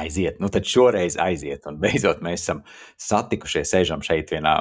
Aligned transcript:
aiziet. 0.00 0.40
Nu, 0.42 0.50
tad 0.52 0.66
šoreiz 0.68 1.16
aiziet. 1.20 1.66
Un 1.70 1.78
beidzot 1.82 2.22
mēs 2.24 2.44
esam 2.44 2.62
satikušies, 3.00 3.70
sēžam 3.70 4.02
šeit 4.04 4.32
vienā, 4.34 4.54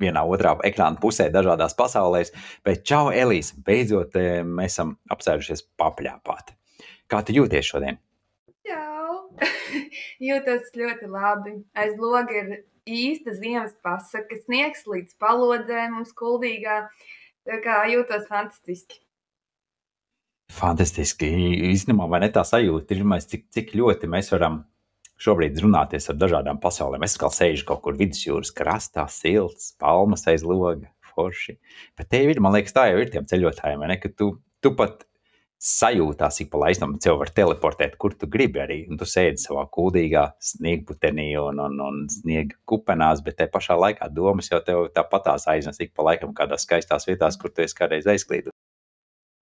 vienā 0.00 0.24
otrā 0.28 0.54
ekrāna 0.68 1.00
pusē, 1.00 1.28
dažādās 1.34 1.76
pasaulēs. 1.78 2.34
Bet 2.66 2.84
čau, 2.88 3.08
Elīze, 3.14 3.56
beidzot 3.66 4.16
eh, 4.20 4.42
mēs 4.44 4.76
esam 4.76 4.96
apsēdušies 5.14 5.64
papļāpāt. 5.80 6.54
Kā 7.08 7.22
tu 7.24 7.36
jūties 7.36 7.72
šodien? 7.72 8.00
Čau! 8.68 9.20
Jūtos 10.28 10.72
ļoti 10.76 11.08
labi. 11.12 11.58
Aiz 11.78 11.96
loga 12.00 12.36
ir 12.36 12.58
īsta 12.88 13.34
ziemas 13.36 13.74
pasaka, 13.84 14.36
sniegs 14.44 14.86
līdz 14.88 15.16
palodzēm 15.20 15.98
mums 15.98 16.14
kuldīgā. 16.16 16.82
Tā 17.48 17.60
kā 17.64 17.82
jūtos 17.88 18.26
fantastiski. 18.28 19.00
Fantastiski. 20.52 21.28
Īstenībā, 21.70 22.08
vai 22.10 22.22
ne 22.24 22.32
tā 22.34 22.42
sajūta 22.46 22.96
ir, 22.96 23.04
cik, 23.30 23.48
cik 23.54 23.74
ļoti 23.78 24.10
mēs 24.10 24.32
varam 24.34 24.62
šobrīd 25.22 25.58
runāties 25.62 26.08
ar 26.10 26.18
dažādām 26.18 26.60
pasaulēm. 26.62 27.04
Es 27.06 27.18
kā 27.20 27.30
sēžu 27.32 27.66
kaut 27.68 27.82
kur 27.84 27.98
vidusjūras 27.98 28.54
krastā, 28.54 29.06
silts, 29.10 29.72
palmas 29.80 30.26
aiz 30.30 30.46
loga, 30.46 30.90
forši. 31.12 31.58
Bet 31.98 32.10
te 32.12 32.22
ir, 32.24 32.40
man 32.40 32.54
liekas, 32.54 32.74
tā 32.76 32.88
jau 32.92 33.02
ir 33.02 33.12
tiem 33.12 33.26
ceļotājiem, 33.28 33.84
ne, 33.90 33.98
ka 34.00 34.10
tu, 34.14 34.32
tu 34.62 34.74
pat 34.78 35.04
sajūtās, 35.58 36.38
ik 36.44 36.52
pa 36.52 36.60
laistam, 36.62 36.94
tev 37.02 37.18
var 37.18 37.32
teleportēt, 37.34 37.96
kur 37.98 38.14
tu 38.14 38.28
gribi 38.30 38.62
arī. 38.62 38.78
Un 38.86 39.00
tu 39.00 39.08
sēdi 39.10 39.42
savā 39.42 39.64
kūdīgā 39.74 40.24
sniegputenī 40.52 41.32
un, 41.42 41.58
un, 41.64 41.80
un 41.82 42.04
sniega 42.12 42.54
kupenās, 42.68 43.24
bet 43.26 43.40
te 43.40 43.48
pašā 43.50 43.74
laikā 43.78 44.10
domas 44.14 44.52
jau 44.52 44.62
tev 44.64 44.86
tāpatās 44.94 45.48
aiznes 45.50 45.82
ik 45.82 45.96
pa 45.98 46.06
laikam 46.12 46.34
kādās 46.34 46.66
skaistās 46.66 47.10
vietās, 47.10 47.40
kur 47.40 47.50
tu 47.50 47.66
esi 47.66 47.78
kādreiz 47.78 48.06
aizklīdus. 48.06 48.54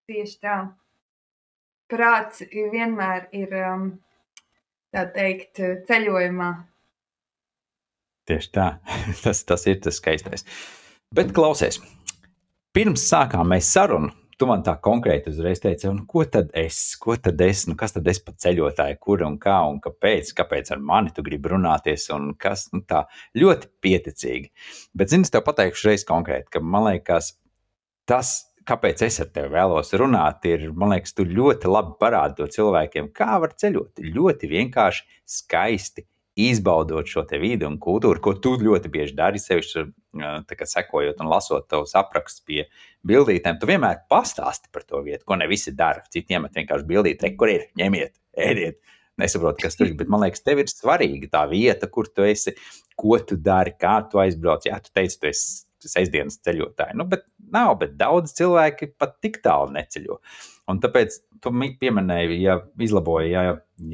Tieši 0.09 0.39
tā. 0.41 0.55
Prāts 1.93 2.41
vienmēr 2.49 3.27
ir, 3.37 3.51
um, 3.61 3.83
tā 4.89 5.03
teikt, 5.13 5.61
ceļojumā. 5.85 6.47
Tieši 8.31 8.49
tā. 8.55 8.69
tas, 9.25 9.43
tas 9.45 9.67
ir 9.69 9.83
tas 9.85 10.01
skaistais. 10.01 10.47
Bet 11.13 11.35
klausies, 11.37 11.83
pirms 12.73 13.05
sākām 13.11 13.53
mēs 13.53 13.69
sarunu, 13.77 14.09
tu 14.41 14.49
man 14.49 14.65
tā 14.65 14.79
konkrēti 14.81 15.29
uzreiz 15.29 15.61
teici, 15.61 15.91
un 15.93 16.01
ko 16.09 16.25
tad 16.25 16.57
es, 16.57 16.81
ko 16.97 17.19
tad 17.21 17.45
es, 17.45 17.67
nu 17.69 17.77
kas 17.77 17.93
tad 17.99 18.09
es 18.09 18.25
pa 18.25 18.33
ceļotāju, 18.33 18.97
kur 19.05 19.29
un 19.29 19.37
kā 19.43 19.61
un 19.69 19.77
kāpēc, 19.85 20.33
kāpēc 20.41 20.73
ar 20.73 20.81
mani 20.81 21.13
tu 21.13 21.25
gribi 21.27 21.53
runāties 21.53 22.09
un 22.17 22.31
kas, 22.41 22.71
nu 22.73 22.81
tā 22.81 23.05
ļoti 23.37 23.75
pieticīgi. 23.85 24.55
Bet, 24.97 25.13
zini, 25.13 25.29
es 25.29 25.37
tev 25.37 25.45
pateikšu 25.53 25.93
reiz 25.93 26.09
konkrēti, 26.09 26.55
ka 26.57 26.65
man 26.65 26.95
liekas, 26.95 27.35
tas, 28.09 28.39
kāpēc 28.69 29.03
es 29.07 29.19
ar 29.23 29.31
tevi 29.33 29.51
vēlos 29.55 29.95
runāt, 29.99 30.45
ir, 30.51 30.69
man 30.77 30.93
liekas, 30.95 31.15
tu 31.17 31.27
ļoti 31.29 31.71
labi 31.71 31.97
parādi 32.01 32.39
to 32.41 32.49
cilvēkiem, 32.59 33.11
kā 33.17 33.39
var 33.43 33.57
ceļot. 33.59 34.03
Ļoti 34.15 34.51
vienkārši, 34.53 35.07
skaisti, 35.39 36.05
izbaudot 36.39 37.09
šo 37.11 37.25
vidi 37.41 37.67
un 37.67 37.79
kultūru, 37.83 38.21
ko 38.23 38.35
tu 38.39 38.55
ļoti 38.61 38.91
bieži 38.93 39.17
dari, 39.19 39.41
sevišķi 39.43 39.87
sekojot 40.71 41.23
un 41.23 41.31
lasot 41.33 41.67
tavus 41.71 41.97
aprakstus 41.99 42.45
pie 42.47 42.67
bildītēm. 43.07 43.59
Tu 43.59 43.71
vienmēr 43.71 44.05
pastāsti 44.11 44.71
par 44.73 44.87
to 44.87 45.03
vietu, 45.03 45.25
ko 45.27 45.39
ne 45.41 45.49
visi 45.51 45.75
dara. 45.75 46.05
Citiem 46.13 46.47
ir 46.47 46.55
vienkārši 46.55 46.87
bildīte, 46.87 47.33
kur 47.37 47.51
ir, 47.51 47.69
ņemiet, 47.79 48.15
ēdiet. 48.39 48.79
Nesaprotu, 49.19 49.65
kas 49.65 49.75
tur 49.75 49.89
ir, 49.89 49.97
bet 49.99 50.11
man 50.13 50.23
liekas, 50.23 50.45
tev 50.47 50.61
ir 50.63 50.71
svarīga 50.71 51.27
tā 51.33 51.41
vieta, 51.51 51.89
kur 51.91 52.07
tu 52.07 52.23
esi, 52.23 52.55
ko 52.99 53.19
tu 53.19 53.35
dari, 53.35 53.73
kā 53.75 53.99
tu 54.11 54.23
aizbrauc. 54.23 54.69
Jā, 54.69 54.79
tu 54.85 54.95
teici, 54.95 55.19
tu 55.19 55.27
esi 55.33 55.65
sestdienas 55.91 56.41
ceļotāji. 56.47 56.97
Nu, 56.99 57.07
bet 57.11 57.25
nav, 57.53 57.77
bet 57.83 57.97
daudz 58.01 58.35
cilvēki 58.39 58.93
pat 59.01 59.19
tik 59.25 59.41
tālu 59.45 59.75
neceļo. 59.77 60.19
Un 60.69 60.83
tāpēc 60.83 61.17
tu 61.43 61.53
pieminēji, 61.81 62.41
ja 62.43 62.59
izlaboji, 62.85 63.33
ja, 63.33 63.45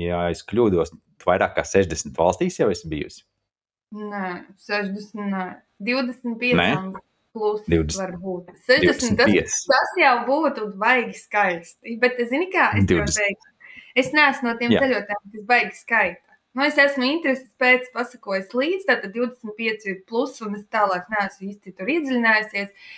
ja 0.01 0.25
es 0.33 0.43
kļūdos, 0.49 0.95
vairāk 1.25 1.57
kā 1.59 1.65
60 1.69 2.17
valstīs 2.19 2.59
jau 2.61 2.71
esi 2.73 2.91
bijusi. 2.91 3.25
Nē, 3.95 4.29
60, 4.67 5.27
nē. 5.31 5.49
25. 5.85 6.55
Nē? 6.59 7.01
Plus 7.35 7.65
20, 7.67 7.99
varbūt 7.99 8.51
60. 8.69 9.19
Tas, 9.19 9.57
tas 9.67 9.97
jau 9.99 10.13
būtu 10.29 10.69
baigi 10.79 11.17
skaisti. 11.19 11.97
Bet, 12.03 12.21
zini, 12.31 12.47
kā 12.53 12.69
es 12.79 12.87
20. 12.91 13.17
teiktu, 13.19 13.51
es 13.99 14.13
neesmu 14.15 14.51
no 14.51 14.55
tiem 14.61 14.75
ceļotājiem, 14.75 15.33
kas 15.33 15.49
baigi 15.49 15.81
skaita. 15.81 16.34
Nu, 16.55 16.63
es 16.63 16.79
esmu 16.79 17.07
intereses 17.09 17.49
pēc 17.59 17.89
pasakojis 17.95 18.53
līdzi, 18.55 18.87
tātad 18.87 19.15
25 19.17 19.97
plus, 20.09 20.37
un 20.47 20.55
es 20.59 20.65
tālāk 20.71 21.09
neesmu 21.11 21.49
īsti 21.51 21.75
tur 21.75 21.91
iedziļinājusies, 21.97 22.91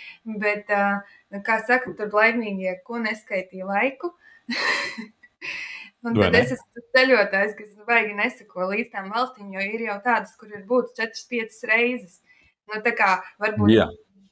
bet, 0.43 0.73
uh, 0.73 1.41
kā 1.45 1.57
saka, 1.65 1.95
tur 1.97 2.13
laimīgie, 2.13 2.75
ko 2.85 3.01
neskaitīja 3.01 3.65
laiku. 3.65 4.13
un 6.05 6.21
tad 6.21 6.37
es 6.37 6.53
esmu 6.59 6.85
ceļotājs, 6.93 7.57
kas 7.57 7.87
baigi 7.89 8.13
nesako 8.21 8.69
līdz 8.75 8.93
tām 8.93 9.09
valstīm, 9.15 9.49
jo 9.57 9.65
ir 9.65 9.87
jau 9.89 9.99
tādas, 10.05 10.37
kur 10.37 10.53
ir 10.53 10.61
būt 10.69 10.93
4-5 11.01 11.63
reizes. 11.73 12.19
Nu, 12.67 12.83
tā 12.85 12.93
kā 12.93 13.15
varbūt 13.41 13.73
Jā 13.73 13.87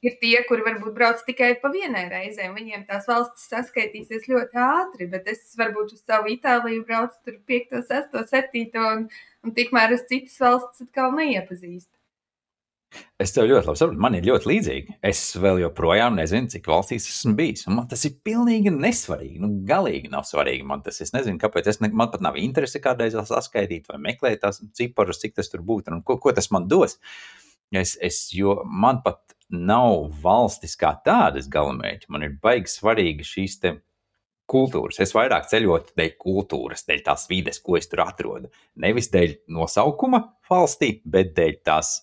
ir 0.06 0.16
tie, 0.20 0.36
kuri 0.48 0.64
varbūt 0.66 0.94
brauc 0.96 1.20
tikai 1.26 1.52
pa 1.62 1.70
vienai 1.72 2.06
reizē. 2.12 2.48
Viņiem 2.54 2.86
tās 2.88 3.08
valstis 3.10 3.48
saskaitīsies 3.52 4.28
ļoti 4.30 4.62
ātri, 4.62 5.10
bet 5.12 5.28
es 5.32 5.44
varbūt 5.58 5.96
uz 5.96 6.02
savu 6.04 6.32
Itāliju 6.34 6.86
braucu 6.88 7.18
tur 7.26 7.38
5, 7.52 7.76
6, 7.90 8.16
7, 8.32 8.66
un, 8.86 9.06
un 9.44 9.56
tikmēr 9.56 9.96
es 9.98 10.08
citas 10.10 10.40
valstis 10.42 10.88
atkal 10.88 11.14
neiepazīstu. 11.18 11.96
Es 13.20 13.32
tev 13.32 13.48
ļoti 13.48 13.66
labi 13.66 13.80
saprotu, 13.80 14.00
man 14.00 14.16
ir 14.16 14.26
ļoti 14.28 14.48
līdzīgi. 14.50 14.96
Es 15.04 15.20
vēl 15.40 15.62
joprojām 15.62 16.16
nezinu, 16.18 16.50
cik 16.52 16.68
valstīs 16.70 17.08
esmu 17.10 17.32
bijis. 17.38 17.66
Man 17.68 17.88
tas 17.90 18.04
ir 18.08 18.14
pilnīgi 18.24 18.72
nesvarīgi. 18.72 19.40
Nu, 19.42 19.50
galīgi 19.68 20.12
nav 20.12 20.26
svarīgi. 20.28 20.66
Man 20.68 20.84
tas 20.86 21.00
es 21.04 21.12
nezinu, 21.16 21.40
kāpēc. 21.42 21.70
Es 21.72 21.80
ne, 21.82 21.90
man 21.96 22.12
pat 22.12 22.24
nav 22.24 22.38
interese 22.40 22.80
kādreiz 22.84 23.16
saskaitīt 23.16 23.88
vai 23.90 24.00
meklēt 24.10 24.44
tās 24.44 24.62
ciparus, 24.78 25.20
cik 25.22 25.36
tas 25.40 25.50
tur 25.52 25.64
būtu 25.66 25.96
un 25.96 26.04
ko, 26.06 26.18
ko 26.22 26.32
tas 26.36 26.50
man 26.54 26.68
dos. 26.70 26.98
Es, 27.74 27.96
es, 28.04 28.20
jo 28.36 28.60
man 28.64 29.02
pat 29.04 29.35
nav 29.50 30.08
valstis 30.22 30.76
kā 30.78 30.94
tādas 31.06 31.50
galamērķi. 31.52 32.10
Man 32.12 32.26
ir 32.26 32.38
baigi 32.42 32.72
svarīgi 32.72 33.26
šīs 33.26 33.60
kultūras. 34.50 35.00
Es 35.02 35.14
vairāk 35.14 35.48
ceļotu 35.50 35.94
dēļ 35.98 36.12
kultūras, 36.22 36.86
dēļ 36.86 37.02
tās 37.06 37.26
vides, 37.30 37.60
ko 37.62 37.76
es 37.78 37.88
tur 37.90 38.04
atrodu. 38.06 38.50
Nevis 38.82 39.10
dēļ 39.14 39.38
nosaukuma 39.54 40.22
valstī, 40.50 41.00
bet 41.04 41.34
dēļ 41.36 41.56
tās 41.66 41.96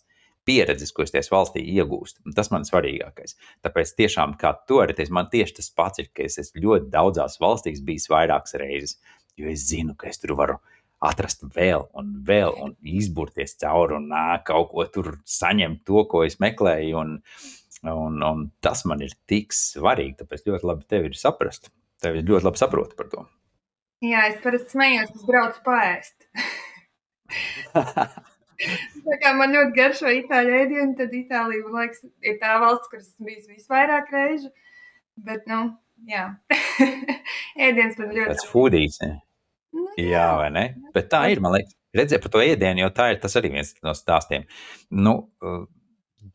pieredzes, 0.48 0.92
ko 0.92 1.06
es 1.06 1.14
tajā 1.14 1.32
valstī 1.32 1.64
iegūstu. 1.78 2.24
Tas 2.36 2.52
man 2.52 2.66
ir 2.66 2.72
svarīgākais. 2.72 3.38
Tāpēc, 3.64 3.96
tiešām, 4.00 4.36
kā 4.40 4.54
teici, 4.68 5.12
man 5.16 5.32
tieši 5.32 5.60
tas 5.62 5.72
pats 5.72 6.04
ir, 6.04 6.12
ka 6.16 6.28
es 6.28 6.40
esmu 6.42 6.66
ļoti 6.66 6.92
daudzās 6.92 7.40
valstīs 7.40 7.84
bijis 7.86 8.10
vairākas 8.12 8.60
reizes, 8.60 8.98
jo 9.40 9.48
es 9.52 9.64
zinu, 9.70 9.96
ka 9.96 10.12
es 10.12 10.20
tur 10.20 10.36
varu 10.40 10.60
atrast 11.04 11.44
vēl 11.56 11.88
un 12.00 12.14
vēl, 12.28 12.56
un 12.64 12.76
izburties 12.88 13.58
cauri 13.62 13.98
un 13.98 14.10
nā, 14.14 14.26
kaut 14.48 14.72
ko 14.72 14.86
tur 14.92 15.18
saņemt, 15.28 15.84
to, 15.88 16.06
ko 16.10 16.24
es 16.28 16.40
meklēju. 16.44 17.04
Un, 17.04 17.16
un, 17.92 18.20
un 18.24 18.44
tas 18.64 18.86
man 18.90 19.04
ir 19.06 19.16
tik 19.30 19.56
svarīgi. 19.56 20.18
Tāpēc 20.22 20.46
ļoti 20.48 20.70
labi 20.70 20.88
tevi 20.90 21.12
ir 21.12 21.20
saprast. 21.20 21.72
Tevi 22.04 22.24
ļoti 22.26 22.48
labi 22.48 22.62
saprotu 22.62 23.00
par 23.00 23.10
to. 23.12 23.26
Jā, 24.04 24.26
es 24.28 24.40
parasti 24.44 24.76
smējos, 24.76 25.14
es 25.16 25.28
braucu 25.28 25.62
pāriest. 25.64 26.28
tā 29.08 29.20
kā 29.22 29.32
man 29.38 29.56
ļoti 29.56 29.78
garšo 29.78 30.12
itāļu 30.12 30.58
ēdienu, 30.60 30.96
tad 31.00 31.16
Itālija, 31.16 31.70
liekas, 31.72 32.04
ir 32.26 32.36
tā 32.42 32.58
valsts, 32.64 32.92
kuras 32.92 33.08
esmu 33.08 33.30
bijis 33.30 33.48
visvairāk 33.48 34.12
reižu. 34.12 34.52
Bet, 35.24 35.48
nu, 35.48 35.62
jā, 36.10 36.26
ēdiens 37.70 37.96
man 38.02 38.12
ļoti. 38.12 38.34
Tas 38.34 38.50
foodies, 38.50 39.00
ne? 39.06 39.14
Nu, 39.74 39.88
jā. 39.98 40.10
jā, 40.14 40.28
vai 40.40 40.50
ne? 40.54 40.66
Bet 40.96 41.10
tā 41.12 41.26
ir, 41.34 41.42
man 41.44 41.56
liekas, 41.58 41.76
redzēt 41.98 42.24
par 42.24 42.34
to 42.34 42.44
ēdienu, 42.44 42.84
jo 42.86 42.92
tā 42.96 43.12
ir 43.14 43.22
tas 43.24 43.38
arī 43.40 43.54
viens 43.56 43.74
no 43.86 43.94
stāstiem. 43.98 44.46
Nu, 44.94 45.16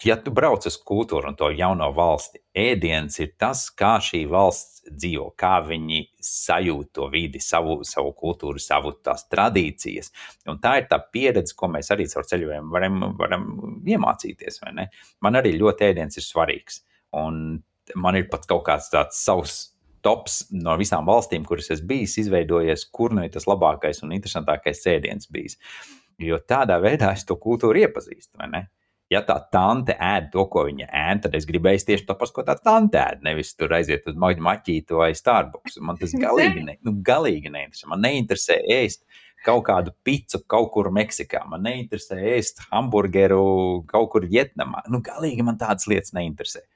ja 0.05 0.17
tu 0.21 0.33
brauc 0.35 0.67
uz 0.69 0.77
kultūru 0.87 1.31
un 1.31 1.37
to 1.39 1.49
jauno 1.55 1.89
valsti, 1.97 2.41
ēdiens 2.57 3.19
ir 3.23 3.33
tas, 3.41 3.65
kā 3.75 3.97
šī 4.05 4.25
valsts 4.31 4.83
dzīvo, 4.89 5.31
kā 5.39 5.59
viņi 5.67 6.03
sajūt 6.25 6.93
to 6.97 7.09
vidi, 7.13 7.41
savu, 7.43 7.81
savu 7.89 8.13
kultūru, 8.17 8.61
savu 8.63 8.95
tās 9.05 9.27
tradīcijas. 9.33 10.13
Un 10.49 10.61
tā 10.63 10.79
ir 10.81 10.89
tā 10.91 11.01
pieredze, 11.13 11.57
ko 11.59 11.71
mēs 11.73 11.91
arī 11.95 12.09
caur 12.11 12.29
ceļojumu 12.29 12.75
varam, 12.75 13.01
varam 13.19 13.49
iemācīties. 13.87 14.63
Man 15.25 15.41
arī 15.41 15.57
ļoti 15.59 15.91
ēdiens 15.91 16.21
ir 16.21 16.27
svarīgs. 16.27 16.83
Un 17.19 17.59
man 17.97 18.19
ir 18.19 18.29
pat 18.31 18.47
kaut 18.49 18.67
kāds 18.69 18.91
tāds 18.93 19.21
savs 19.25 19.59
tops 20.05 20.41
no 20.55 20.75
visām 20.81 21.07
valstīm, 21.09 21.45
kuras 21.49 21.71
esmu 21.75 21.89
bijis, 21.93 22.17
izveidojies, 22.25 22.87
kur 22.95 23.15
nu 23.17 23.25
ir 23.27 23.33
tas 23.35 23.49
labākais 23.51 24.03
un 24.07 24.15
interesantākais 24.17 24.83
sēdiens 24.85 25.31
bijis. 25.33 25.59
Jo 26.19 26.41
tādā 26.43 26.81
veidā 26.83 27.13
es 27.15 27.25
to 27.27 27.39
kultūru 27.39 27.85
iepazīstu. 27.85 28.41
Ja 29.09 29.23
tā 29.25 29.39
tante 29.53 29.95
ēd 30.05 30.27
to, 30.35 30.43
ko 30.53 30.67
viņa 30.67 30.89
ēd, 30.93 31.23
tad 31.25 31.37
es 31.39 31.47
gribēju 31.49 31.87
tieši 31.89 32.05
to 32.09 32.17
pašu, 32.19 32.35
ko 32.37 32.43
tā 32.45 32.59
tante 32.61 33.01
ēd. 33.01 33.23
Nevis 33.25 33.55
tur 33.57 33.73
aiziet 33.73 34.05
uz 34.11 34.19
maģītu 34.19 34.99
vai 34.99 35.15
Starbucks. 35.17 35.79
Man 35.81 35.97
tas 36.01 36.13
galīgi, 36.27 36.67
ne, 36.67 36.77
nu, 36.85 36.99
galīgi 37.07 37.53
neinteresē. 37.55 37.89
Man 37.89 38.05
neinteresē 38.05 38.59
ēst 38.77 39.07
kaut 39.47 39.65
kādu 39.69 39.95
pizzu 40.05 40.43
kaut 40.51 40.69
kur 40.75 40.91
Meksikā. 40.93 41.41
Man 41.49 41.65
neinteresē 41.65 42.19
ēst 42.35 42.61
hamburgeru 42.69 43.41
kaut 43.89 44.11
kur 44.13 44.29
Vietnamā. 44.29 44.83
Nu, 44.93 45.01
galīgi 45.05 45.47
man 45.47 45.57
tādas 45.61 45.89
lietas 45.89 46.13
neinteresē. 46.17 46.67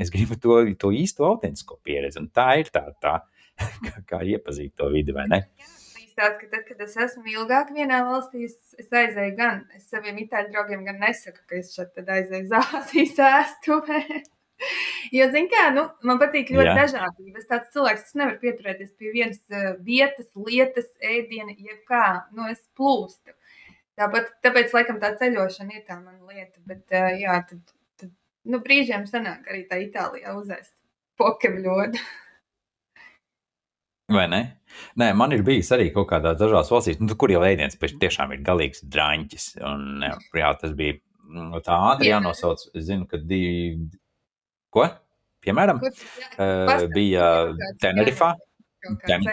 Es 0.00 0.10
gribu 0.12 0.38
to, 0.40 0.62
to 0.80 0.92
īsto 0.96 1.26
autentisko 1.28 1.76
pieredzi. 1.84 2.22
Un 2.22 2.30
tā 2.32 2.48
ir 2.62 2.72
tā, 2.72 2.86
tā 3.02 3.18
kā, 3.86 3.98
kā 4.08 4.22
iepazīt 4.24 4.76
to 4.78 4.88
vidi, 4.92 5.14
vai 5.16 5.28
ne? 5.28 5.44
tāds, 6.16 6.38
ka 6.40 6.48
tad, 6.52 6.64
kad 6.68 6.82
es 6.84 6.96
esmu 7.06 7.24
ilgāk 7.32 7.72
vienā 7.74 8.02
valstī, 8.06 8.46
es, 8.48 8.56
es 8.80 8.92
aizēju 8.92 9.34
gan 9.38 9.64
es 9.76 9.88
saviem 9.90 10.20
itāļu 10.24 10.52
draugiem, 10.52 10.84
gan 10.88 11.00
nesaku, 11.02 11.42
ka 11.48 11.58
es 11.58 11.72
šeit 11.76 11.98
aizēju 12.02 12.48
uz 12.48 12.54
Āzijas 12.60 13.18
ēstuvē. 13.32 14.04
Jo, 15.10 15.24
zin 15.34 15.48
kā, 15.50 15.62
nu, 15.74 15.82
man 16.06 16.20
patīk 16.20 16.52
ļoti 16.54 16.74
dažādība. 16.76 17.40
Es 17.40 17.48
tāds 17.48 17.72
cilvēks, 17.74 18.04
kas 18.04 18.14
nevar 18.20 18.36
pieturēties 18.38 18.92
pie 18.94 19.08
vienas 19.10 19.40
uh, 19.50 19.72
vietas, 19.82 20.28
lietas, 20.38 20.86
ēdiena, 21.02 21.56
jebkā. 21.58 22.04
Nu, 22.36 22.46
es 22.46 22.60
plūstu. 22.78 23.34
Tāpat, 23.98 24.30
tāpēc, 24.46 24.70
laikam, 24.76 25.00
tā 25.02 25.16
ceļošana 25.18 25.74
ir 25.74 25.82
tā 25.88 25.96
mana 25.98 26.30
lieta. 26.30 26.62
Bet, 26.62 26.84
uh, 26.94 27.10
jā, 27.18 27.40
tad 27.48 27.74
nu, 28.48 28.60
brīžiem 28.64 29.06
sanāk 29.10 29.46
arī 29.50 29.64
tā 29.70 29.78
Itālijā 29.84 30.34
uzēst 30.38 30.74
pokemļodu. 31.20 32.02
Vai 34.12 34.26
ne? 34.28 34.42
Nē, 35.00 35.12
man 35.16 35.32
ir 35.32 35.44
bijis 35.46 35.70
arī 35.74 35.88
kaut 35.94 36.08
kādās 36.10 36.38
dažās 36.40 36.70
valstīs, 36.72 37.00
nu, 37.00 37.14
kur 37.18 37.32
jau 37.32 37.42
ēdiens 37.46 37.78
tiešām 37.78 38.34
ir 38.34 38.42
galīgs 38.44 38.84
drāņķis. 38.92 39.46
Un, 39.68 40.04
jā, 40.36 40.52
tas 40.60 40.74
bija 40.76 40.98
nu, 41.32 41.60
tā 41.64 41.78
ātri 41.92 42.10
jānosauc. 42.10 42.66
Es 42.76 42.88
zinu, 42.88 43.06
ka 43.08 43.20
divi. 43.20 43.88
Ko? 44.72 44.86
Piemēram, 45.42 45.80
uh, 45.82 46.86
bija 46.94 47.28
Tenerifā. 47.82 48.34
Ten, 49.06 49.24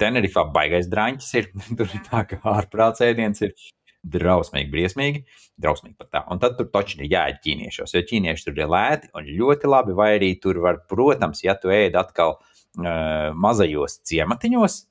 Tenerifā 0.00 0.44
baigais 0.52 0.88
drāņķis 0.92 1.30
ir. 1.40 1.50
Tur 1.78 1.86
ir 1.88 2.02
tā, 2.06 2.24
ka 2.28 2.40
ārprāts 2.54 3.04
ēdiens 3.04 3.42
ir 3.46 3.54
drausmīgi, 4.02 4.70
briesmīgi. 4.72 5.24
Drausmīgi 5.60 5.96
pat 6.00 6.10
tā. 6.14 6.22
Un 6.32 6.40
tad 6.42 6.56
tur 6.58 6.70
taču 6.72 7.00
ir 7.00 7.10
jāēd 7.12 7.40
ķīniešos, 7.44 7.94
jo 7.96 8.04
ķīnieši 8.10 8.46
tur 8.46 8.60
ir 8.60 8.70
lēti 8.72 9.10
un 9.16 9.28
ļoti 9.28 9.70
labi. 9.70 9.96
Vai 9.96 10.12
arī 10.18 10.34
tur 10.42 10.62
var, 10.64 10.82
protams, 10.90 11.44
ja 11.44 11.56
tu 11.60 11.72
ēd 11.74 11.98
atkal 12.00 12.38
uh, 12.38 13.30
mazajos 13.36 14.00
ciematiņos, 14.08 14.84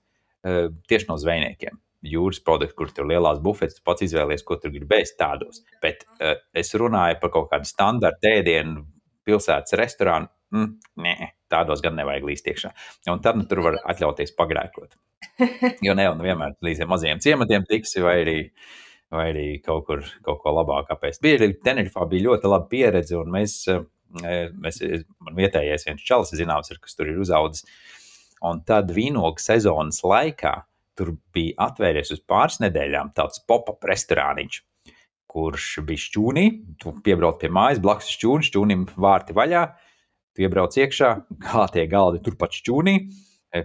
tieši 0.90 1.10
no 1.10 1.18
zvejniekiem. 1.20 1.80
Jūras 2.10 2.40
produkti, 2.46 2.78
kur 2.80 2.92
tur 2.96 3.04
ir 3.04 3.18
lielās 3.18 3.42
bufetes, 3.44 3.76
tu 3.76 3.84
pats 3.84 4.06
izvēlies, 4.06 4.46
ko 4.48 4.56
tur 4.56 4.72
gribēsi 4.72 5.18
tādos. 5.20 5.66
Bet 5.84 6.06
uh, 6.08 6.38
es 6.56 6.72
runāju 6.80 7.20
par 7.20 7.34
kaut 7.34 7.50
kādu 7.52 7.68
standarta 7.68 8.32
ēdienu, 8.38 8.86
pilsētas 9.28 9.76
restorānu. 9.80 10.30
Mm, 10.56 10.78
nē, 11.04 11.16
tādos 11.52 11.84
gan 11.84 11.98
nevajag 12.00 12.26
līst 12.26 12.48
iekšā. 12.50 12.72
Un 13.12 13.20
tad 13.26 13.38
nu, 13.38 13.46
tur 13.50 13.62
var 13.68 13.82
atļauties 13.92 14.36
pagrēkot. 14.38 14.96
Jo 15.86 15.94
ne 15.96 16.06
jau 16.06 16.14
nu 16.16 16.24
vienmēr 16.24 16.56
līdz 16.64 16.88
mazajiem 16.88 17.20
ciematiem 17.24 17.66
tiksi, 17.68 18.00
vai 18.04 18.16
arī, 18.24 18.38
vai 19.14 19.30
arī 19.32 19.48
kaut 19.66 19.88
kur 19.88 20.04
kaut 20.26 20.44
ko 20.44 20.54
labāk 20.54 20.92
apēst. 20.94 21.22
Bija 21.24 21.50
Tenerifā 21.66 22.06
bija 22.10 22.30
ļoti 22.30 22.52
laba 22.52 22.70
pieredze, 22.72 23.18
un 23.18 23.32
mēs 23.34 23.62
uh, 23.74 23.84
Mēs, 24.10 24.80
man 25.22 25.38
vietējais 25.38 25.86
viens 25.86 26.06
čalis, 26.06 26.34
zināms, 26.38 26.72
ir, 26.74 26.80
kas 26.82 26.98
tur 26.98 27.10
ir 27.12 27.20
uzaudzis. 27.22 27.66
Un 28.46 28.64
tad 28.66 28.92
vīnogu 28.96 29.42
sezonas 29.44 30.00
laikā 30.06 30.54
tur 30.98 31.14
bija 31.36 31.68
atvērties 31.70 32.14
uz 32.16 32.24
pāris 32.28 32.60
nedēļām 32.64 33.14
tāds 33.16 33.42
pop-up 33.48 33.86
restorāniņš, 33.88 34.62
kurš 35.30 35.68
bija 35.88 36.06
šķūnī. 36.08 36.46
Tu 36.82 36.96
piebrauc 37.06 37.40
pie 37.42 37.52
mājas, 37.54 37.82
blakus 37.84 38.10
šķūnim, 38.16 38.48
šķūnim 38.50 38.88
vārti 38.98 39.36
vaļā. 39.38 39.66
Tu 40.34 40.46
iebrauc 40.48 40.76
iekšā, 40.80 41.14
kā 41.46 41.68
tie 41.76 41.86
galdi 41.92 42.24
turpat 42.26 42.56
šķūnī. 42.58 42.96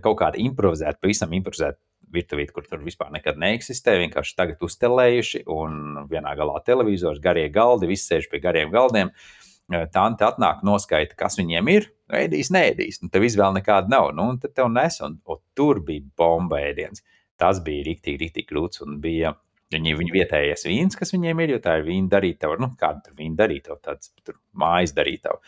Kaut 0.04 0.18
kāda 0.20 0.40
improvizēta, 0.40 1.00
pavisam 1.00 1.32
improvizēta 1.36 1.80
virtuvīte, 2.14 2.54
kur 2.56 2.66
tur 2.68 2.82
vispār 2.84 3.12
nekad 3.14 3.40
neeksistē. 3.40 3.96
Vienkārši 4.02 4.36
tagad 4.38 4.62
uztelējuši, 4.64 5.44
un 5.52 6.04
vienā 6.10 6.34
galā 6.38 6.60
televizors, 6.66 7.22
garie 7.22 7.48
galdi, 7.52 7.90
visi 7.90 8.08
sēž 8.10 8.30
pie 8.32 8.42
gariem 8.44 8.72
galdiem. 8.74 9.10
Uh, 9.10 9.40
Tante 9.64 10.26
atnāk, 10.26 10.60
noskaita, 10.66 11.16
kas 11.16 11.38
viņiem 11.40 11.68
ir. 11.72 11.86
Ēdīs, 12.12 12.50
nēdīs. 12.52 13.00
Nu, 13.00 13.08
tev 13.12 13.24
izvēle 13.24 13.62
nekāda 13.62 13.88
nav. 13.88 14.10
Nu, 14.16 14.26
tad 14.40 14.52
tev 14.58 14.68
nes, 14.72 14.98
un, 15.04 15.16
un 15.24 15.40
tur 15.56 15.80
bija 15.86 16.04
bomba 16.18 16.60
ēdiens. 16.60 17.00
Tas 17.40 17.62
bija 17.64 17.86
rīktīgi, 17.86 18.20
rīktīgi 18.20 18.50
grūts. 18.50 18.82
Un 18.84 18.98
bija 19.00 19.32
viņi, 19.72 19.94
viņi 20.00 20.14
vietējais 20.18 20.66
vīns, 20.68 20.98
kas 21.00 21.14
viņiem 21.16 21.40
ir, 21.46 21.54
jo 21.56 21.62
tā 21.64 21.78
ir 21.80 21.88
vīna 21.88 22.12
darītava. 22.12 22.58
Nu, 22.60 22.74
kāda 22.80 23.06
tur 23.06 23.16
vīna 23.22 23.40
darītava, 23.40 23.80
tāds 23.88 24.12
tur 24.20 24.36
mājas 24.60 24.92
darītava. 24.96 25.40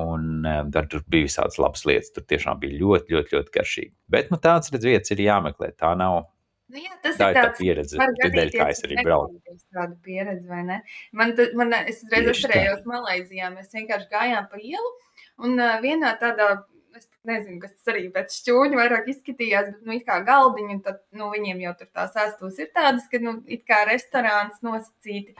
Un 0.00 0.44
tad 0.74 0.90
tur 0.92 1.04
bija 1.10 1.28
visādas 1.28 1.60
labas 1.60 1.86
lietas. 1.88 2.12
Tur 2.14 2.26
tiešām 2.30 2.60
bija 2.62 2.78
ļoti, 2.80 3.16
ļoti, 3.16 3.36
ļoti 3.36 3.56
garšīgi. 3.56 3.94
Bet 4.12 4.30
nu, 4.32 4.40
tāds 4.42 4.72
redz, 4.72 4.86
vietas 4.88 5.14
ir 5.14 5.24
jāmeklē. 5.26 5.72
Tā 5.78 5.94
nav 5.98 6.22
Nu, 6.70 6.78
jā, 6.78 6.92
tas 7.02 7.16
tā 7.18 7.32
ir 7.32 7.34
tāds 7.34 7.56
tā 7.58 7.64
pieredze, 7.64 7.96
kādēļ 7.98 8.50
kā 8.54 8.68
es 8.70 8.84
arī 8.86 9.00
braucu. 9.02 9.56
Tāda 9.74 9.96
pieredze, 10.06 10.44
vai 10.46 10.60
ne? 10.68 10.76
Man, 11.18 11.32
man 11.58 11.74
es 11.80 12.04
uzreiz 12.04 12.28
atcerējos 12.30 12.84
Malaizijā, 12.86 13.48
mēs 13.50 13.74
vienkārši 13.74 14.06
gājām 14.12 14.46
pa 14.52 14.60
ielu 14.62 14.92
un 15.42 15.56
uh, 15.58 15.80
vienā 15.82 16.12
tādā 16.20 16.52
nezinu, 17.28 17.58
kas 17.62 17.72
tas 17.76 17.90
arī 17.92 18.06
pēc 18.14 18.32
šķūņa 18.38 18.78
vairāk 18.78 19.08
izskatījās, 19.12 19.68
bet, 19.72 19.82
nu, 19.86 19.94
it 19.96 20.06
kā 20.06 20.18
galdiņi, 20.26 20.76
tad, 20.84 21.00
nu, 21.16 21.28
viņiem 21.34 21.60
jau 21.64 21.74
tur 21.80 21.90
tās 21.96 22.16
ēstos 22.22 22.58
ir 22.62 22.70
tādas, 22.76 23.06
ka, 23.12 23.20
nu, 23.22 23.36
it 23.50 23.66
kā 23.68 23.82
restorāns 23.88 24.62
nosacīti. 24.66 25.36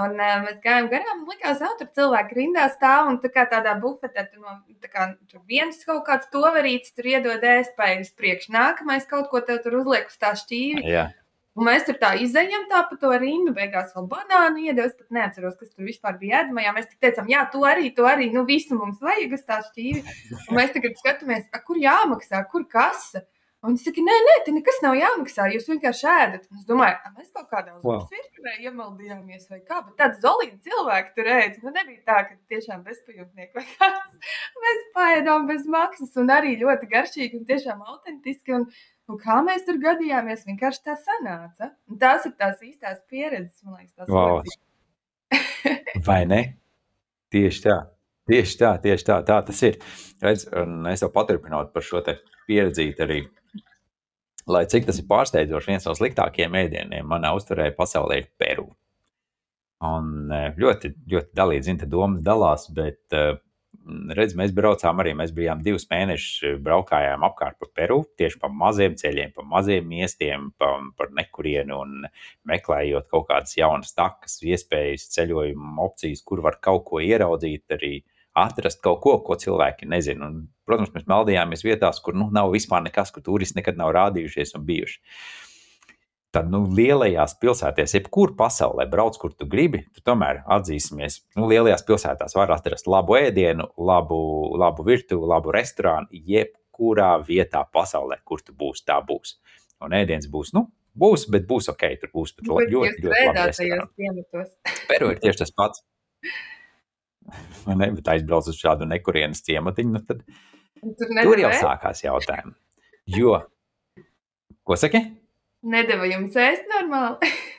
Un 0.00 0.16
uh, 0.16 0.34
mēs 0.46 0.58
gājām 0.64 0.90
garām, 0.92 1.22
likās, 1.28 1.62
jau 1.64 1.74
tur 1.80 1.92
cilvēki 1.98 2.40
rindā 2.40 2.66
stāv, 2.72 3.12
un 3.12 3.20
tā 3.22 3.32
kā 3.34 3.44
tādā 3.50 3.76
bufetē, 3.82 4.26
tur, 4.32 4.42
no, 4.46 4.58
tā 4.82 4.92
kā 4.92 5.10
tur 5.28 5.44
viens 5.50 5.80
kaut 5.88 6.04
kāds 6.08 6.30
toverīts, 6.32 6.96
tur 6.96 7.12
iedod 7.12 7.44
ēst 7.44 7.76
pēc 7.78 8.12
priekš, 8.18 8.50
nākamais 8.54 9.08
kaut 9.10 9.30
ko 9.32 9.44
tev 9.44 9.62
tur 9.64 9.80
uzliek 9.82 10.08
uz 10.08 10.20
tā 10.20 10.34
šķīvi. 10.38 10.86
Jā. 10.88 11.08
Un 11.58 11.66
mēs 11.66 11.86
tur 11.88 11.96
tā 11.98 12.12
izējām, 12.22 12.68
tā 12.70 12.84
pa 12.86 12.96
to 13.00 13.08
rindu, 13.18 13.50
beigās 13.56 13.90
vēl 13.96 14.04
banānu 14.12 14.60
iedevu. 14.62 14.86
Es 14.86 14.94
pat 14.94 15.16
neatceros, 15.16 15.56
kas 15.58 15.72
tur 15.72 15.88
vispār 15.88 16.14
bija 16.20 16.44
ēdamajā. 16.44 16.74
Mēs 16.76 16.86
tik 16.92 17.00
teicām, 17.02 17.26
jā, 17.32 17.40
to 17.50 17.64
arī, 17.66 17.88
to 17.96 18.06
arī, 18.06 18.28
nu 18.34 18.44
visu 18.46 18.78
mums 18.78 19.00
vajag 19.02 19.34
uz 19.34 19.42
tā 19.48 19.58
šķīvi. 19.66 20.04
Un 20.38 20.60
mēs 20.60 20.70
tagad 20.76 20.94
skatāmies, 21.00 21.48
kur 21.66 21.80
jāmaksā, 21.82 22.44
kur 22.52 22.68
kasa. 22.70 23.24
Un 23.58 23.72
viņš 23.74 23.88
saka, 23.88 24.02
nē, 24.06 24.16
nē, 24.22 24.34
te 24.46 24.52
nekas 24.54 24.76
nav 24.84 24.94
jāmaksā, 24.94 25.48
jūs 25.50 25.64
vienkārši 25.66 26.04
ēdat. 26.06 26.44
Un 26.46 26.60
es 26.60 26.66
domāju, 26.68 26.94
ka 27.02 27.10
mēs 27.16 27.32
kaut 27.34 27.48
kādā 27.50 27.72
Wow. 27.82 28.04
virtuvē 28.12 28.52
iemaldījāmies 28.62 29.48
vai 29.50 29.58
kā, 29.66 29.80
bet 29.82 29.96
tāds 29.98 30.20
zolīts 30.22 30.62
cilvēki 30.62 31.10
tur 31.16 31.30
ēd. 31.34 31.56
Nu, 31.64 31.72
nebija 31.74 32.04
tā, 32.06 32.20
ka 32.28 32.36
tiešām 32.54 32.84
bezpajumtnieki 32.86 33.58
vai 33.58 33.64
kāds. 33.72 34.30
Mēs 34.62 34.84
paēdām 34.94 35.50
bez 35.50 35.66
maksas 35.66 36.14
un 36.22 36.30
arī 36.30 36.54
ļoti 36.62 36.86
garšīgi 36.94 37.40
un 37.40 37.50
tiešām 37.50 37.82
autentiski. 37.82 38.54
Un, 38.60 38.68
un 39.08 39.20
kā 39.20 39.38
mēs 39.44 39.66
tur 39.66 39.78
gadījāmies, 39.82 40.46
vienkārši 40.48 40.84
tā 40.86 40.96
sanāca. 41.00 41.72
Un 41.90 42.00
tās 42.00 42.26
ir 42.28 42.34
tās 42.38 42.62
īstās 42.64 43.00
pieredzes, 43.10 43.62
man 43.64 43.80
liekas, 43.80 43.94
tās 43.96 44.08
Wow. 44.12 44.42
Vai 46.08 46.22
ne? 46.28 46.42
Tieši 47.32 47.64
tā. 47.66 47.78
Tieši 48.28 48.58
tā, 48.60 48.74
tieši 48.84 49.06
tā, 49.08 49.22
tā 49.24 49.38
tas 49.44 49.62
ir. 49.64 49.78
Redz, 50.20 50.44
un 50.60 50.84
es 50.90 51.00
jau 51.04 51.08
paturpinot 51.12 51.72
par 51.72 51.84
šo 51.84 52.02
te 52.04 52.18
pieredzīti 52.48 53.04
arī. 53.04 53.22
Lai 54.48 54.64
cik 54.68 54.88
tas 54.88 55.00
ir 55.00 55.08
pārsteidzoši, 55.08 55.72
viens 55.72 55.86
no 55.88 55.94
sliktākajiem 55.96 56.56
ēdieniem 56.62 57.08
manā 57.08 57.34
uzturē 57.36 57.68
pasaulē 57.76 58.20
ir 58.22 58.30
Peru. 58.40 58.68
Un 59.88 60.32
eh, 60.34 60.48
ļoti, 60.58 60.92
ļoti 61.08 61.36
dalīti, 61.38 61.66
zina, 61.68 61.88
domas 61.90 62.24
dalās, 62.24 62.66
bet, 62.74 63.00
eh, 63.14 63.36
redz, 64.16 64.34
mēs 64.38 64.52
braucām 64.56 65.00
arī, 65.02 65.14
mēs 65.18 65.32
bijām 65.36 65.62
divus 65.64 65.86
mēnešus, 65.90 66.42
eh, 66.46 66.58
braukājām 66.62 67.24
apkārt 67.28 67.58
pa 67.60 67.68
Peru, 67.74 68.02
tieši 68.18 68.40
pa 68.42 68.50
maziem 68.52 68.96
ceļiem, 69.00 69.32
pa 69.34 69.42
maziem 69.42 69.88
miestiem, 69.88 70.50
pa, 70.58 70.74
par 70.96 71.10
nekurienu 71.16 71.80
un 71.80 72.06
meklējot 72.48 73.08
kaut 73.08 73.28
kādas 73.30 73.56
jaunas 73.56 73.94
takas, 73.96 74.38
iespējas, 74.42 75.08
ceļojumu 75.16 75.82
opcijas, 75.84 76.22
kur 76.22 76.42
var 76.44 76.58
kaut 76.60 76.84
ko 76.90 77.02
ieraudzīt, 77.04 77.64
arī 77.78 78.02
atrast 78.38 78.82
kaut 78.84 79.00
ko, 79.02 79.18
ko 79.24 79.36
cilvēki 79.40 79.88
nezina. 79.90 80.28
Un, 80.28 80.46
protams, 80.68 80.92
mēs 80.94 81.08
meldījāmies 81.10 81.64
vietās, 81.66 82.00
kur 82.04 82.14
nu, 82.14 82.28
nav 82.34 82.52
vispār 82.54 82.84
nekas, 82.84 83.10
kur 83.14 83.24
turisti 83.26 83.58
nekad 83.58 83.78
nav 83.80 83.92
rādījušies 83.96 84.54
un 84.58 84.66
bijuši. 84.68 85.00
Tad, 86.34 86.50
nu, 86.52 86.58
lielajās 86.76 87.32
pilsētās, 87.40 87.94
jebkur 87.96 88.34
pasaulē, 88.36 88.84
brauc, 88.92 89.16
kur 89.16 89.32
tu 89.32 89.46
gribi, 89.48 89.80
tu 89.96 90.02
tomēr 90.04 90.42
atzīsimies, 90.58 91.22
nu, 91.38 91.46
lielajās 91.48 91.86
pilsētās 91.88 92.36
var 92.36 92.52
atrast 92.52 92.86
labu 92.90 93.16
ēdienu, 93.16 93.64
labu, 93.80 94.18
labu 94.60 94.84
virtuvi, 94.84 95.24
labu 95.30 95.54
restorānu, 95.56 96.10
jebkurā 96.12 97.14
vietā 97.24 97.62
pasaulē, 97.72 98.18
kur 98.28 98.42
tu 98.44 98.52
būsi, 98.52 98.84
tā 98.90 98.98
būs. 99.08 99.38
Un 99.80 99.96
ēdiens 99.96 100.28
būs, 100.28 100.52
nu, 100.52 100.66
būs, 100.98 101.24
bet 101.32 101.46
būs 101.48 101.70
ok, 101.72 101.86
tur 102.02 102.12
būs 102.12 102.34
pat 102.36 102.50
la- 102.50 102.60
Bet 102.60 102.74
ļoti, 102.76 103.02
ļoti 103.06 103.24
labi. 103.30 103.38
Peru 104.92 105.10
ir 105.14 105.22
tieši 105.24 105.44
tas 105.46 105.54
pats. 105.56 105.84
Ne? 107.68 107.90
Bet 107.92 108.06
aizbrauc 108.08 108.46
uz 108.48 108.56
šādu 108.56 108.86
nekurienes 108.88 109.42
ciematiņu, 109.44 109.90
nu 109.92 110.00
tad 110.08 110.22
Tur 110.80 111.10
tur 111.26 111.40
jau 111.42 111.50
sākās 111.60 112.00
jautājumi. 112.04 112.54
Jo, 113.12 113.34
ko 114.64 114.76
saki? 114.80 115.02
Nedeva 115.62 116.08
jums 116.10 116.36
ēst 116.38 116.68
normāli. 116.74 117.30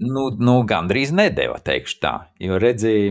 Nu, 0.00 0.30
nu 0.32 0.62
gandrīz 0.64 1.10
nedēva, 1.12 1.58
teikšu 1.60 1.98
tā. 2.00 2.12
Jo 2.40 2.56
redzēji, 2.56 3.10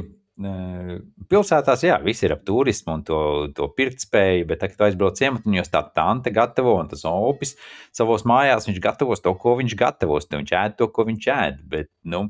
pilsētās, 1.30 1.84
jā, 1.86 2.00
viss 2.02 2.24
ir 2.26 2.34
ap 2.34 2.42
turismu 2.48 2.96
un 2.96 3.04
to, 3.06 3.20
to 3.54 3.68
pirktspēju, 3.78 4.48
bet, 4.50 4.66
tu 4.74 4.88
aizbrauc 4.88 5.20
ciematiņos, 5.20 5.70
tā 5.70 5.84
tante 5.94 6.34
gatavo 6.34 6.74
un 6.80 6.90
tas 6.90 7.06
opis 7.06 7.54
savos 7.96 8.26
mājās, 8.30 8.66
viņš 8.70 8.82
gatavos 8.82 9.22
to, 9.22 9.36
ko 9.38 9.54
viņš 9.60 9.78
gatavos. 9.78 10.26
Viņš 10.32 10.56
ēd 10.64 10.80
to, 10.80 10.90
ko 10.90 11.06
viņš 11.12 11.30
ēd. 11.36 11.62
Bet, 11.70 11.92
nu, 12.10 12.26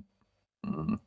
mm, 0.68 1.00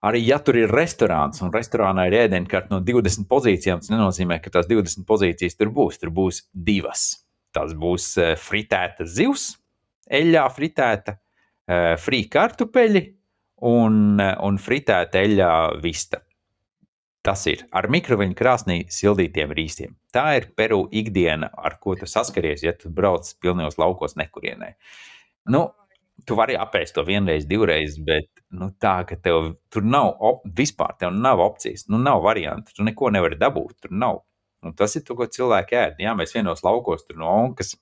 Arī 0.00 0.22
ja 0.24 0.38
tur 0.40 0.56
ir 0.56 0.70
restorāns 0.72 1.42
un 1.44 1.50
restorānā 1.52 2.06
ir 2.08 2.14
ēdienkarte 2.22 2.72
no 2.72 2.78
20 2.80 3.26
pozīcijām, 3.28 3.82
tas 3.82 3.92
nenozīmē, 3.92 4.38
ka 4.40 4.48
tās 4.54 4.68
20 4.70 5.04
pozīcijas 5.04 5.58
tur 5.60 5.68
būs. 5.76 6.00
Tur 6.00 6.08
būs 6.16 6.46
divas. 6.56 7.10
Tas 7.56 7.74
būs 7.74 8.12
eh, 8.20 8.34
fritēta 8.38 9.06
zivs, 9.08 9.52
eļļā 10.10 10.44
fritēta, 10.54 11.16
eh, 11.66 11.94
frī 11.98 12.24
kartupeļi 12.30 13.04
un, 13.70 14.20
eh, 14.20 14.34
un 14.46 14.58
fritēta 14.58 15.22
eļļā 15.24 15.54
vista. 15.82 16.22
Tas 17.20 17.42
ir 17.50 17.66
ar 17.76 17.90
mikroviļņu 17.92 18.36
krāsnī 18.36 18.78
sildītiem 18.88 19.50
rīsiem. 19.52 19.92
Tā 20.14 20.38
ir 20.38 20.46
Peru 20.56 20.86
ikdiena, 20.88 21.50
ar 21.52 21.76
ko 21.82 21.92
tu 21.98 22.08
saskaries, 22.08 22.62
ja 22.64 22.72
tu 22.72 22.88
brauc 22.88 23.28
pilnos 23.42 23.76
laukos 23.76 24.16
nekurienē. 24.16 24.72
Nu, 25.52 25.66
tu 26.24 26.36
vari 26.38 26.56
apēst 26.56 26.96
to 26.96 27.04
vienreiz, 27.04 27.44
divreiz, 27.48 27.98
bet 28.06 28.28
nu, 28.56 28.70
tā, 28.80 29.00
ka 29.08 29.18
tev 29.20 29.54
tur 29.72 29.84
nav 29.84 30.14
op, 30.30 30.46
vispār, 30.56 30.96
tev 31.00 31.12
nav 31.16 31.42
opcijas, 31.44 31.86
nu, 31.92 32.00
nav 32.00 32.22
variantu, 32.24 32.72
tu 32.76 32.86
neko 32.86 33.12
nevari 33.12 33.38
dabūt, 33.40 33.76
tur 33.84 33.92
nav. 33.92 34.22
Un 34.66 34.74
tas 34.76 34.96
ir 34.98 35.04
to, 35.06 35.16
ko 35.16 35.28
cilvēki 35.30 35.76
ēd. 35.80 36.02
Jā, 36.04 36.12
mēs 36.16 36.34
vienos 36.36 36.60
laukos 36.66 37.06
tur 37.06 37.16
no 37.20 37.30
onkas 37.46 37.74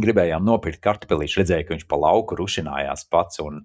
gribējām 0.00 0.42
nopirkt 0.42 0.82
kartupelīšu, 0.82 1.40
redzēja, 1.40 1.66
ka 1.66 1.76
viņš 1.76 1.84
pa 1.90 1.98
lauku 2.00 2.38
rušinājās 2.38 3.06
pats 3.12 3.38
un, 3.44 3.60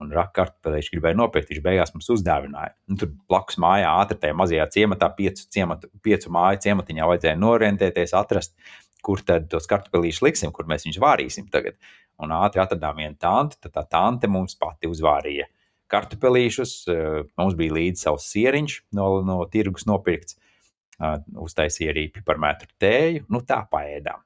un 0.00 0.14
rakkartupelīšu 0.16 0.94
gribēja 0.94 1.18
nopirkt, 1.18 1.52
viņš 1.52 1.62
beigās 1.64 1.92
mums 1.92 2.08
uzdāvināja. 2.14 2.72
Un 2.88 3.00
tur 3.00 3.12
blakus 3.28 3.60
mājā, 3.60 3.92
ātri 4.00 4.16
tajā 4.22 4.38
mazajā 4.38 4.68
ciematā, 4.78 5.10
piecu, 5.18 5.44
ciematu, 5.52 5.92
piecu 6.04 6.32
māju 6.32 6.62
ciematiņā 6.64 7.10
vajadzēja 7.12 7.40
norientēties, 7.42 8.16
atrast, 8.16 8.56
kur 9.04 9.20
tad 9.24 9.50
tos 9.52 9.68
kartupelīšus 9.70 10.24
liksim, 10.24 10.56
kur 10.56 10.66
mēs 10.70 10.88
viņus 10.88 11.02
vārīsim 11.04 11.52
tagad. 11.52 11.76
Un 12.18 12.32
ātri 12.34 12.64
atradām 12.64 12.96
vienu 12.98 13.14
tanti, 13.20 13.60
tad 13.62 13.76
tā 13.76 13.84
tante 13.92 14.30
mums 14.32 14.56
pati 14.58 14.88
uzvārīja 14.90 15.46
kartupelīšus, 15.88 16.72
mums 17.38 17.54
bija 17.56 17.76
līdzi 17.76 18.02
savs 18.02 18.26
sieriņš 18.32 18.74
no, 18.98 19.06
no 19.24 19.38
tirgus 19.52 19.86
nopirkts 19.88 20.36
uztaisīja 20.98 21.92
arī 21.94 22.08
piparmētru 22.14 22.70
tēju, 22.82 23.26
nu 23.32 23.42
tā 23.46 23.60
paēdām. 23.70 24.24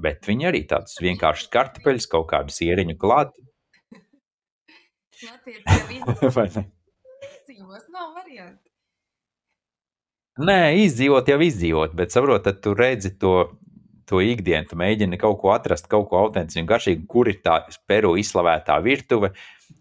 Bet 0.00 0.28
viņi 0.28 0.48
arī 0.50 0.62
tādus 0.68 0.98
vienkāršus 1.00 1.50
kartupeļus, 1.52 2.08
kaut 2.12 2.28
kādu 2.32 2.52
sieriņu 2.52 2.96
klāt. 3.00 3.34
Vai 6.36 6.48
ne? 6.52 6.66
Izdzīvos, 7.26 7.86
nav 7.92 8.12
variantu. 8.16 8.66
Nē, 10.36 10.76
izdzīvot 10.84 11.30
jau 11.32 11.38
izdzīvot, 11.40 11.94
bet 11.96 12.12
saprot, 12.12 12.42
tad 12.44 12.58
tu 12.60 12.74
redzi 12.76 13.14
to, 13.16 13.32
to 14.06 14.20
ikdienu, 14.22 14.68
tu 14.70 14.78
mēģini 14.78 15.18
kaut 15.18 15.40
ko 15.42 15.50
atrast, 15.54 15.88
kaut 15.90 16.08
ko 16.10 16.20
autentisku 16.24 16.62
un 16.62 16.70
garšīgu, 16.70 17.06
kur 17.10 17.30
ir 17.30 17.40
tā 17.44 17.60
Peru 17.90 18.14
izslavētā 18.20 18.78
virtuve, 18.84 19.32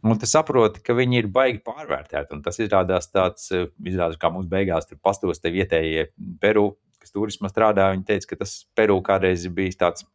Un 0.06 0.20
tu 0.22 0.28
saproti, 0.30 0.82
ka 0.86 0.94
viņi 0.98 1.20
ir 1.22 1.28
baigi 1.34 1.62
pārvērtēti. 1.66 2.40
Tas 2.46 2.60
izrādās 2.62 3.08
tāds, 3.14 3.48
eh, 3.54 3.68
izrādās, 3.86 4.20
kā 4.22 4.32
mums 4.34 4.50
beigās 4.50 4.90
tur 4.90 5.00
pastos 5.02 5.42
te 5.42 5.52
vietējie 5.54 6.08
Peru, 6.42 6.78
kas 7.02 7.14
turismā 7.14 7.50
strādā. 7.50 7.92
Viņi 7.94 8.06
teica, 8.06 8.30
ka 8.32 8.36
tas 8.44 8.66
Peru 8.76 9.00
kādreiz 9.02 9.48
bija 9.54 9.78
tāds 9.86 10.06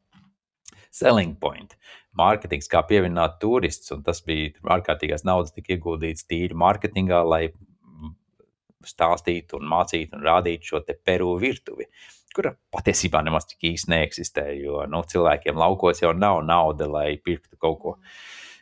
selling 0.91 1.37
point, 1.39 1.77
mārketings, 2.19 2.71
kā 2.71 2.83
pievienot 2.87 3.39
turistus. 3.43 3.91
Un 3.95 4.03
tas 4.03 4.23
bija 4.27 4.53
ārkārtīgās 4.63 5.27
naudas, 5.27 5.55
tika 5.55 5.77
ieguldīts 5.77 6.27
tīri 6.27 6.55
mārketingā, 6.55 7.23
lai 7.27 7.53
stāstītu 8.87 9.59
un 9.61 9.69
mācītu 9.71 10.17
un 10.17 10.25
rādītu 10.25 10.73
šo 10.73 10.83
Peru 11.05 11.37
virtuvi. 11.39 11.87
Kura 12.35 12.53
patiesībā 12.71 13.25
nemaz 13.27 13.49
tik 13.51 13.73
īsti 13.73 13.91
neeksistē, 13.91 14.45
jo 14.61 14.85
nu, 14.87 15.03
cilvēkiem 15.11 15.59
laukos 15.59 16.05
jau 16.05 16.13
nav 16.15 16.45
nauda, 16.47 16.87
lai 16.91 17.17
pirktu 17.19 17.59
kaut 17.59 17.81
ko 17.83 17.97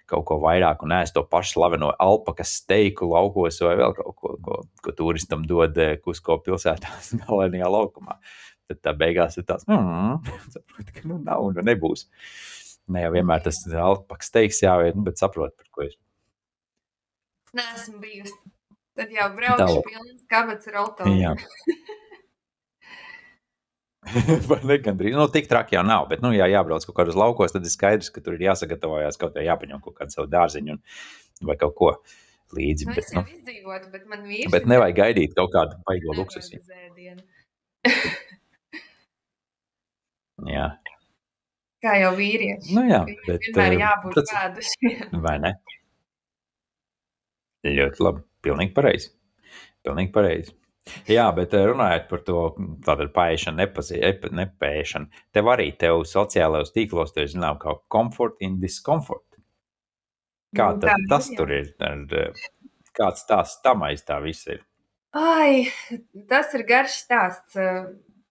kaut 0.09 0.25
ko 0.29 0.39
vairāk 0.41 0.83
un 0.87 0.95
ēst 0.97 1.15
to 1.17 1.23
pašu 1.29 1.59
slaveno 1.59 1.91
alpakas 2.01 2.55
steiku 2.63 3.11
laukos 3.11 3.61
vai 3.65 3.75
vēl 3.81 3.95
kaut 3.99 4.15
ko, 4.17 4.35
ko, 4.45 4.61
ko 4.85 4.95
turistam 4.97 5.45
dod 5.49 5.77
eh, 5.85 5.97
Kusko 6.01 6.39
pilsētās 6.47 7.13
galvenajā 7.27 7.69
laukumā. 7.75 8.19
Tad 8.69 8.81
tā 8.85 8.93
beigās 8.97 9.39
ir 9.41 9.47
tāds, 9.49 9.69
mm, 9.69 10.29
saprot, 10.55 10.93
ka 10.97 11.05
nu 11.09 11.21
nav 11.25 11.45
un 11.45 11.61
nebūs. 11.69 12.07
Ne 12.93 13.05
jau 13.05 13.13
vienmēr 13.17 13.45
tas 13.45 13.61
alpakas 13.69 14.31
steiks 14.33 14.63
jāiet, 14.65 14.97
nu, 14.97 15.05
bet 15.05 15.21
saprot, 15.21 15.53
par 15.57 15.69
ko 15.73 15.85
es. 15.85 15.97
Nē, 17.57 17.65
esmu 17.77 18.01
bijusi. 18.01 18.37
Tad 18.99 19.13
jau 19.15 19.29
braukšu 19.37 19.83
pilns 19.87 20.25
kabats 20.31 20.69
ar 20.73 20.81
automašīnu. 20.83 21.77
Vai 24.50 24.59
ne 24.69 24.77
gandrīz? 24.83 25.15
Nu, 25.17 25.27
tik 25.33 25.47
traki 25.50 25.77
jau 25.77 25.85
nav, 25.87 26.03
bet, 26.11 26.23
nu, 26.25 26.29
ja 26.37 26.47
jābrauc 26.50 26.85
kaut 26.88 26.97
kādos 27.00 27.17
laukos, 27.19 27.53
tad 27.55 27.62
ir 27.67 27.73
skaidrs, 27.73 28.11
ka 28.15 28.19
tur 28.25 28.33
ir 28.37 28.43
jāsagatavojas 28.49 29.21
kaut 29.21 29.33
kā 29.37 29.41
jāpaņem 29.47 29.79
kaut 29.85 29.97
kādu 30.00 30.11
savu 30.15 30.29
dārziņu 30.33 30.71
un, 30.77 30.81
vai 31.49 31.57
kaut 31.61 31.75
ko 31.79 31.88
līdzi. 32.57 32.85
Nu, 32.88 32.93
bet, 32.97 33.07
nu, 33.17 33.23
izdzīvotu, 33.37 33.87
bet 33.95 34.05
man 34.11 34.21
vīrs. 34.29 34.50
Bet 34.55 34.65
nevajag 34.71 34.97
gaidīt 35.03 35.31
kaut 35.38 35.50
kādu 35.55 35.73
baigo 35.88 36.11
luksusu. 36.19 36.50
jā. 40.57 40.67
Kā 41.85 41.93
jau 42.00 42.12
vīrieši. 42.19 42.69
Nu, 42.75 42.83
jā, 42.91 43.00
bet, 43.07 43.19
vienmēr 43.45 43.73
jābūt 43.85 44.12
tas... 44.19 44.29
tādušiem. 44.33 45.07
Vai 45.27 45.37
ne? 45.45 45.53
Ļoti 47.69 47.99
labi. 48.07 48.21
Pilnīgi 48.47 48.73
pareizi. 48.75 49.09
Pilnīgi 49.87 50.12
pareizi. 50.15 50.50
Jā, 51.09 51.26
bet 51.37 51.54
eh, 51.57 51.64
runājot 51.68 52.07
par 52.11 52.23
to 52.26 52.42
tādu 52.87 53.09
paiešanu, 53.14 53.66
nepēšanu, 54.38 55.23
tev 55.35 55.50
arī 55.52 55.71
tev 55.80 56.02
sociālajos 56.09 56.75
tīklos, 56.75 57.14
tu 57.14 57.26
zinām, 57.28 57.59
kā 57.62 57.76
comfort 57.92 58.38
in 58.45 58.59
discomfort. 58.62 59.25
Kā 60.57 60.73
Nu, 60.75 60.83
tā 60.85 60.95
tas 61.11 61.28
ir, 61.28 61.35
jā. 61.35 61.38
tur 61.40 61.52
ir? 61.52 61.73
Eh, 61.80 62.49
Kāds 62.99 63.26
tās 63.28 63.59
tam 63.62 63.85
aiz 63.87 64.02
tā 64.02 64.16
viss 64.25 64.49
ir? 64.50 64.64
Ai, 65.14 65.68
tas 66.28 66.50
ir 66.57 66.64
garš 66.66 66.97
stāsts. 67.04 67.59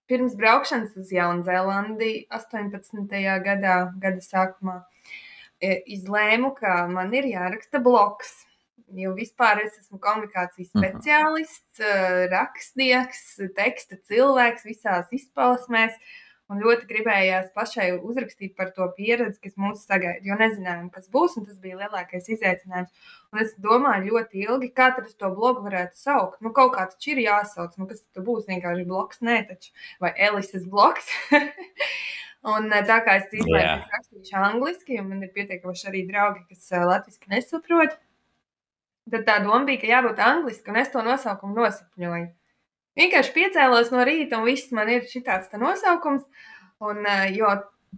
Pirms 0.08 0.34
braukšanas 0.40 0.94
uz 0.96 1.10
Jaunzēlandi 1.12 2.28
18. 2.32 3.16
gadā, 3.44 3.78
gada 4.00 4.22
sākumā, 4.24 4.76
izlēmu, 5.60 6.54
ka 6.56 6.86
man 6.88 7.12
ir 7.16 7.28
jāraksta 7.28 7.80
bloks. 7.84 8.47
Jo 8.96 9.12
vispār 9.16 9.64
es 9.64 9.78
esmu 9.80 9.98
komunikācijas 10.00 10.70
Mhm. 10.74 10.84
speciālists, 10.84 11.80
eh, 11.80 12.28
rakstnieks, 12.32 13.36
teksta 13.56 13.98
cilvēks 14.08 14.64
visās 14.64 15.06
izpausmēs. 15.12 15.92
Un 16.48 16.62
ļoti 16.64 16.86
gribējās 16.88 17.50
pašai 17.52 17.90
uzrakstīt 18.00 18.54
par 18.56 18.70
to 18.72 18.86
pieredzi, 18.96 19.36
kas 19.42 19.52
mūs 19.60 19.82
sagaida. 19.84 20.24
Jo 20.24 20.32
nezinājām, 20.40 20.90
kas 20.90 21.06
būs, 21.12 21.36
un 21.36 21.44
tas 21.44 21.58
bija 21.58 21.76
lielākais 21.76 22.24
izaicinājums. 22.32 22.88
Un 23.34 23.40
es 23.40 23.52
domāju 23.60 24.08
ļoti 24.14 24.46
ilgi, 24.48 24.72
kā 24.72 24.96
tad 24.96 25.12
to 25.18 25.28
blogu 25.28 25.60
varētu 25.66 25.92
saukt. 26.00 26.40
Nu, 26.40 26.48
kaut 26.56 26.72
kā 26.72 26.86
taču 26.88 27.12
ir 27.12 27.18
jāsauc, 27.26 27.76
nu, 27.76 27.86
kas 27.86 28.00
tad 28.14 28.24
būs 28.24 28.46
vienkārši 28.48 28.86
bloks, 28.88 29.20
nē, 29.20 29.46
taču, 29.46 29.70
vai 30.00 30.14
Elises 30.16 30.64
bloks. 30.64 31.06
un 32.48 32.72
eh, 32.72 32.82
tā 32.88 33.04
kā 33.04 33.18
es 33.20 33.28
izlēmu, 33.34 33.84
ka 33.84 33.98
rakstīšu 33.98 34.40
angliski, 34.40 34.98
un 35.02 35.08
man 35.10 35.22
ir 35.28 35.32
pietiekami 35.36 35.74
arī 35.92 36.06
draugi, 36.08 36.46
kas 36.48 36.72
eh, 36.72 36.84
latviski 36.88 37.28
nesaprot. 37.28 37.98
Tad 39.12 39.24
tā 39.26 39.38
doma 39.44 39.64
bija, 39.68 39.80
ka 39.82 39.90
jābūt 39.92 40.20
angliski, 40.20 40.70
un 40.72 40.82
es 40.82 40.92
to 40.92 41.02
nosaukumu 41.06 41.56
nosapņoju. 41.56 42.28
Vienkārši 42.98 43.34
piecēlos 43.34 43.92
no 43.94 44.04
rīta, 44.04 44.40
un 44.40 44.48
viss 44.48 44.72
man 44.74 44.90
ir 44.92 45.06
štāds 45.08 45.52
nosaukums. 45.54 46.24
Un, 46.78 47.04
eh, 47.06 47.32
jo 47.34 47.50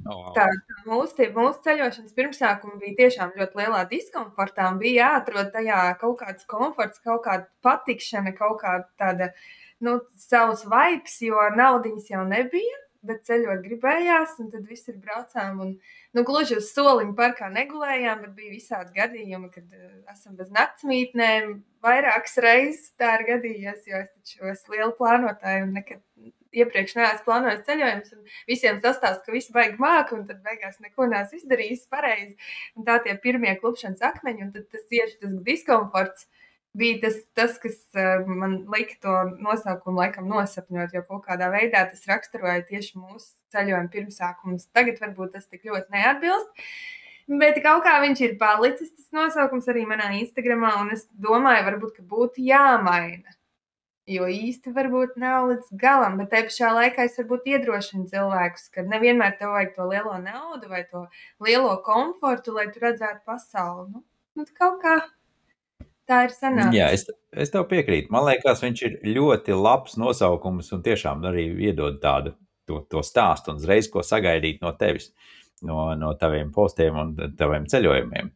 Oh, 0.09 0.31
tā, 0.33 0.47
tā 0.47 0.77
mūsu, 0.87 1.27
mūsu 1.35 1.61
ceļošanas 1.65 2.15
pirmsākumi 2.17 2.79
bija 2.81 2.97
tiešām 3.03 3.33
ļoti 3.37 3.59
lielā 3.59 3.81
diskomfortā. 3.91 4.69
Bija 4.81 5.09
jāatrod 5.09 5.51
tajā 5.53 5.81
kaut 6.01 6.21
kāds 6.23 6.47
komforts, 6.49 7.03
kaut 7.05 7.25
kāda 7.27 7.49
patikšana, 7.67 8.33
kaut 8.39 8.63
kāda 8.63 8.87
tāda 9.01 9.29
nu, 9.85 9.99
savs 10.17 10.63
vibes, 10.71 11.19
jo 11.27 11.43
naudiņas 11.59 12.09
jau 12.15 12.23
nebija. 12.29 12.79
Bet 13.07 13.23
ceļot 13.25 13.63
gribējās, 13.65 14.35
un 14.43 14.51
tad 14.53 14.67
viss 14.69 14.91
ir 14.93 14.99
braucām. 15.01 15.63
Un, 15.65 15.71
nu, 16.17 16.25
gluži 16.29 16.59
uz 16.61 16.67
soliņa 16.75 17.15
parkā 17.17 17.49
negulējām, 17.55 18.27
bet 18.27 18.35
bija 18.37 18.53
visādi 18.53 18.93
gadījumi, 18.99 19.49
kad 19.55 19.65
uh, 19.73 19.95
esam 20.13 20.37
bez 20.37 20.51
naktsmītnēm. 20.53 21.55
Vairākas 21.81 22.37
reizes 22.45 22.91
tā 23.01 23.15
ir 23.17 23.25
gadījies, 23.31 23.89
jo 23.89 24.03
es 24.03 24.13
taču 24.13 24.53
esmu 24.53 24.77
liela 24.77 24.93
plānotāja 24.99 25.65
un 25.65 25.73
nekad 25.79 26.05
iepriekš 26.53 26.97
neesmu 26.99 27.27
plānojis 27.27 27.65
ceļojumus. 27.67 28.35
Visiem 28.51 28.81
sastāst, 28.83 29.23
ka 29.25 29.35
viss 29.35 29.53
baigs 29.55 29.81
mākslinieks, 29.81 30.19
un 30.19 30.27
tad 30.29 30.43
beigās 30.45 30.81
neko 30.83 31.07
neesmu 31.11 31.41
izdarījis 31.41 31.87
pareizi. 31.93 32.37
Un 32.77 32.87
tā 32.89 32.99
tie 33.05 33.17
pirmie 33.23 33.55
klupšanas 33.63 34.03
akmeņi, 34.11 34.47
un 34.47 34.53
tad 34.57 34.69
tas 34.75 34.87
tieši 34.91 35.21
tas 35.23 35.37
diskomforts 35.47 36.29
bija 36.77 37.01
tas, 37.05 37.19
tas 37.35 37.59
kas 37.63 37.79
uh, 37.97 38.27
man 38.27 38.61
lika 38.71 38.97
to 39.03 39.17
nosaukumu 39.43 40.03
laikam 40.05 40.29
nosapņot, 40.31 40.95
jo 40.95 41.03
kaut 41.09 41.27
kādā 41.27 41.51
veidā 41.53 41.83
tas 41.91 42.07
raksturoja 42.09 42.63
tieši 42.69 42.99
mūsu 43.01 43.33
ceļojuma 43.55 43.91
pirmsākumus. 43.93 44.71
Tagad 44.77 45.03
varbūt 45.03 45.35
tas 45.37 45.51
tik 45.51 45.67
ļoti 45.67 45.97
neatbilst. 45.97 46.71
Bet 47.41 47.61
kaut 47.63 47.85
kā 47.87 47.99
viņš 48.03 48.23
ir 48.27 48.39
palicis, 48.39 48.91
tas 48.95 49.11
nosaukums 49.15 49.69
arī 49.71 49.85
manā 49.87 50.09
Instagramā, 50.19 50.73
un 50.83 50.91
es 50.97 51.05
domāju, 51.15 51.67
varbūt, 51.69 52.01
būtu 52.11 52.43
jāmaina. 52.43 53.37
Jo 54.11 54.27
īsti 54.27 54.73
varbūt 54.75 55.15
nav 55.23 55.47
līdz 55.53 55.69
galam, 55.79 56.17
bet 56.19 56.33
te 56.33 56.41
pašā 56.49 56.73
laikā 56.75 57.05
es 57.07 57.15
varbūt 57.21 57.47
iedrošinu 57.53 58.09
cilvēkus, 58.11 58.67
ka 58.75 58.83
nevienmēr 58.83 59.37
tev 59.39 59.53
vajag 59.55 59.77
to 59.77 59.87
lielo 59.93 60.17
naudu 60.19 60.71
vai 60.73 60.83
to 60.91 61.05
lielo 61.47 61.77
komfortu, 61.87 62.57
lai 62.57 62.67
tu 62.75 62.83
redzētu 62.83 63.23
pasauli. 63.29 63.87
Nu, 63.93 64.03
nu 64.35 64.49
kaut 64.59 64.81
kā 64.83 64.97
tā 66.11 66.25
ir 66.27 66.35
sanāca. 66.35 66.75
Jā, 66.75 66.91
es, 66.95 67.07
es 67.33 67.53
tev 67.55 67.67
piekrītu. 67.71 68.11
Man 68.15 68.27
liekas, 68.27 68.63
viņš 68.65 68.83
ir 68.89 68.97
ļoti 69.15 69.57
labs 69.57 69.97
nosaukums 70.01 70.71
un 70.77 70.85
tiešām 70.87 71.25
arī 71.31 71.47
iedod 71.71 72.01
tādu 72.03 72.35
to, 72.69 72.83
to 72.91 73.05
stāstu 73.07 73.53
un 73.53 73.61
uzreiz 73.63 73.91
ko 73.93 74.05
sagaidīt 74.07 74.61
no 74.65 74.73
tevis, 74.79 75.11
no, 75.67 75.91
no 75.99 76.13
taviem 76.19 76.53
postiem 76.55 76.99
un 77.01 77.17
taviem 77.39 77.69
ceļojumiem. 77.71 78.31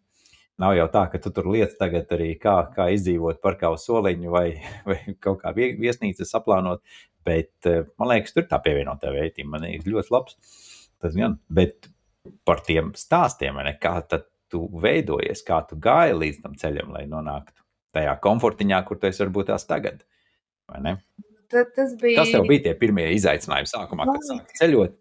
Nav 0.63 0.77
jau 0.77 0.87
tā, 0.93 1.09
ka 1.11 1.19
tu 1.19 1.33
tur 1.35 1.49
lietas 1.51 1.75
tagad 1.81 2.13
arī 2.15 2.37
kā, 2.39 2.61
kā 2.77 2.87
izdzīvot 2.95 3.41
par 3.43 3.57
kaut 3.59 3.83
soliņu 3.83 4.31
vai, 4.31 4.47
vai 4.89 5.01
kaut 5.23 5.41
kā 5.43 5.51
viesnīcas 5.57 6.31
aplānot, 6.39 6.85
bet 7.27 7.71
man 7.99 8.13
liekas, 8.13 8.37
tur 8.37 8.47
tā 8.51 8.61
pievienotā 8.63 9.11
vērtība 9.15 9.57
man 9.57 9.67
ir 9.67 9.89
ļoti 9.89 10.15
labs. 10.15 10.39
Tas 11.03 11.17
gan, 11.19 11.41
bet 11.53 11.91
par 12.47 12.63
tiem 12.65 12.95
stāstiem, 12.97 13.59
ne, 13.67 13.75
kā 13.83 13.99
tu 14.09 14.63
veidojies, 14.81 15.43
kā 15.45 15.59
tu 15.69 15.77
gāji 15.83 16.15
līdz 16.21 16.41
tam 16.45 16.55
ceļam, 16.61 16.95
lai 16.95 17.05
nonāktu 17.11 17.64
tajā 17.95 18.17
komfortiņā, 18.25 18.81
kur 18.89 19.01
tu 19.01 19.09
esi 19.11 19.23
varbūt 19.25 19.53
tās 19.53 19.67
tagad. 19.69 20.03
Tad 21.53 21.71
tas 21.77 21.95
bija. 22.01 22.23
Kas 22.23 22.33
tev 22.35 22.49
bija 22.49 22.67
tie 22.69 22.75
pirmie 22.79 23.07
izaicinājumi 23.17 23.71
sākumā, 23.71 24.09
kad 24.11 24.27
sāki 24.31 24.59
ceļot? 24.61 24.99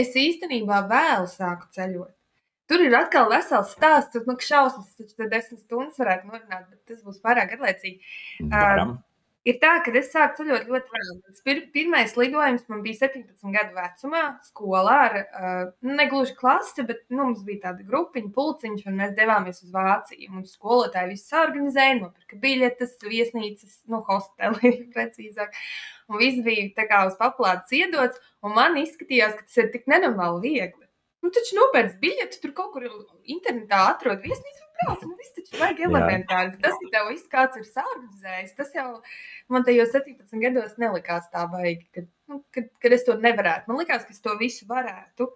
Es 0.00 0.14
īstenībā 0.16 0.84
vēl 0.90 1.26
sāku 1.30 1.68
ceļot. 1.74 2.14
Tur 2.70 2.84
ir 2.84 2.94
atkal 2.94 3.26
vesels 3.32 3.72
stāsts. 3.74 4.12
Tur 4.14 4.28
nu, 4.30 4.36
šausmas, 4.38 4.92
taču 4.94 5.26
desmit 5.26 5.58
stundas 5.64 5.98
varētu 5.98 6.30
norunāt, 6.30 6.68
bet 6.70 6.92
tas 6.92 7.00
būs 7.02 7.18
pārāk 7.24 7.56
garlaicīgi. 7.56 8.12
Varam. 8.52 8.94
Uh, 8.94 9.09
ir 9.48 9.56
tā, 9.62 9.72
ka 9.84 9.92
es 9.96 10.10
sāku 10.12 10.40
ceļot 10.40 10.66
ļoti 10.68 10.94
vēl. 10.94 11.12
Pir, 11.46 11.60
pirmais 11.74 12.16
lidojums 12.18 12.66
man 12.72 12.82
bija 12.84 13.06
17 13.06 13.54
gadu 13.54 13.76
vecumā, 13.76 14.22
skolā 14.46 14.96
ar 15.06 15.16
uh, 15.20 15.62
ne 15.86 16.06
gluži 16.10 16.36
klasi, 16.38 16.84
bet 16.88 17.02
nu, 17.08 17.30
mums 17.30 17.44
bija 17.46 17.68
tāda 17.68 17.86
grupiņa, 17.88 18.32
pulciņš, 18.36 18.84
un 18.90 19.00
mēs 19.00 19.14
devāmies 19.18 19.62
uz 19.64 19.72
Vāciju. 19.74 20.28
Mums 20.34 20.56
skolotāji 20.58 21.14
viss 21.14 21.38
organizēja, 21.44 22.00
nopirka 22.02 22.40
biļetes, 22.44 22.98
viesnīcas, 23.06 23.80
nu, 23.90 24.02
hosteli 24.08 24.74
precīzāk. 24.94 25.56
Un 26.10 26.20
viss 26.20 26.44
bija 26.44 26.68
tā 26.76 26.88
kā 26.90 27.04
uz 27.08 27.16
paplātes 27.20 27.72
iedots, 27.76 28.20
un 28.44 28.56
man 28.56 28.78
izskatījās, 28.80 29.36
ka 29.38 29.46
tas 29.46 29.62
ir 29.62 29.72
tik 29.74 29.88
nenormāli 29.90 30.48
viegli. 30.48 30.86
Nu, 31.20 31.28
taču 31.36 31.56
nopērts 31.58 31.98
biļeti, 32.00 32.40
tur 32.40 32.54
kaut 32.56 32.72
kur 32.74 32.86
internetā 33.28 33.82
atrod 33.90 34.22
viesnīcu 34.24 34.69
brauc. 34.80 35.04
Nu, 35.06 35.16
viss 35.20 35.36
taču 35.36 35.60
vajag 35.60 35.82
elementāri. 35.88 36.56
Tas, 36.62 36.76
ka 36.82 36.92
tev 36.94 37.10
viss 37.12 37.30
kāds 37.32 37.60
ir 37.60 37.66
sārganizējis, 37.68 38.56
tas 38.58 38.72
jau 38.76 38.88
man 39.52 39.66
tajos 39.66 39.94
17 39.96 40.44
gados 40.44 40.76
nelikās 40.82 41.30
tā 41.34 41.46
baigi, 41.52 41.86
kad, 41.96 42.08
nu, 42.30 42.42
kad, 42.54 42.70
kad 42.82 42.96
es 42.96 43.06
to 43.08 43.18
nevarētu. 43.20 43.70
Man 43.70 43.82
likās, 43.82 44.06
ka 44.06 44.16
es 44.16 44.24
to 44.24 44.36
visu 44.40 44.68
varētu. 44.70 45.28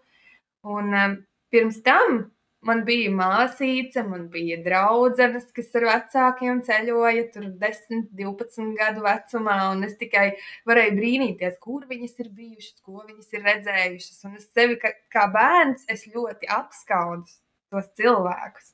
Un 0.74 0.96
um, 0.96 1.18
pirms 1.52 1.82
tam 1.84 2.24
Man 2.64 2.80
bija 2.86 3.10
māsīca, 3.12 4.02
man 4.08 4.22
bija 4.32 4.56
draudzenes, 4.64 5.50
kas 5.52 5.74
ar 5.76 5.84
vecākiem 5.84 6.62
ceļoja, 6.64 7.26
tur 7.34 7.50
10, 7.60 8.06
12 8.16 8.70
gadu 8.78 9.02
vecumā, 9.04 9.56
un 9.74 9.84
es 9.84 9.98
tikai 10.00 10.30
varēju 10.70 10.94
brīnīties, 10.96 11.58
kur 11.60 11.84
viņas 11.90 12.16
ir 12.24 12.30
bijušas, 12.38 12.78
ko 12.86 13.02
viņas 13.02 13.36
ir 13.36 13.44
redzējušas. 13.50 14.22
Un 14.30 14.38
es 14.40 14.48
sevi 14.48 14.78
kā, 14.80 14.94
kā 15.12 15.26
bērns 15.34 16.06
ļoti 16.14 16.48
apskaudu 16.56 17.28
tos 17.74 17.92
cilvēkus. 18.00 18.72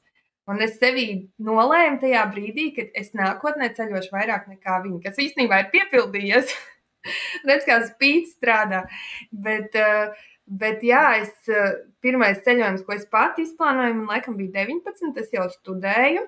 Un 0.51 0.65
es 0.65 0.75
sevī 0.81 1.07
nolēmu 1.47 2.01
tajā 2.03 2.25
brīdī, 2.33 2.71
kad 2.75 2.91
es 2.99 3.13
nākotnē 3.15 3.71
ceļošu 3.77 4.11
vairāk 4.15 4.49
nekā 4.51 4.81
viņi, 4.87 5.03
kas 5.05 5.21
īstenībā 5.23 5.63
ir 5.63 5.71
piepildījies. 5.75 6.55
Redz, 7.49 7.65
kā 7.69 7.79
spīd 7.87 8.27
strādā. 8.33 8.83
Bet, 9.31 9.79
uh, 9.79 10.27
Bet, 10.51 10.81
jā, 10.83 11.05
es 11.23 11.47
eh, 11.47 11.77
pirmais 12.03 12.41
ceļojums, 12.43 12.83
ko 12.83 12.97
es 12.97 13.05
pati 13.07 13.45
izplānoju, 13.47 14.01
man 14.01 14.17
laikam 14.17 14.35
bija 14.35 14.65
19, 14.67 15.13
es 15.23 15.29
jau 15.31 15.45
studēju. 15.53 16.25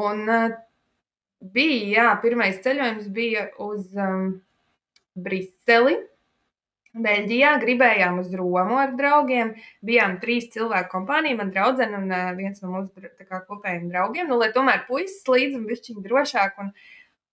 Un 0.00 0.22
uh, 0.30 0.54
bija, 1.52 1.88
jā, 1.98 2.06
pirmais 2.22 2.60
ceļojums 2.64 3.10
bija 3.12 3.48
uz 3.60 3.90
um, 3.98 4.38
Briseli. 5.18 5.98
Beļģijā 6.90 7.50
gribējām 7.62 8.16
uz 8.18 8.32
Romu 8.34 8.80
ar 8.82 8.96
draugiem. 8.98 9.52
Bijām 9.86 10.16
trīs 10.22 10.48
cilvēku 10.54 10.90
kompānija, 10.96 11.38
man 11.38 11.52
draudzene 11.54 12.00
un 12.00 12.08
uh, 12.10 12.32
viens 12.38 12.58
no 12.64 12.72
mūsu 12.72 13.10
kā, 13.28 13.44
kopējiem 13.46 13.92
draugiem. 13.92 14.26
Nu, 14.30 14.40
lai 14.42 14.50
tomēr 14.56 14.82
puisis 14.88 15.22
līdzi 15.30 15.60
un 15.60 15.68
bišķiņi 15.70 16.02
drošāk. 16.08 16.58
Un, 16.64 16.72
uh, 16.74 16.88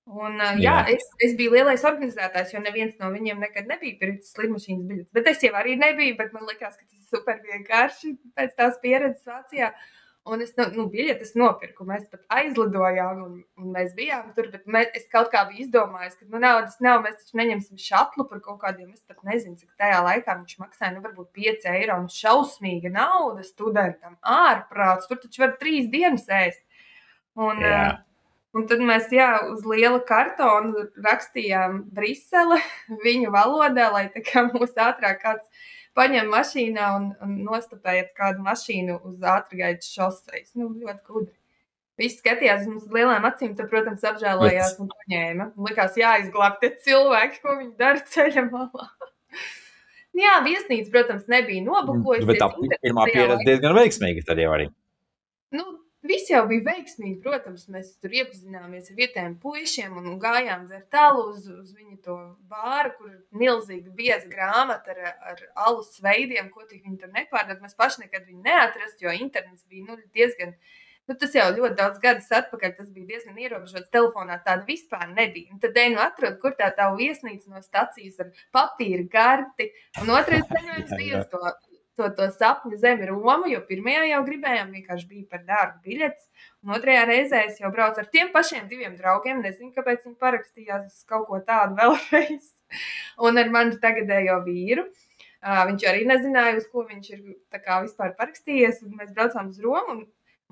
Un, 0.07 0.37
uh, 0.39 0.55
jā, 0.55 0.71
jā 0.71 0.95
es, 0.95 1.07
es 1.19 1.33
biju 1.35 1.51
lielais 1.57 1.81
organizētājs, 1.87 2.53
jo 2.53 2.61
neviens 2.63 2.93
no 3.01 3.09
viņiem 3.11 3.41
nekad 3.43 3.67
nebija 3.67 3.97
pircis 3.99 4.37
lidmašīnas 4.39 4.85
biļetes. 4.87 5.11
Bet 5.17 5.27
es 5.33 5.41
jau 5.43 5.51
arī 5.59 5.75
nebiju, 5.79 6.15
bet 6.21 6.31
man 6.35 6.47
liekas, 6.47 6.77
ka 6.79 6.85
tas 6.85 6.95
ir 6.95 7.09
super 7.11 7.41
vienkārši 7.43 8.13
pēc 8.37 8.53
tās 8.55 8.77
pieredzes 8.83 9.27
Vācijā. 9.27 9.73
Un 10.27 10.41
es 10.43 10.53
nu, 10.57 10.85
biļetes 10.91 11.33
nopirku, 11.39 11.85
mēs 11.87 12.07
pat 12.11 12.23
aizlidojām, 12.39 13.21
un, 13.23 13.35
un 13.61 13.73
mēs 13.75 13.93
bijām 13.97 14.33
tur. 14.35 14.49
Bet 14.53 14.65
mēs, 14.69 14.89
es 14.97 15.05
kaut 15.11 15.29
kā 15.33 15.45
biju 15.49 15.65
izdomājis, 15.65 16.17
ka 16.19 16.27
nu, 16.27 16.41
naudas 16.43 16.79
nav, 16.83 17.03
mēs 17.05 17.19
taču 17.21 17.39
neņemsim 17.39 17.79
šatlu 17.81 18.27
par 18.29 18.41
kaut 18.43 18.59
kādiem. 18.63 18.89
Es 18.95 19.05
pat 19.07 19.21
nezinu, 19.27 19.55
cik 19.59 19.71
tajā 19.79 20.01
laikā 20.05 20.35
viņš 20.39 20.57
maksāja, 20.63 20.95
nu, 20.95 21.03
varbūt 21.05 21.31
5 21.37 21.69
eiro. 21.75 21.99
Un 22.01 22.09
šausmīga 22.11 22.91
nauda 22.93 23.45
studentam 23.47 24.17
ārprāts. 24.21 25.07
Tur 25.07 25.21
taču 25.23 25.45
var 25.45 25.55
trīs 25.61 25.87
dienas 25.93 26.27
ēst. 26.27 26.63
Un, 27.37 27.63
jā. 27.63 27.79
uh, 27.85 28.03
Un 28.57 28.65
tad 28.65 28.79
mēs 28.81 29.11
jā, 29.13 29.27
uz 29.51 29.65
liela 29.69 29.99
kartona 30.07 30.87
rakstījām 31.05 31.81
Brisele 31.93 32.57
viņu 33.05 33.33
valodā, 33.35 33.91
lai 33.93 34.07
mūs 34.53 34.73
ātrāk 34.73 35.21
kāds 35.21 35.67
paņem 35.97 36.29
mašīnā 36.31 36.87
un, 36.99 37.09
un 37.25 37.35
nostapējiet 37.47 38.13
kādu 38.17 38.45
mašīnu 38.45 38.99
uz 39.09 39.27
ātrgaitas 39.33 39.89
šoseis. 39.91 40.53
Nu, 40.55 40.69
ļoti 40.77 41.03
gudri. 41.09 41.33
Visi 41.97 42.19
skatījās 42.21 42.67
uz 42.69 42.85
lielām 42.93 43.25
acīm, 43.25 43.55
tad, 43.57 43.71
protams, 43.71 44.03
apžēlojās 44.05 44.75
un 44.83 44.91
paņēma. 44.91 45.47
Likās, 45.65 45.97
jāizglāb 45.97 46.59
tie 46.61 46.69
cilvēki, 46.85 47.41
ko 47.41 47.55
viņi 47.57 47.73
dara 47.79 48.03
ceļa 48.13 48.43
malā. 48.51 48.85
Jā, 50.17 50.37
viesnīca, 50.45 50.91
protams, 50.93 51.25
nebija 51.29 51.65
nobukojusies. 51.65 52.29
Bet 52.29 52.41
tā 52.41 52.51
pirmā 52.85 53.05
pieredze 53.09 53.49
diezgan 53.49 53.75
veiksmīga 53.77 54.23
tad 54.29 54.41
jau 54.41 54.53
arī. 54.53 54.69
Nu, 55.57 55.65
Viss 56.05 56.29
jau 56.29 56.43
bija 56.45 56.61
veiksmīgi. 56.67 57.17
Protams, 57.23 57.63
mēs 57.73 57.95
tur 58.01 58.13
iepazināmies 58.13 58.91
ar 58.91 58.97
vietējiem 58.99 59.35
puišiem 59.41 59.95
un 59.97 60.19
gājām 60.21 60.67
dzert 60.69 60.97
alu 61.01 61.23
uz, 61.31 61.47
uz 61.49 61.71
viņu 61.73 61.97
to 62.05 62.17
bāru, 62.51 62.91
kur 62.99 63.09
ir 63.09 63.21
milzīga 63.41 63.93
bieza 63.97 64.29
grāmata 64.29 64.93
ar, 64.93 65.15
ar 65.31 65.41
alus 65.67 65.95
veidiem, 66.03 66.51
ko 66.53 66.67
tik 66.69 66.83
viņi 66.85 67.01
tur 67.01 67.13
nepārdod. 67.15 67.63
Mēs 67.63 67.73
paši 67.79 68.03
nekad 68.05 68.27
viņu 68.29 68.43
neatrast, 68.45 69.01
jo 69.01 69.15
internets 69.15 69.65
bija 69.65 69.87
nu, 69.89 69.97
diezgan. 70.13 70.53
Nu, 71.07 71.15
tas 71.15 71.33
jau 71.33 71.47
ļoti 71.55 71.77
daudz 71.79 72.01
gadus 72.03 72.27
atpakaļ, 72.35 72.75
tas 72.77 72.89
bija 72.93 73.07
diezgan 73.15 73.37
ierobežots. 73.39 73.89
Telefonā 73.95 74.37
tāda 74.45 74.67
vispār 74.67 75.07
nebija. 75.15 75.55
Un 75.55 75.61
tad 75.63 75.79
ej, 75.79 75.93
nu, 75.95 76.01
atrod, 76.03 76.35
kur 76.41 76.53
tā 76.59 76.67
tā 76.77 76.91
viesnīca 76.99 77.55
no 77.55 77.63
stacijas 77.63 78.19
ar 78.21 78.33
papīra 78.53 79.07
karti. 79.13 79.71
Un 80.03 80.11
otrais 80.13 80.45
ceļojums 80.51 80.93
bija 80.99 81.23
uz 81.23 81.31
to 81.31 81.41
to, 81.97 82.07
to 82.17 82.27
sapņu 82.33 82.77
zemi 82.81 83.07
Romu, 83.09 83.49
jo 83.51 83.61
pirmajā 83.67 84.03
jau 84.11 84.21
gribējām, 84.27 84.73
vienkārši 84.75 85.09
bija 85.09 85.25
par 85.31 85.43
dārgu 85.47 85.81
biļetes. 85.87 86.27
Un 86.65 86.75
otrajā 86.77 87.05
reizē 87.09 87.43
es 87.47 87.59
jau 87.61 87.71
braucu 87.73 88.03
ar 88.03 88.09
tiem 88.13 88.31
pašiem 88.35 88.67
diviem 88.69 88.95
draugiem. 88.99 89.41
Nezinu, 89.45 89.73
kāpēc 89.75 90.05
viņi 90.05 90.17
parakstījās 90.21 91.03
kaut 91.09 91.27
ko 91.31 91.41
tādu 91.47 91.77
vēlreiz. 91.81 92.51
Un 93.27 93.41
ar 93.41 93.51
mani 93.53 93.81
tagadējo 93.83 94.41
vīru. 94.45 94.87
Uh, 95.37 95.63
viņš 95.69 95.83
arī 95.89 96.05
nezināja, 96.09 96.57
uz 96.57 96.65
ko 96.71 96.83
viņš 96.87 97.09
ir 97.13 97.19
vispār 97.23 98.15
parakstījies. 98.17 98.81
Mēs 98.97 99.13
braucām 99.17 99.51
uz 99.53 99.61
Romu. 99.63 100.01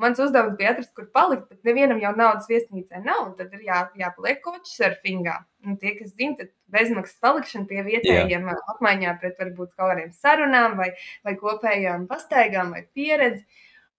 Mans 0.02 0.20
uzdevums 0.20 0.58
bija 0.60 0.74
atrast, 0.74 0.92
kur 0.96 1.06
palikt, 1.16 1.46
bet 1.48 1.68
nevienam 1.68 2.02
jau 2.04 2.12
naudas 2.18 2.50
viesnīcē 2.52 3.00
nav. 3.06 3.30
Tad 3.38 3.54
ir 3.56 3.62
jā, 3.64 3.78
jāpaliek 3.96 4.42
kočs 4.44 4.74
surfingā. 4.76 5.38
Un 5.64 5.78
tie, 5.80 5.94
kas 5.96 6.12
zina, 6.12 6.36
tad 6.42 6.50
bezmaksas 6.76 7.22
palikšana 7.24 7.70
pie 7.70 7.84
vietējiem 7.86 8.50
jā. 8.52 8.56
apmaiņā 8.74 9.14
pret 9.22 9.40
varbūt 9.40 9.72
kaut 9.72 9.94
kādiem 9.94 10.12
sarunām 10.12 10.76
vai, 10.80 10.90
vai 11.24 11.36
kopējām 11.40 12.10
pastaigām 12.10 12.74
vai 12.76 12.84
pieredzi. 12.98 13.46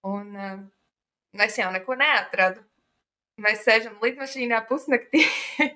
Un 0.06 0.36
uh, 0.36 0.58
es 1.46 1.56
jau 1.56 1.70
neko 1.72 1.96
neatradu. 2.02 2.60
Mēs 3.40 3.64
sēžam 3.64 3.96
lidmašīnā 4.04 4.60
pusnaktī. 4.68 5.24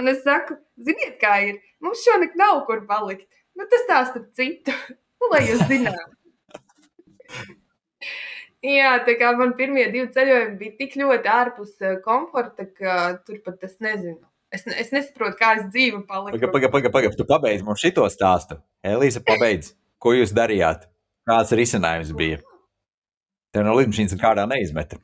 un 0.00 0.08
es 0.08 0.22
saku, 0.24 0.56
ziniet, 0.88 1.18
kā 1.20 1.34
ir. 1.50 1.60
Mums 1.84 2.00
šonakt 2.06 2.40
nav 2.40 2.62
kur 2.70 2.80
palikt. 2.88 3.28
Nu, 3.52 3.68
tas 3.68 3.84
tā 3.90 4.00
starp 4.08 4.32
citu. 4.36 4.72
nu, 5.20 5.30
lai 5.36 5.44
jūs 5.50 5.68
zinātu. 5.68 6.16
Jā, 8.64 8.94
tā 9.04 9.18
kā 9.20 9.34
man 9.36 9.52
pirmie 9.58 9.84
divi 9.92 10.06
ceļojumi 10.14 10.54
bija 10.56 10.76
tik 10.78 10.94
ļoti 10.96 11.28
ārpus 11.28 11.74
eh, 11.84 11.98
komforta, 12.04 12.64
ka 12.64 12.94
tur 13.26 13.42
pat 13.44 13.66
es 13.66 13.76
nezinu. 13.84 14.22
Es, 14.54 14.64
es 14.70 14.92
nesaprotu, 14.94 15.36
kā 15.36 15.50
es 15.58 15.66
dzīvu 15.74 16.04
paliku. 16.08 16.38
Pagaid, 16.38 16.52
pagaid, 16.54 16.72
pagaid, 16.72 16.92
paga. 16.94 17.10
tu 17.18 17.26
pabeidz 17.28 17.64
mums 17.66 17.82
šito 17.82 18.06
stāstu. 18.08 18.56
Elīze, 18.86 19.20
pabeidz. 19.26 19.74
Ko 20.00 20.14
jūs 20.14 20.32
darījāt? 20.36 20.86
Kāds 21.28 21.52
risinājums 21.56 22.12
bija? 22.16 22.38
Tev 23.52 23.66
no 23.66 23.74
lidmašīnas 23.76 24.16
kādā 24.20 24.46
neizmeta. 24.48 25.00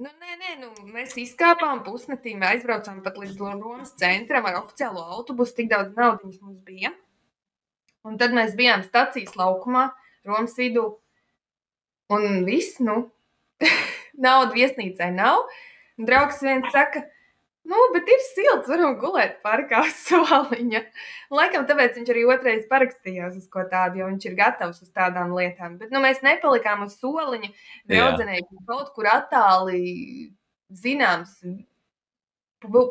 Nu, 0.00 0.08
nē, 0.08 0.38
nē, 0.40 0.54
nu, 0.62 0.70
mēs 0.94 1.12
izkāpām 1.20 1.82
pusnaktīm, 1.86 2.40
aizbraucām 2.46 3.02
pat 3.04 3.18
līdz 3.20 3.36
Romas 3.42 3.92
centram 4.00 4.48
ar 4.48 4.62
oficiālo 4.62 5.04
autobusu. 5.18 5.58
Tik 5.58 5.68
daudz 5.70 5.92
naudas 5.98 6.40
mums 6.40 6.62
bija. 6.64 6.94
Un 8.08 8.16
tad 8.18 8.32
mēs 8.34 8.56
bijām 8.58 8.82
stācijas 8.86 9.36
laukumā, 9.38 9.90
Romas 10.26 10.56
vidū. 10.58 10.88
Un 12.12 12.44
viss, 12.48 12.78
nu, 12.84 13.06
nauda 14.26 14.52
viesnīcai 14.56 15.12
nav. 15.14 15.46
Un 16.00 16.08
draugs 16.08 16.40
viens 16.44 16.68
saka, 16.72 17.04
Nu, 17.62 17.78
bet 17.94 18.08
ir 18.10 18.22
silts, 18.26 18.66
varam 18.66 18.96
gulēt 18.98 19.36
parkā 19.44 19.84
soliņa. 19.94 20.80
Laikam 21.30 21.66
tāpēc 21.68 21.94
viņš 21.98 22.08
arī 22.10 22.24
otrais 22.34 22.64
parakstījās 22.70 23.36
uz 23.38 23.44
ko 23.52 23.62
tādu, 23.70 24.00
jo 24.00 24.08
viņš 24.10 24.26
ir 24.26 24.38
gatavs 24.38 24.82
uz 24.82 24.90
tādām 24.90 25.30
lietām. 25.36 25.76
Bet 25.78 25.94
nu, 25.94 26.02
mēs 26.02 26.24
nepalikām 26.26 26.82
uz 26.88 26.96
soliņa. 26.98 27.52
Draudzenēji 27.92 28.48
kaut 28.66 28.90
kur 28.96 29.06
attāli 29.12 29.84
zināms 30.74 31.38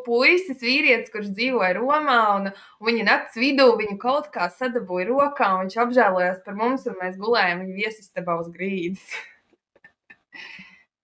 puisis, 0.06 0.60
vīrietis, 0.62 1.10
kurš 1.12 1.32
dzīvoja 1.36 1.74
Romā, 1.78 2.20
un, 2.36 2.48
un 2.52 2.88
viņa 2.88 3.04
naktas 3.08 3.38
vidū 3.40 3.68
viņu 3.78 3.98
kaut 4.02 4.30
kā 4.34 4.48
sadabūja 4.52 5.08
rokā, 5.08 5.52
un 5.56 5.66
viņš 5.66 5.78
apžēlojās 5.86 6.40
par 6.46 6.58
mums, 6.58 6.86
un 6.90 6.98
mēs 7.00 7.18
gulējām 7.20 7.64
viņa 7.64 7.78
viesistabā 7.78 8.38
uz 8.42 8.50
grīdas. 8.54 9.06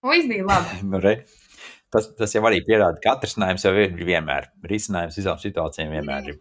viss 0.04 0.28
bija 0.31 0.48
labi. 0.48 0.81
nu, 0.92 1.00
re. 1.04 1.20
Tas, 1.88 2.11
tas 2.18 2.35
jau 2.37 2.42
arī 2.44 2.61
pierāda, 2.66 3.00
ka 3.00 3.14
atrisinājums 3.16 3.64
jau 3.64 3.72
ir 3.81 3.96
vienmēr. 3.96 4.50
Risinājums 4.68 5.16
visām 5.16 5.40
situācijām 5.40 5.94
vienmēr 5.96 6.35
ir. 6.35 6.38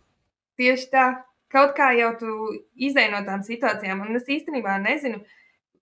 Tieši 0.60 0.90
tā. 0.92 1.08
Kaut 1.54 1.72
kā 1.78 1.94
jau 1.96 2.10
tu 2.20 2.34
izdeji 2.76 3.14
no 3.14 3.22
tām 3.24 3.46
situācijām, 3.48 4.02
un 4.04 4.20
es 4.20 4.28
īstenībā 4.28 4.74
nezinu, 4.84 5.22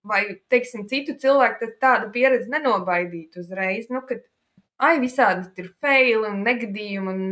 vai, 0.06 0.20
teiksim, 0.52 0.84
citu 0.86 1.16
cilvēku 1.18 1.72
tāda 1.82 2.06
pieredze 2.14 2.46
nenobaidītu 2.52 3.42
uzreiz. 3.42 3.88
Nu, 3.90 4.04
kad, 4.06 4.22
ai, 4.82 4.96
visādi 5.02 5.48
tur 5.56 5.70
faili 5.82 6.28
un 6.28 6.42
negadījumi 6.46 7.12
un 7.12 7.22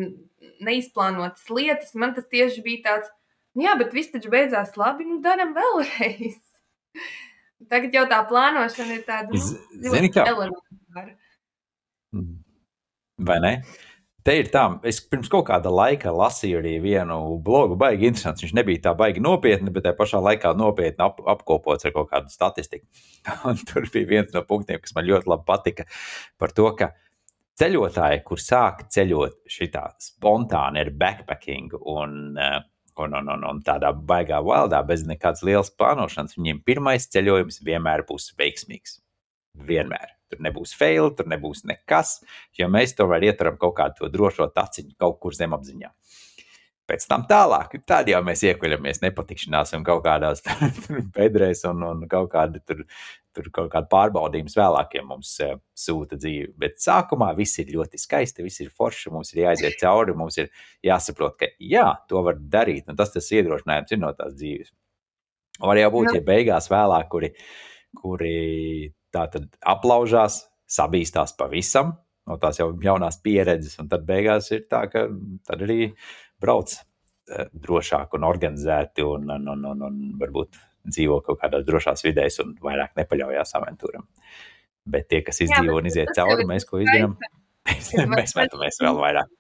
neizplānotas 0.64 1.48
lietas, 1.52 1.94
man 1.98 2.14
tas 2.16 2.26
tieši 2.30 2.64
bija 2.64 2.85
tāds, 2.88 3.12
nu 3.57 3.66
jā, 3.66 3.76
bet 3.80 3.94
viss 3.96 4.12
taču 4.12 4.33
beidzās 4.33 4.76
labi, 4.80 5.07
nu 5.09 5.20
daram 5.24 5.54
vēlreiz. 5.57 6.38
Tagad 7.70 7.96
jau 7.96 8.04
tā 8.11 8.20
plānošana 8.28 8.98
ir 8.98 9.04
tāda 9.07 9.33
nu, 9.33 9.40
ļoti 9.87 10.20
elementāra. 10.20 11.14
Mm. 12.14 12.38
Vai 13.24 13.40
ne? 13.40 13.52
Te 14.24 14.33
ir 14.40 14.48
tā, 14.48 14.62
es 14.88 15.02
pirms 15.04 15.28
kaut 15.28 15.44
kāda 15.50 15.68
laika 15.68 16.09
lasīju 16.14 16.62
arī 16.62 16.78
vienu 16.80 17.18
blogu, 17.44 17.76
baigi 17.76 18.09
interesants. 18.09 18.40
Viņš 18.40 18.54
nebija 18.57 18.80
tā 18.87 18.94
baigi 18.96 19.20
nopietni, 19.20 19.72
bet 19.72 19.85
tajā 19.85 19.98
pašā 19.98 20.20
laikā 20.24 20.54
nopietni 20.57 21.04
ap, 21.04 21.20
apkopots 21.35 21.85
ar 21.85 21.92
kaut 21.92 22.09
kādu 22.12 22.33
statistiku. 22.33 22.88
Un 23.50 23.61
tur 23.68 23.85
bija 23.92 24.09
viens 24.09 24.33
no 24.33 24.40
punktiem, 24.48 24.80
kas 24.80 24.96
man 24.96 25.04
ļoti 25.11 25.28
labi 25.28 25.44
patika 25.50 25.85
par 26.40 26.57
to, 26.57 26.70
ka 26.78 26.94
ceļotāji, 27.61 28.23
kur 28.27 28.40
sāk 28.43 28.87
ceļot 28.93 29.45
šitā 29.51 29.85
spontāni 30.03 30.83
ar 30.83 30.90
backpacking 30.99 31.77
un, 31.81 32.35
eh, 32.38 32.59
un, 32.99 33.14
un, 33.21 33.31
un, 33.37 33.47
un 33.51 33.62
tādā 33.67 33.93
baigā 33.95 34.40
valdā 34.45 34.83
bez 34.87 35.07
nekādas 35.07 35.45
lielas 35.47 35.73
plānošanas, 35.75 36.37
viņiem 36.38 36.62
pirmais 36.67 37.09
ceļojums 37.11 37.62
vienmēr 37.67 38.07
būs 38.09 38.33
veiksmīgs. 38.38 39.01
Vienmēr. 39.55 40.14
Tur 40.33 40.40
nebūs 40.43 40.73
fail, 40.75 41.12
tur 41.14 41.29
nebūs 41.31 41.62
nekas, 41.69 42.17
jo 42.59 42.67
mēs 42.73 42.97
to 42.99 43.07
vēl 43.07 43.29
ietveram 43.29 43.59
kaut 43.61 43.77
kādu 43.79 44.09
drošo 44.11 44.49
taciņu 44.51 44.97
kaut 44.99 45.21
kur 45.23 45.37
zemapziņā. 45.37 45.93
Pēc 46.85 47.07
tam 47.09 47.23
tālāk, 47.25 47.79
tad 47.88 48.11
jau 48.12 48.18
mēs 48.25 48.42
iekuļamies 48.44 49.01
nepatikšanās 49.01 49.73
un 49.79 49.85
kaut 49.87 50.03
kādās 50.05 50.42
bedrēs 51.16 51.64
un, 51.70 51.81
un 51.87 52.03
kaut 52.11 52.29
kāda 52.35 52.61
tur, 52.61 52.83
tur 53.33 53.49
kaut 53.57 53.70
kāda 53.73 53.88
pārbaudījums 53.88 54.57
vēlākiem 54.59 55.09
mums 55.09 55.31
uh, 55.47 55.57
sūta 55.73 56.18
dzīve. 56.20 56.53
Bet 56.61 56.77
sākumā 56.85 57.31
viss 57.38 57.62
ir 57.62 57.73
ļoti 57.73 58.01
skaisti, 58.03 58.44
viss 58.44 58.61
ir 58.61 58.68
forši, 58.68 59.14
mums 59.14 59.33
ir 59.33 59.47
jāiziet 59.47 59.81
cauri, 59.81 60.16
mums 60.18 60.37
ir 60.42 60.53
jāsaprot, 60.85 61.38
ka 61.40 61.49
jā, 61.57 61.87
to 62.11 62.20
var 62.27 62.37
darīt, 62.37 62.90
un 62.92 63.01
tas 63.01 63.16
tas 63.16 63.33
iedrošinājums 63.33 63.97
ir 63.97 64.05
no 64.05 64.12
tās 64.18 64.37
dzīves. 64.37 64.75
Var 65.64 65.81
jau 65.81 65.90
būt, 65.94 66.12
ja 66.18 66.25
beigās 66.27 66.68
vēlāk, 66.68 67.09
kuri, 67.09 67.33
kuri 67.97 68.38
tā 69.14 69.25
tad 69.33 69.49
aplaužās, 69.73 70.42
sabīstās 70.68 71.37
pavisam 71.38 71.94
no 72.29 72.37
tās 72.40 72.59
jau 72.61 72.70
jaunās 72.83 73.18
pieredzes, 73.25 73.77
un 73.83 73.88
tad 73.92 74.05
beigās 74.09 74.51
ir 74.55 74.64
tā, 74.70 74.85
ka 74.92 75.07
tad 75.49 75.64
arī 75.66 75.92
brauc 76.44 76.74
eh, 76.76 77.46
drošāk 77.66 78.16
un 78.18 78.26
organizēti 78.28 79.04
un, 79.07 79.30
un, 79.37 79.52
un, 79.54 79.68
un, 79.72 79.85
un 79.88 80.00
varbūt 80.20 80.61
dzīvo 80.94 81.20
kaut 81.24 81.40
kādās 81.40 81.64
drošās 81.66 82.04
vidēs 82.04 82.40
un 82.44 82.57
vairāk 82.62 82.92
nepaļaujas 82.98 83.57
avantūram. 83.61 84.04
Bet 84.85 85.09
tie, 85.09 85.22
kas 85.24 85.40
izdzīvo 85.40 85.72
Jā, 85.72 85.78
un 85.80 85.88
iziet 85.88 86.12
cauri, 86.16 86.44
mēs 86.48 86.68
ko 86.68 86.83
izdarām, 86.83 87.16
mēs 88.18 88.37
metamies 88.37 88.83
vēl 88.85 89.00
vairāk. 89.00 89.33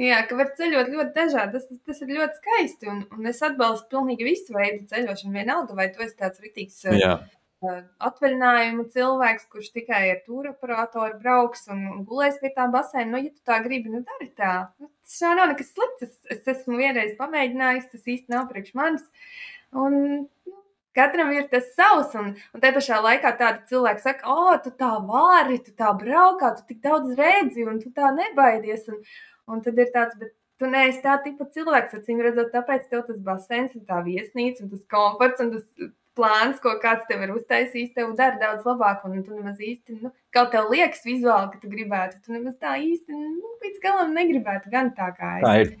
Jā, 0.00 0.22
ka 0.26 0.38
var 0.38 0.48
ceļot 0.56 0.88
ļoti 0.90 1.12
dažādi. 1.14 1.58
Tas, 1.58 1.82
tas 1.86 2.00
ir 2.02 2.14
ļoti 2.16 2.40
skaisti. 2.40 2.88
Un, 2.90 3.02
un 3.14 3.28
es 3.30 3.42
atbalstu 3.44 3.92
pilnīgi 3.92 4.26
visu 4.26 4.56
veidu 4.56 4.86
ceļošanu. 4.90 5.34
Vienalga, 5.36 5.76
vai 5.76 5.90
tu 5.92 6.02
esi 6.02 6.16
tāds 6.18 6.40
rītīgs 6.42 6.80
Jā 6.96 7.18
atvaļinājumu 7.60 8.86
cilvēks, 8.94 9.48
kurš 9.52 9.70
tikai 9.74 10.00
ar 10.14 10.20
tūru 10.24 10.54
operatoru 10.54 11.18
brauks 11.20 11.66
un 11.72 12.04
gulēs 12.08 12.38
pie 12.40 12.52
tā 12.56 12.66
baseina. 12.72 13.10
Nu, 13.12 13.20
ja 13.20 13.32
tu 13.32 13.42
tā 13.46 13.60
gribi, 13.64 13.92
nu 13.92 14.00
dari 14.06 14.30
tā. 14.36 14.54
Nu, 14.80 14.88
tas 15.04 15.20
jau 15.20 15.34
nav 15.36 15.50
nekas 15.52 15.72
slikts. 15.74 16.06
Es, 16.06 16.16
es 16.38 16.50
esmu 16.54 16.80
vienreiz 16.80 17.12
pamēģinājis, 17.20 17.90
tas 17.92 18.08
īsti 18.14 18.32
nav 18.32 18.48
priekš 18.52 18.76
manis. 18.80 19.06
Un, 19.76 19.98
nu, 20.48 20.56
Katram 20.96 21.28
ir 21.30 21.44
tas 21.52 21.68
savs, 21.76 22.16
un, 22.18 22.32
un 22.50 22.62
te 22.62 22.72
pašā 22.74 22.96
laikā 22.98 23.30
tādi 23.38 23.60
cilvēki 23.70 24.02
saka, 24.02 24.26
o, 24.26 24.48
oh, 24.48 24.56
tu 24.58 24.72
tā 24.74 24.88
vari, 25.06 25.60
tu 25.62 25.70
tā 25.78 25.92
braukā, 25.94 26.50
tu 26.56 26.64
tik 26.66 26.80
daudz 26.82 27.12
redzi, 27.14 27.62
un 27.62 27.78
tu 27.78 27.92
tā 27.94 28.10
nebaidies. 28.16 28.88
Un, 28.90 28.98
un 29.54 29.62
tad 29.62 29.78
ir 29.78 29.92
tāds, 29.94 30.18
bet 30.18 30.34
tu 30.58 30.66
neesi 30.66 30.98
tā 31.04 31.14
tipa 31.22 31.46
cilvēks, 31.54 31.94
acīm 32.00 32.18
redzot, 32.26 32.50
tāpēc 32.56 32.90
tev 32.90 33.06
tas 33.06 33.22
basēns 33.22 33.78
un 33.78 33.86
tā 33.86 34.02
viesnīca 34.02 34.66
un 34.66 34.74
tas 34.74 34.82
komforts 34.90 35.46
un 35.46 35.54
tas 35.54 35.92
plāns, 36.20 36.60
ko 36.62 36.76
kāds 36.82 37.06
tev 37.08 37.24
ir 37.24 37.34
uztaisījis, 37.34 37.94
tev 37.96 38.12
dara 38.18 38.36
daudz 38.40 38.66
labāk. 38.68 39.04
Un 39.08 39.22
tu 39.24 39.36
nemaz 39.36 39.60
īsti, 39.64 40.00
nu, 40.04 40.12
kaut 40.34 40.52
tev 40.54 40.68
liekas 40.72 41.04
vizuāli, 41.08 41.52
ka 41.54 41.62
tu 41.62 41.70
gribētu, 41.72 42.20
tu 42.24 42.36
nemaz 42.36 42.58
tā 42.60 42.76
īsti, 42.80 43.16
nu, 43.16 43.54
līdz 43.64 43.80
galam 43.84 44.12
negribētu 44.16 44.72
gan 44.72 44.92
tā 44.96 45.12
kā 45.16 45.38
es. 45.38 45.46
Tā 45.46 45.54
ir. 45.64 45.78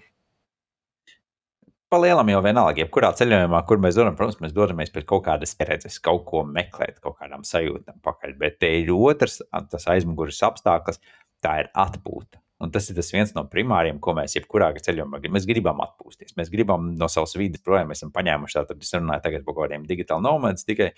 Palielam 1.90 2.28
jau 2.30 2.38
vienalga, 2.44 2.84
jebkurā 2.84 3.08
ceļojumā, 3.18 3.64
kur 3.66 3.80
mēs 3.82 3.96
dodamies, 3.98 4.18
protams, 4.18 4.36
mēs 4.44 4.52
dodamies 4.54 4.92
pēc 4.94 5.08
kaut 5.10 5.24
kādas 5.26 5.56
pieredzes, 5.58 5.96
kaut 5.98 6.22
ko 6.28 6.44
meklēt, 6.46 7.00
kaut 7.02 7.16
kādām 7.18 7.42
sajūtām 7.46 7.98
pakaļ. 8.06 8.36
Bet 8.38 8.60
te 8.62 8.70
ir 8.78 8.92
otrs, 8.94 9.40
tas 9.72 9.88
aizmugures 9.90 10.38
apstākļus, 10.46 11.02
tā 11.42 11.56
ir 11.64 11.72
atpūta. 11.74 12.38
Un 12.60 12.72
tas 12.74 12.90
ir 12.92 12.96
tas 12.98 13.08
viens 13.14 13.30
no 13.32 13.46
primāriem, 13.48 13.98
ko 14.04 14.12
mēs 14.16 14.34
jebkurā 14.36 14.68
ceļojumā 14.76 15.20
gribam. 15.22 15.36
Mēs 15.38 15.46
gribam 15.48 15.78
atpūsties. 15.80 16.34
Mēs 16.36 16.50
gribam 16.52 16.90
no 17.00 17.08
savas 17.08 17.32
vidas 17.40 17.62
projām. 17.64 17.88
Mēs 17.88 18.02
esam 18.02 18.10
paņēmuši 18.12 18.58
tādu, 18.58 18.76
es 18.84 18.92
runāju 18.96 19.24
tagad 19.24 19.46
par 19.46 19.56
kaut 19.56 19.64
kādiem 19.64 19.86
digitāliem 19.88 20.26
nomādiem 20.26 20.66
tikai. 20.68 20.90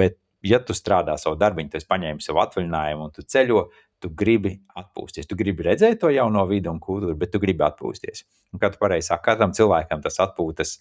Bet, 0.00 0.16
ja 0.48 0.62
tu 0.64 0.76
strādā 0.76 1.18
savu 1.20 1.36
darbu, 1.40 1.66
tu 1.68 1.82
paņēmi 1.90 2.24
savu 2.24 2.40
atvaļinājumu 2.46 3.08
un 3.08 3.12
tu 3.12 3.26
ceļo, 3.34 3.66
tu 4.00 4.12
gribi 4.16 4.54
atpūsties. 4.80 5.28
Tu 5.28 5.36
gribi 5.36 5.68
redzēt 5.68 6.00
to 6.00 6.12
jauno 6.12 6.46
vidi 6.48 6.72
un 6.72 6.80
kultūru, 6.80 7.18
bet 7.20 7.34
tu 7.36 7.40
gribi 7.42 7.64
atpūsties. 7.68 8.24
Un, 8.54 8.62
kā 8.62 8.72
tu 8.72 8.80
pareizi 8.80 9.10
saki, 9.12 9.26
katram 9.28 9.52
cilvēkam 9.56 10.04
tas 10.04 10.20
atpūtas. 10.24 10.78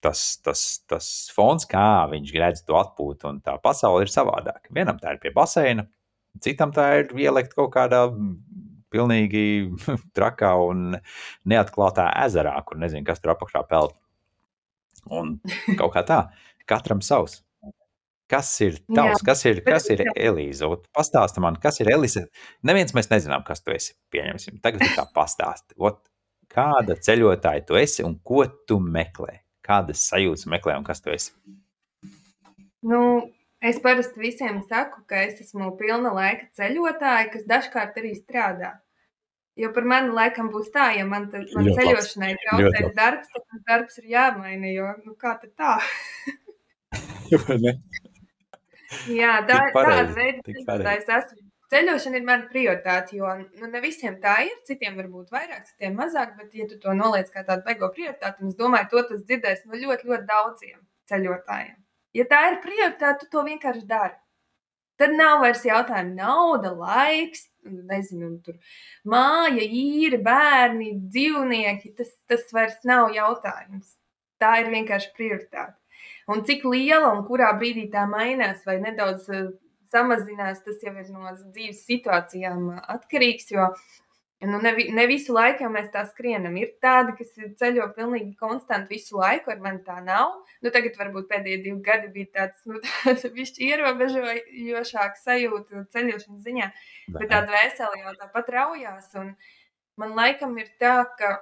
Tas, 0.00 0.20
tas, 0.40 0.60
tas 0.88 1.06
fons, 1.34 1.66
kā 1.68 2.06
viņš 2.08 2.30
redz 2.40 2.62
to 2.64 2.78
atpūtu, 2.78 3.34
un 3.34 3.42
tā 3.44 3.58
pasaule 3.60 4.06
ir 4.06 4.12
savādāka. 4.14 4.70
Vienam 4.72 4.96
tā 4.96 5.12
ir 5.12 5.18
pie 5.20 5.34
baseina, 5.34 5.84
citam 6.40 6.72
tā 6.72 6.86
ir 7.02 7.10
ielikt 7.20 7.52
kaut 7.58 7.74
kādā 7.74 8.06
pilnīgi 8.92 9.44
trakā 10.16 10.54
un 10.66 10.96
neatklātā 11.48 12.10
ezerā, 12.24 12.56
kur 12.66 12.80
nezinu, 12.80 13.06
kas 13.06 13.22
tur 13.22 13.34
apakšā 13.34 13.64
peld. 13.70 13.94
Un 15.10 15.38
kaut 15.78 15.94
kā 15.94 16.04
tā, 16.06 16.20
katram 16.68 17.02
savs. 17.04 17.40
Kas 18.30 18.50
ir 18.62 18.78
tavs, 18.96 19.24
kas 19.26 19.42
ir, 19.48 19.62
kas 19.66 19.88
ir 19.90 20.04
Elīze? 20.12 20.68
Pastāsti 20.94 21.42
man, 21.42 21.58
kas 21.62 21.80
ir 21.82 21.90
Elīze. 21.94 22.28
Neviens 22.66 22.94
mēs 22.96 23.10
nezinām, 23.10 23.42
kas 23.46 23.64
tu 23.64 23.74
esi. 23.74 23.96
Pieņemsim. 24.14 24.60
Tagad 24.62 24.86
tā 24.94 25.06
pastāsti. 25.14 25.74
Ot, 25.82 26.04
kāda 26.50 26.98
ceļotāja 26.98 27.66
tu 27.66 27.78
esi 27.80 28.06
un 28.06 28.18
ko 28.22 28.44
tu 28.68 28.78
meklē? 28.82 29.40
Kādas 29.66 30.06
sajūtas 30.10 30.46
meklē 30.50 30.78
un 30.78 30.86
kas 30.86 31.02
tu 31.02 31.12
esi? 31.14 31.34
Nu, 32.86 33.02
Es 33.60 33.76
parasti 33.84 34.22
visiem 34.22 34.62
saku, 34.68 35.02
ka 35.08 35.18
es 35.26 35.40
esmu 35.42 35.74
pilna 35.76 36.14
laika 36.16 36.46
ceļotāja, 36.56 37.26
kas 37.34 37.42
dažkārt 37.48 37.98
arī 38.00 38.14
strādā. 38.16 38.70
Jo 39.60 39.68
par 39.76 39.84
mani 39.84 40.14
laikam 40.16 40.48
būs 40.52 40.70
tā, 40.72 40.86
ja 40.96 41.04
man, 41.04 41.26
tad, 41.32 41.44
man 41.52 41.68
ļoti 41.68 41.82
ceļošanai 41.82 42.30
traucēs 42.44 42.94
darbs, 42.96 43.28
tad 43.34 43.44
tas 43.44 43.60
darbs 43.66 44.00
ir 44.00 44.06
jāmaina. 44.14 44.70
Jo, 44.72 44.86
nu, 45.04 45.12
kā 45.20 45.34
tad 45.42 45.52
tā? 45.60 45.74
Jā, 49.20 49.34
tā 49.46 49.58
ir 49.68 49.76
tāda 49.76 50.08
veida, 50.16 50.96
esmu. 50.96 51.44
Ceļošana 51.70 52.18
ir 52.18 52.24
mana 52.26 52.48
prioritāte, 52.50 53.14
jo 53.20 53.28
nu, 53.38 53.68
ne 53.70 53.80
visiem 53.84 54.16
tā 54.24 54.40
ir. 54.48 54.56
Citiem 54.66 54.96
varbūt 54.98 55.30
vairāk, 55.30 55.68
citiem 55.68 55.94
mazāk, 56.00 56.32
bet, 56.40 56.50
ja 56.58 56.66
tu 56.66 56.80
to 56.82 56.90
noliec 56.98 57.30
kā 57.30 57.44
tādu 57.46 57.62
beigo 57.68 57.92
prioritāti, 57.94 58.48
es 58.48 58.58
domāju, 58.58 58.90
to 58.90 59.04
tas 59.12 59.22
dzirdēs 59.28 59.62
no 59.68 59.78
ļoti, 59.78 60.10
ļoti 60.10 60.26
daudziem 60.32 60.80
ceļotājiem. 61.12 61.78
Ja 62.16 62.26
tā 62.30 62.40
ir 62.50 62.58
prioritāte, 62.64 63.24
tu 63.24 63.30
to 63.36 63.44
vienkārši 63.46 63.86
dari. 63.86 64.16
Tad 65.00 65.14
nav 65.16 65.40
vairs 65.44 65.62
jautājumu 65.64 66.12
nauda, 66.18 66.74
laiks, 66.76 67.46
nezinu, 67.64 68.34
tur 68.44 68.58
māja, 69.08 69.62
īri, 69.64 70.18
bērni, 70.24 70.90
dzīvnieki. 71.14 71.94
Tas, 71.96 72.10
tas 72.28 72.44
vairs 72.52 72.76
nav 72.88 73.14
jautājums. 73.16 73.94
Tā 74.40 74.58
ir 74.60 74.68
vienkārši 74.74 75.12
prioritāte. 75.16 75.76
Un 76.30 76.44
cik 76.46 76.66
liela 76.68 77.14
un 77.14 77.24
kurā 77.28 77.50
brīdī 77.58 77.86
tā 77.92 78.04
mainās 78.08 78.60
vai 78.66 78.76
nedaudz 78.82 79.26
uh, 79.32 79.48
samazinās, 79.92 80.62
tas 80.66 80.84
jau 80.84 80.92
ir 80.94 81.08
no 81.14 81.32
dzīves 81.32 81.82
situācijām 81.88 82.68
atkarīgs. 82.80 83.50
Jo 83.54 83.70
Nu, 84.40 84.58
ne, 84.62 84.72
ne 84.72 85.02
visu 85.04 85.34
laiku 85.36 85.66
jau 85.66 85.70
mēs 85.72 85.90
tā 85.92 86.06
skrienam. 86.08 86.54
Ir 86.56 86.70
tādi, 86.80 87.12
kas 87.18 87.34
ceļo 87.60 87.90
pilnīgi 87.92 88.30
konstanti 88.40 88.96
visu 88.96 89.18
laiku, 89.20 89.52
ar 89.52 89.58
mani 89.60 89.82
tā 89.84 89.98
nav. 90.00 90.38
Nu, 90.64 90.72
tagad 90.72 90.96
varbūt 90.96 91.28
pēdējie 91.28 91.58
divi 91.66 91.76
gadi 91.84 92.08
bija 92.14 92.30
tāds, 92.38 92.64
nu, 92.64 92.80
tāds 93.04 93.60
ierobežojošāks 93.66 95.26
sajūta 95.28 95.84
ceļošanas 95.92 96.46
ziņā, 96.46 96.70
bet 97.18 97.28
tā 97.34 97.42
dvēsele 97.50 98.00
jau 98.00 98.16
tāpat 98.22 98.48
raujās. 98.56 99.12
Un 99.20 99.34
man 100.00 100.16
laikam 100.16 100.56
ir 100.62 100.72
tā, 100.80 100.96
ka 101.20 101.34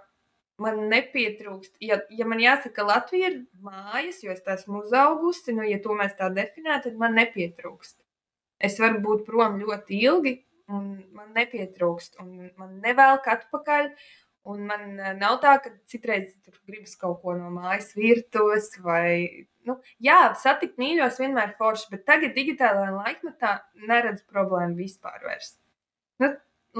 man 0.58 0.88
nepietrūkst. 0.90 1.76
Ja, 1.84 2.00
ja 2.10 2.26
man 2.26 2.42
jāsaka, 2.42 2.82
Latvija 2.82 3.30
ir 3.30 3.38
mājas, 3.62 4.24
jo 4.26 4.34
es 4.34 4.42
esmu 4.42 4.82
uzaugusi, 4.82 5.54
nu, 5.54 5.62
ja 5.70 5.78
to 5.84 5.94
mēs 5.94 6.18
tā 6.18 6.32
definētu, 6.34 6.90
tad 6.90 6.98
man 6.98 7.14
nepietrūkst. 7.18 8.00
Es 8.58 8.82
varu 8.82 8.98
būt 9.06 9.22
prom 9.28 9.60
ļoti 9.62 10.02
ilgi, 10.02 10.34
un 10.68 10.88
man 11.16 11.30
nepietrūkst, 11.36 12.18
un 12.22 12.48
man 12.60 12.80
nevelk 12.84 13.28
atpakaļ. 13.34 13.92
Un 14.48 14.62
man 14.64 14.84
eh, 14.96 15.14
nav 15.18 15.40
tā, 15.42 15.58
ka 15.60 15.74
citreiz 15.90 16.30
gribas 16.64 16.94
kaut 16.96 17.18
ko 17.20 17.34
no 17.36 17.50
mājas 17.52 17.90
virtuves, 17.98 18.70
vai, 18.80 19.44
nu, 19.68 19.76
jā, 20.00 20.20
satikt 20.40 20.78
mīļos 20.80 21.18
vienmēr 21.20 21.52
forši, 21.58 21.90
bet 21.92 22.06
tagad 22.08 22.32
digitālajā 22.38 22.94
laikmetā 22.94 23.50
neredzu 23.90 24.24
problēmu 24.30 24.78
vispār 24.78 25.20
vairs. 25.26 25.58
Nu, 26.22 26.30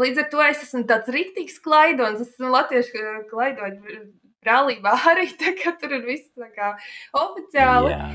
līdz 0.01 0.23
ar 0.23 0.31
to 0.33 0.41
es 0.47 0.65
esmu 0.65 0.87
tāds 0.89 1.13
rīktīgs 1.13 1.61
klaidons, 1.65 2.23
es 2.25 2.33
esmu 2.33 2.55
latviešu 2.55 3.05
klaidoņu 3.35 4.01
brālībā 4.47 4.95
arī, 5.13 5.29
tā 5.43 5.53
kā 5.59 5.75
tur 5.83 5.99
ir 5.99 6.09
viss 6.09 6.33
tā 6.39 6.49
kā 6.55 6.73
oficiāli. 7.21 7.93
Jā. 7.93 8.09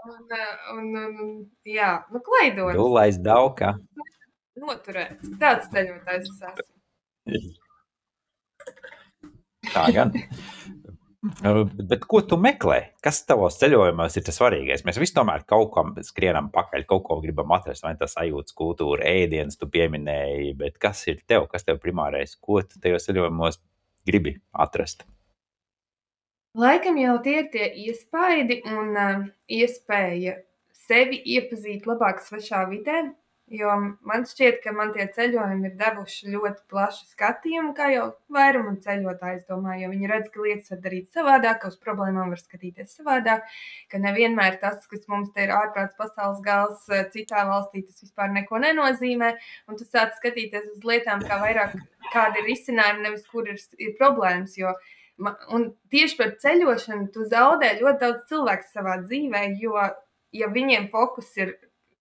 Un, 0.00 0.22
eh, 0.32 0.52
un, 0.76 0.86
un, 1.00 1.34
jā, 1.66 1.96
nu, 2.14 2.22
klaidoņi. 2.24 2.78
Dulais 2.78 3.18
dauka 3.20 3.74
noturēts. 4.60 5.32
Tāds 5.40 5.70
ceļotājs 5.72 6.28
es 6.30 6.40
esmu. 6.50 7.50
Tā 9.70 9.86
gan. 9.94 10.14
Bet 11.90 12.06
ko 12.08 12.22
tu 12.24 12.38
meklē? 12.40 12.78
Kas 13.04 13.18
tavos 13.28 13.58
ceļojumos 13.60 14.14
ir 14.16 14.24
tas 14.24 14.38
svarīgais? 14.40 14.86
Mēs 14.86 14.96
visi 15.02 15.12
tomēr 15.18 15.44
kaut 15.48 15.68
kam 15.74 15.92
skrienam 16.06 16.48
pakaļ, 16.54 16.86
kaut 16.88 17.04
ko 17.04 17.18
gribam 17.20 17.52
atrast, 17.52 17.84
vai 17.84 17.92
tas 18.00 18.16
sajūtas 18.16 18.56
kultūra, 18.56 19.04
ēdienas, 19.04 19.60
tu 19.60 19.68
pieminēji, 19.68 20.54
bet 20.62 20.78
kas 20.80 21.04
ir 21.12 21.20
tev, 21.28 21.44
kas 21.52 21.68
tev 21.68 21.80
primārais, 21.82 22.38
ko 22.40 22.62
tu 22.64 22.80
tajos 22.80 23.04
ceļojumos 23.10 23.60
gribi 24.08 24.38
atrast? 24.56 25.04
Laikam 26.56 26.96
jau 26.98 27.18
tie 27.22 27.36
ir 27.42 27.50
tie 27.52 27.68
iespaidi 27.84 28.62
un 28.72 28.96
uh, 28.96 29.26
iespēja 29.46 30.40
sevi 30.72 31.20
iepazīt 31.36 31.84
labāk 31.86 32.24
svešā 32.24 32.64
vidē, 32.72 33.10
Jo 33.50 33.72
man 34.06 34.22
šķiet, 34.30 34.60
ka 34.62 34.70
man 34.70 34.92
tie 34.94 35.08
ceļojumi 35.10 35.66
ir 35.66 35.72
devuši 35.78 36.30
ļoti 36.30 36.60
plašu 36.70 37.08
skatījumu, 37.10 37.72
kā 37.74 37.88
jau 37.90 38.04
vairumam 38.30 38.76
ceļotāju. 38.84 39.40
Es 39.40 39.48
domāju, 39.48 39.82
jo 39.82 39.88
viņi 39.90 40.10
redz, 40.12 40.28
ka 40.30 40.44
lietas 40.44 40.70
var 40.70 40.82
darīt 40.84 41.16
savādāk, 41.16 41.56
ka 41.64 41.70
uz 41.72 41.78
problēmām 41.82 42.30
var 42.30 42.38
skatīties 42.38 42.94
savādāk, 43.00 43.48
ka 43.90 43.98
nevienmēr 44.04 44.60
tas, 44.62 44.84
kas 44.92 45.02
mums 45.10 45.32
te 45.34 45.42
ir 45.48 45.50
ārprāts 45.56 45.98
pasaules 45.98 46.38
gals, 46.44 46.84
citā 47.10 47.42
valstī 47.48 47.82
tas 47.88 48.04
vispār 48.04 48.30
neko 48.36 48.60
nenozīmē. 48.62 49.32
Un 49.66 49.80
tu 49.80 49.88
sāc 49.88 50.14
skatīties 50.20 50.68
uz 50.76 50.86
lietām, 50.86 51.24
kā 51.26 51.40
vairāk 51.42 51.74
kādi 52.12 52.44
ir 52.44 52.46
risinājumi, 52.52 53.02
nevis 53.08 53.24
kur 53.32 53.50
ir, 53.50 53.58
ir 53.82 53.96
problēmas. 53.98 54.54
Jo, 54.60 54.76
un 55.50 55.66
tieši 55.90 56.20
par 56.22 56.36
ceļošanu 56.46 57.10
tu 57.16 57.26
zaudē 57.34 57.72
ļoti 57.82 58.00
daudz 58.04 58.30
cilvēku 58.30 58.70
savā 58.70 59.00
dzīvē, 59.02 59.42
jo 59.58 59.74
ja 60.38 60.46
viņiem 60.54 60.86
fokus 60.94 61.34
ir 61.42 61.56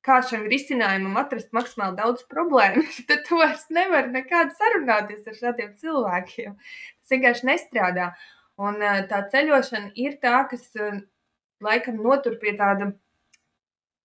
kā 0.10 0.20
šim 0.26 0.48
risinājumam 0.50 1.20
atrast 1.22 1.52
maksimāli 1.56 2.00
daudz 2.00 2.26
problēmu, 2.32 2.86
tad 3.10 3.24
tu 3.28 3.40
vairs 3.42 3.68
nevari 3.74 4.14
nekādu 4.16 4.56
sarunāties 4.58 5.28
ar 5.30 5.38
šādiem 5.44 5.76
cilvēkiem. 5.82 6.56
Tas 6.58 7.14
vienkārši 7.16 7.50
nestrādā. 7.52 8.10
Un 8.60 8.82
tā 9.08 9.22
ceļošana 9.32 9.94
ir 9.96 10.18
tā, 10.24 10.42
kas 10.52 10.66
laikam 11.64 12.02
notur 12.04 12.36
pie 12.42 12.52
tāda, 12.60 12.90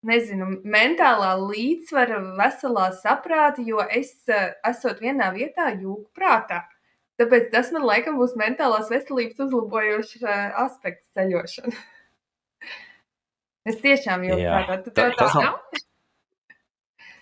nezinu, 0.07 0.61
mentālā 0.69 1.33
līdzsvara, 1.41 2.21
veselā 2.39 2.91
saprāta, 3.01 3.65
jo 3.67 3.83
es 3.89 4.13
esot 4.29 5.03
vienā 5.03 5.33
vietā, 5.35 5.73
jūgu 5.73 6.07
prātā. 6.15 6.63
Tāpēc 7.19 7.51
tas 7.51 7.71
man 7.75 7.87
laikam 7.87 8.19
būs 8.19 8.35
mentālās 8.39 8.91
veselības 8.93 9.43
uzlabojošs 9.47 10.23
aspekts 10.67 11.11
ceļošana. 11.17 11.75
Es 13.65 13.79
tiešām 13.81 14.27
jau 14.29 14.35
tādu 14.37 14.91
tā, 14.93 15.07
tā, 15.17 15.25
tā 15.25 15.27
nav. 15.41 15.84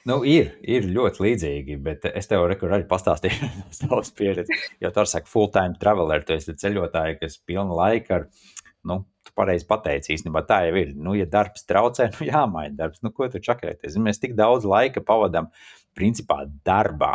Nu, 0.08 0.16
ir, 0.26 0.56
ir 0.66 0.86
ļoti 0.90 1.22
līdzīgi, 1.22 1.76
bet 1.82 2.06
es 2.10 2.26
tev 2.30 2.48
rekur, 2.50 2.72
arī 2.74 2.86
pastāstīju 2.90 3.48
no 3.60 3.68
savas 3.76 4.10
pieredzes. 4.18 4.66
Jo 4.82 4.90
tur 4.94 5.06
saka, 5.10 5.30
full-time 5.30 5.78
traveler, 5.78 6.24
tu 6.26 6.34
esi 6.34 6.56
ceļotāji, 6.58 7.20
kas 7.20 7.38
pilna 7.46 7.76
laika 7.78 8.16
ar, 8.16 8.24
nu, 8.90 8.98
tu 9.22 9.34
pareizi 9.38 9.68
pateici, 9.68 10.16
īstenībā 10.16 10.42
tā 10.48 10.64
jau 10.66 10.74
ir. 10.80 10.90
Nu, 10.98 11.14
ja 11.14 11.28
darbs 11.30 11.68
traucē, 11.68 12.08
nu, 12.16 12.26
jāmaina 12.26 12.74
darbs. 12.80 13.02
Nu, 13.06 13.12
ko 13.14 13.30
tu 13.30 13.42
čakarēties? 13.42 14.00
Mēs 14.02 14.18
tik 14.22 14.34
daudz 14.38 14.66
laika 14.66 15.04
pavadām, 15.06 15.52
principā, 15.98 16.42
darbā, 16.66 17.14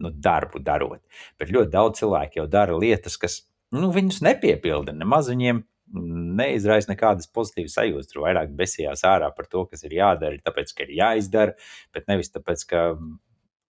nu, 0.00 0.14
darbu 0.24 0.62
darot. 0.64 1.02
Bet 1.40 1.52
ļoti 1.52 1.72
daudz 1.74 2.00
cilvēku 2.00 2.40
jau 2.40 2.48
dara 2.50 2.78
lietas, 2.80 3.20
kas, 3.20 3.42
nu, 3.76 3.92
viņus 3.92 4.22
nepiepilda. 4.24 4.96
Nemaz 4.96 5.28
viņiem 5.28 5.66
neizraisa 5.92 6.92
nekādas 6.92 7.28
pozitīvas 7.34 7.76
sajūtas. 7.78 8.08
Tur 8.10 8.24
vairāk 8.24 8.54
besījās 8.56 9.04
ārā 9.08 9.28
par 9.36 9.48
to, 9.50 9.66
kas 9.70 9.84
ir 9.86 9.96
jādara, 9.98 10.40
tāpēc, 10.44 10.72
ka 10.76 10.86
ir 10.86 10.96
jāizdara, 10.98 11.56
bet 11.94 12.08
nevis 12.10 12.32
tāpēc, 12.32 12.64
ka 12.70 12.88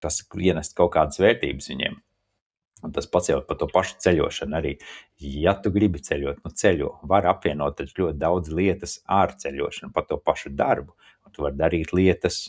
tas 0.02 0.22
ienest 0.38 0.76
kaut 0.78 0.94
kādas 0.96 1.20
vērtības 1.22 1.70
viņiem. 1.72 2.00
Un 2.82 2.90
tas 2.90 3.06
pats 3.06 3.30
jau 3.30 3.38
par 3.46 3.58
to 3.60 3.68
pašu 3.70 4.00
ceļošanu 4.02 4.56
arī. 4.58 4.72
Ja 5.22 5.54
tu 5.54 5.70
gribi 5.74 6.02
ceļot, 6.02 6.40
nu 6.42 6.50
ceļo. 6.50 6.88
Var 7.10 7.28
apvienot 7.30 7.84
ļoti 7.84 8.18
daudz 8.18 8.50
lietas 8.50 8.96
ar 9.06 9.36
ceļošanu, 9.38 9.92
pat 9.94 10.10
to 10.10 10.18
pašu 10.18 10.50
darbu. 10.58 10.96
Un 11.22 11.34
tu 11.34 11.46
vari 11.46 11.60
darīt 11.60 11.94
lietas, 11.94 12.48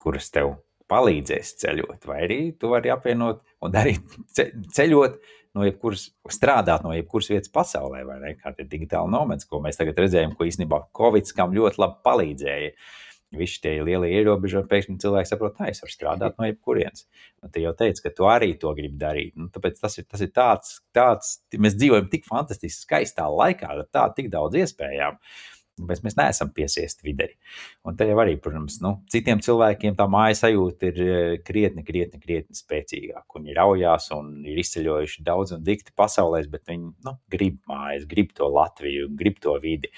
kuras 0.00 0.32
tev 0.32 0.56
palīdzēs 0.92 1.54
ceļot, 1.62 2.08
vai 2.08 2.24
arī 2.26 2.40
tu 2.60 2.72
vari 2.72 2.92
apvienot 2.92 3.40
un 3.64 3.72
darīt 3.74 4.18
ceļot 4.76 5.22
no 5.56 5.66
jebkuras, 5.66 6.08
strādāt 6.32 6.84
no 6.84 6.94
jebkuras 6.96 7.30
vietas 7.32 7.52
pasaulē, 7.52 8.02
vai 8.08 8.18
ne? 8.22 8.34
Kā 8.40 8.54
tie 8.56 8.66
digitāli 8.68 9.12
nomadi, 9.12 9.48
ko 9.48 9.60
mēs 9.64 9.80
tagad 9.80 10.00
redzējām, 10.00 10.36
ko 10.36 10.48
īstenībā 10.48 10.84
Covid 10.96 11.32
kam 11.36 11.56
ļoti 11.56 11.82
labi 11.82 11.98
palīdzēja. 12.08 12.76
Visi 13.32 13.62
tie 13.64 13.78
lielie 13.80 14.10
ierobežojumi, 14.18 14.68
pēkšņi 14.68 14.98
cilvēki 15.00 15.30
saprot, 15.30 15.54
ka 15.56 15.70
es 15.70 15.78
varu 15.80 15.92
strādāt 15.94 16.34
no 16.36 16.44
jebkurienes. 16.44 17.06
Un 17.40 17.52
tu 17.52 17.62
jau 17.62 17.72
teici, 17.78 18.02
ka 18.04 18.12
tu 18.12 18.26
arī 18.28 18.50
to 18.60 18.74
gribi 18.76 19.00
darīt. 19.00 19.32
Nu, 19.40 19.48
tāpēc 19.54 19.80
tas 19.80 19.96
ir, 20.02 20.04
tas 20.04 20.20
ir 20.20 20.28
tāds, 20.36 20.74
tāds, 20.92 21.38
mēs 21.56 21.78
dzīvojam 21.78 22.10
tik 22.12 22.28
fantastiski 22.28 22.84
skaistā 22.84 23.24
laikā, 23.32 23.72
ar 23.72 23.88
tā 23.88 24.04
tik 24.18 24.28
daudz 24.34 24.60
iespējām. 24.60 25.16
Uh, 25.16 25.61
Bet 25.88 26.02
mēs 26.06 26.16
neesam 26.18 26.52
piesiesti 26.54 27.06
videi. 27.06 27.34
Un 27.88 27.96
te 27.98 28.06
jau 28.08 28.18
arī, 28.22 28.36
protams, 28.42 28.78
nu, 28.84 28.94
citiem 29.12 29.42
cilvēkiem 29.44 29.96
tā 29.98 30.06
mājas 30.10 30.44
sajūta 30.44 30.90
ir 30.90 31.02
eh, 31.04 31.36
krietni, 31.44 31.84
krietni, 31.86 32.20
krietni 32.22 32.58
spēcīgāka. 32.58 33.38
Viņi 33.38 33.58
raujās 33.58 34.10
un 34.16 34.34
ir 34.48 34.60
izceļojuši 34.62 35.24
daudz 35.26 35.56
un 35.56 35.64
dikti 35.66 35.94
pasaulē, 35.98 36.42
bet 36.52 36.68
viņi 36.70 36.92
nu, 37.06 37.16
grib 37.32 37.60
mājas, 37.70 38.06
grib 38.10 38.34
to 38.36 38.50
Latviju, 38.52 39.10
grib 39.18 39.40
to 39.42 39.56
vidi. 39.62 39.92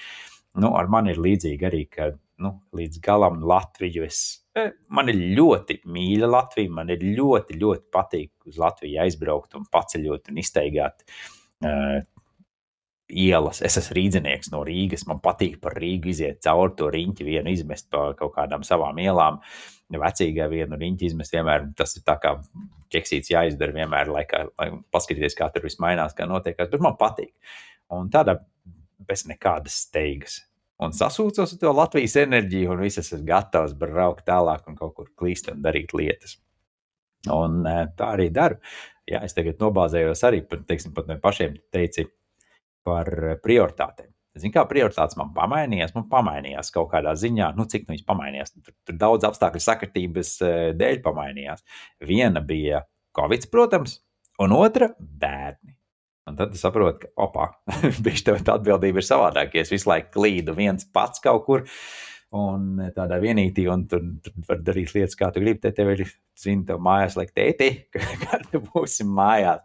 Nu, 0.55 0.71
ar 0.79 0.87
mani 0.91 1.11
ir 1.11 1.19
līdzīgi 1.19 1.67
arī, 1.67 1.83
ka 1.91 2.13
nu, 2.43 2.51
līdz 2.75 2.99
galam 3.03 3.41
Latviju 3.47 4.05
es. 4.07 4.21
Eh, 4.55 4.71
man 4.95 5.11
ir 5.11 5.19
ļoti 5.37 5.81
mīļa 5.91 6.31
Latvija. 6.31 6.71
Man 6.71 6.91
ir 6.93 7.03
ļoti, 7.17 7.59
ļoti 7.61 7.87
patīk 7.93 8.49
uz 8.49 8.59
Latviju 8.61 9.01
aizbraukt 9.03 9.55
un 9.59 9.67
paceļot 9.71 10.31
un 10.31 10.39
izteigāt 10.41 11.03
uh, 11.05 12.03
ielas. 13.09 13.61
Es 13.65 13.77
esmu 13.79 13.97
rīznieks 13.99 14.51
no 14.53 14.63
Rīgas. 14.65 15.05
Man 15.09 15.21
patīk 15.23 15.59
par 15.61 15.77
Rīgu 15.79 16.09
iziet 16.11 16.41
cauri 16.45 16.73
to 16.79 16.89
riņķi, 16.93 17.27
vienu 17.27 17.53
izmest 17.53 17.89
pa 17.93 18.09
kaut 18.17 18.33
kādām 18.37 18.65
savām 18.65 18.99
ielām. 19.01 19.41
Vecīgā 19.93 20.47
vienu 20.49 20.79
riņķi 20.81 21.11
izmest 21.11 21.35
vienmēr. 21.35 21.69
Tas 21.77 21.95
ir 21.97 22.05
tā 22.07 22.17
kā 22.21 22.33
ķeksīts 22.93 23.31
jāizdara 23.33 23.75
vienmēr, 23.75 24.09
lai, 24.13 24.25
kā, 24.29 24.45
lai 24.57 24.71
paskatīties, 24.93 25.37
kā 25.37 25.51
tur 25.53 25.67
viss 25.67 25.81
mainās, 25.83 26.17
kā 26.17 26.27
notiekās. 26.29 26.71
Bet 26.71 26.83
man 26.83 26.97
patīk. 26.99 27.33
Un 27.93 28.09
tāda 28.13 28.39
bez 29.05 29.27
nekādas 29.29 29.77
steigas. 29.85 30.41
Un 30.81 30.91
sasūcos 30.91 31.53
ar 31.53 31.59
to 31.61 31.71
Latvijas 31.71 32.17
enerģiju, 32.19 32.73
un 32.73 32.81
viss 32.83 32.99
esmu 32.99 33.21
gatavs 33.27 33.77
braukt 33.79 34.25
tālāk 34.27 34.65
un 34.67 34.75
kaut 34.75 34.95
kur 34.97 35.13
klīst 35.15 35.47
un 35.53 35.61
darīt 35.63 35.93
lietas. 35.95 36.35
Un 37.31 37.61
eh, 37.69 37.85
tā 37.97 38.11
arī 38.17 38.27
daru. 38.33 38.57
Jā, 39.07 39.21
es 39.23 39.37
tagad 39.37 39.61
nobāzējos 39.61 40.23
arī, 40.27 40.41
teiksim, 40.67 40.91
pat 40.97 41.07
no 41.07 41.15
pašiem 41.21 41.55
teici, 41.73 42.07
par 42.85 43.09
prioritātēm. 43.43 44.11
Zinu, 44.35 44.51
kā 44.51 44.65
prioritātes 44.67 45.15
man 45.15 45.29
pamainījās, 45.35 45.93
man 45.95 46.09
pamainījās 46.11 46.73
kaut 46.75 46.89
kādā 46.91 47.13
ziņā, 47.15 47.53
nu, 47.55 47.63
cik 47.71 47.85
nu 47.85 47.93
viņas 47.93 48.07
pamainījās. 48.09 48.51
Tur, 48.57 48.75
tur 48.83 48.97
daudz 48.99 49.27
apstākļu 49.29 49.61
sakritības 49.63 50.31
eh, 50.43 50.57
dēļ 50.75 50.99
pamainījās. 51.05 51.63
Viena 52.03 52.43
bija 52.43 52.83
Covid, 53.15 53.47
protams, 53.51 54.01
un 54.43 54.55
otra- 54.57 54.91
bērni. 55.23 55.77
Un 56.25 56.35
tad 56.39 56.55
es 56.57 56.63
saprotu, 56.65 57.05
ka, 57.05 57.11
opā, 57.21 57.47
bija 58.05 58.35
tā 58.41 58.57
atbildība 58.57 58.99
ir 58.99 59.07
savādāk. 59.07 59.55
Ja 59.55 59.63
es 59.63 59.71
visu 59.71 59.87
laiku 59.91 60.17
klīdu 60.17 60.55
viens 60.57 60.87
pats 60.91 61.21
kaut 61.23 61.45
kur, 61.45 61.63
un 62.35 62.81
tādā 62.95 63.21
vienītī, 63.21 63.69
un 63.71 63.85
tur, 63.87 64.03
tur 64.25 64.35
var 64.49 64.59
darīt 64.65 64.95
lietas, 64.97 65.15
kā 65.19 65.29
tu 65.31 65.43
gribi. 65.43 65.61
Te 65.63 65.71
tev 65.77 65.93
ir, 65.93 66.03
zini, 66.41 66.65
tev 66.67 66.81
mājās 66.83 67.15
liek 67.19 67.31
tēti, 67.37 67.69
kad 68.25 68.49
būsim 68.67 69.15
mājās. 69.15 69.63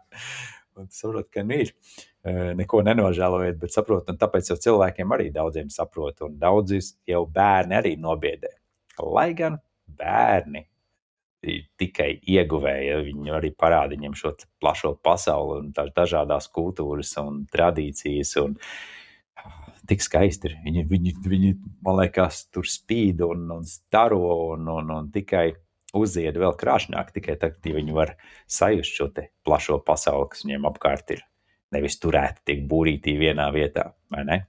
Un 0.77 0.87
tu 0.87 0.95
saproti, 0.95 1.33
ka 1.35 1.43
nu 1.43 1.59
ir. 1.65 1.73
Neko 2.57 2.83
nenožēlojiet, 2.85 3.55
bet 3.57 3.73
saprotu, 3.73 4.13
un 4.13 4.19
tāpēc 4.21 4.51
jau 4.51 4.57
cilvēkiem 4.61 5.15
arī 5.15 5.31
daudziem 5.33 5.71
saprot, 5.73 6.21
un 6.27 6.35
daudzus 6.41 6.93
jau 7.09 7.23
bērni 7.25 7.79
arī 7.79 7.95
nobiedē. 7.97 8.51
Lai 9.01 9.31
gan 9.33 9.57
bērni 9.89 10.67
tikai 11.81 12.11
ieguvēja, 12.29 12.99
viņi 13.07 13.33
arī 13.33 13.49
parāda 13.57 13.95
viņiem 13.95 14.13
šo 14.13 14.35
plašo 14.61 14.93
pasauli 15.01 15.63
un 15.63 15.71
tās 15.73 15.89
dažādas 15.97 16.51
kultūras 16.53 17.15
un 17.17 17.47
tradīcijas. 17.49 18.35
Un, 18.43 18.53
uh, 18.53 19.01
tik 19.91 20.03
skaisti 20.03 20.49
ir. 20.49 20.55
Viņi, 20.65 20.85
viņi, 20.89 21.15
viņi 21.25 21.51
man 21.85 21.99
liekas, 22.01 22.45
tur 22.53 22.67
spīd 22.69 23.23
un, 23.25 23.47
un 23.57 23.67
staro 23.67 24.21
un, 24.53 24.69
un, 24.71 24.93
un 24.97 25.09
tikai 25.13 25.51
uzied 25.97 26.37
vēl 26.39 26.55
krāšņāk, 26.59 27.11
tikai 27.17 27.35
tad, 27.39 27.57
kad 27.57 27.75
viņi 27.75 27.95
var 27.95 28.15
sajust 28.47 28.95
šo 28.95 29.09
plašo 29.45 29.81
pasauli, 29.87 30.29
kas 30.31 30.45
viņiem 30.45 30.69
apkārt 30.69 31.17
ir. 31.17 31.25
Nevis 31.71 31.99
turēti 32.03 32.43
tik 32.51 32.65
būrītī 32.71 33.15
vienā 33.19 33.47
vietā, 33.55 33.91
vai 34.11 34.25
ne? 34.27 34.39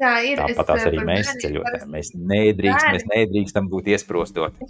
Tā 0.00 0.16
ir. 0.26 0.40
Tāpat 0.40 0.70
tās 0.72 0.86
arī 0.88 1.04
mēs 1.06 1.30
ceļotājiem. 1.42 1.90
Mēs 1.92 2.10
nedrīkst, 2.16 2.88
mēs 2.96 3.06
nedrīkstam 3.12 3.68
būt 3.70 3.92
iesprostoti. 3.94 4.68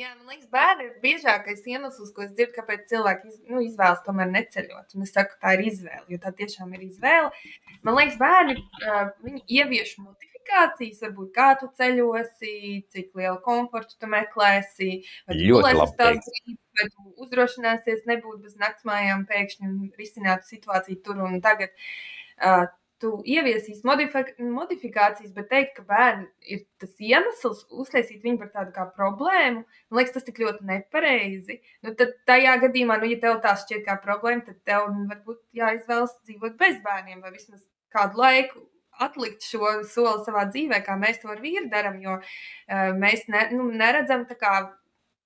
Jā, 0.00 0.12
man 0.14 0.30
liekas, 0.30 0.46
bērni 0.52 0.86
ir 0.86 0.92
biežākais 1.02 1.64
iemesls, 1.68 2.12
ko 2.14 2.22
es 2.24 2.30
dzirdu, 2.32 2.54
kāpēc 2.54 2.86
cilvēki 2.92 3.26
iz, 3.28 3.40
nu, 3.50 3.58
izvēlas 3.64 4.04
tomēr 4.06 4.30
neceļot. 4.30 4.94
Un 4.94 5.04
es 5.04 5.12
saku, 5.16 5.34
tā 5.42 5.56
ir 5.56 5.66
izvēle, 5.72 6.06
jo 6.12 6.18
tā 6.22 6.30
tiešām 6.38 6.70
ir 6.78 6.86
izvēle. 6.86 7.32
Man 7.84 7.98
liekas, 7.98 8.16
bērni 8.20 8.54
uh, 8.60 9.10
ievieš 9.50 9.96
modifikācijas, 10.50 11.00
varbūt 11.04 11.30
kā 11.34 11.54
tu 11.60 11.68
ceļosi, 11.76 12.86
cik 12.90 13.14
lielu 13.14 13.38
komfortu 13.44 13.96
tu 13.98 14.06
meklēsi, 14.06 15.02
vai 15.26 15.36
tu 15.36 15.46
ļoti 15.46 15.76
labi. 15.76 16.58
Vai 16.80 16.86
tu 16.88 17.14
uzdrošināsies 17.20 18.04
nebūt 18.06 18.42
bez 18.44 18.56
naktsmājām 18.56 19.26
pēkšņi 19.26 19.66
un 19.68 19.90
risināt 19.98 20.46
situāciju 20.46 21.02
tur 21.02 21.18
un 21.26 21.40
tagad. 21.40 21.70
Uh, 22.40 22.66
tu 23.00 23.22
ieviesīs 23.24 23.80
modifikācijas, 23.82 25.32
bet 25.32 25.48
teikt, 25.48 25.70
ka 25.78 25.84
bērni 25.88 26.26
ir 26.44 26.66
tas 26.80 26.92
iemesls, 27.00 27.64
uztaisīt 27.72 28.20
viņu 28.22 28.42
par 28.42 28.50
tādu 28.52 28.74
kā 28.74 28.84
problēmu, 28.92 29.64
man 29.64 29.98
liekas, 29.98 30.18
tas 30.18 30.26
tik 30.26 30.40
ļoti 30.42 30.68
nepareizi. 30.68 31.62
Nu, 31.80 31.94
tad 31.96 32.12
tajā 32.28 32.58
gadījumā, 32.66 32.98
nu, 33.00 33.08
ja 33.08 33.16
tev 33.22 33.40
tā 33.40 33.56
šķiet 33.56 33.86
kā 33.88 33.96
problēma, 34.04 34.44
tad 34.50 34.60
tev 34.68 34.90
varbūt 35.08 35.40
jāizvēlas 35.56 36.18
dzīvot 36.28 36.60
bez 36.60 36.76
bērniem 36.84 37.24
vai 37.24 37.32
vismaz 37.32 37.64
kādu 37.96 38.20
laiku. 38.20 38.69
Atlikt 39.00 39.46
šo 39.48 39.78
soli 39.88 40.24
savā 40.26 40.44
dzīvē, 40.50 40.82
kā 40.84 40.96
mēs 41.00 41.22
to 41.22 41.30
ar 41.32 41.40
vīru 41.40 41.70
darām, 41.72 42.00
jo 42.04 42.18
uh, 42.20 42.90
mēs 43.00 43.26
ne, 43.32 43.46
nu, 43.56 43.70
neredzam, 43.72 44.26
kā, 44.40 44.54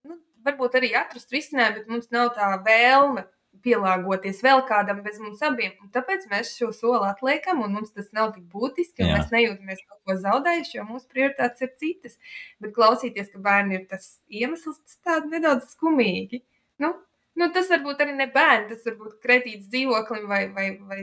nu, 0.06 0.20
varbūt 0.46 0.78
arī 0.78 0.92
atrast 0.98 1.34
risinājumu, 1.34 1.80
bet 1.80 1.90
mums 1.90 2.12
nav 2.14 2.34
tā 2.38 2.52
vēlme 2.66 3.26
pielāgoties 3.64 4.40
vēl 4.44 4.62
kādam 4.68 5.00
bez 5.04 5.18
mums 5.22 5.42
abiem. 5.44 5.72
Un 5.82 5.90
tāpēc 5.94 6.26
mēs 6.30 6.52
šo 6.58 6.70
soli 6.74 7.08
atliekam, 7.08 7.62
un 7.64 7.74
mums 7.76 7.92
tas 7.94 8.10
nav 8.16 8.32
tik 8.34 8.46
būtiski. 8.52 9.06
Mēs 9.06 9.32
nejūtamies 9.34 9.84
kaut 9.86 10.00
ko 10.04 10.16
zaudējuši, 10.20 10.76
jo 10.78 10.86
mūsu 10.88 11.08
prioritātes 11.12 11.64
ir 11.64 11.72
citas. 11.80 12.18
Bet 12.62 12.74
klausīties, 12.76 13.30
ka 13.32 13.42
bērni 13.44 13.78
ir 13.78 13.86
tas 13.90 14.08
iemesls, 14.28 14.80
tas 14.82 14.98
tāds 15.06 15.30
nedaudz 15.32 15.70
skumīgi. 15.76 16.42
Nu, 16.82 16.94
nu, 17.38 17.50
tas 17.54 17.70
varbūt 17.72 18.02
arī 18.04 18.16
ne 18.18 18.28
bērni, 18.34 18.72
tas 18.72 18.84
varbūt 18.88 19.20
kretīts 19.24 19.70
dzīvoklim 19.72 20.28
vai, 20.30 20.42
vai, 20.56 20.68
vai 20.90 21.00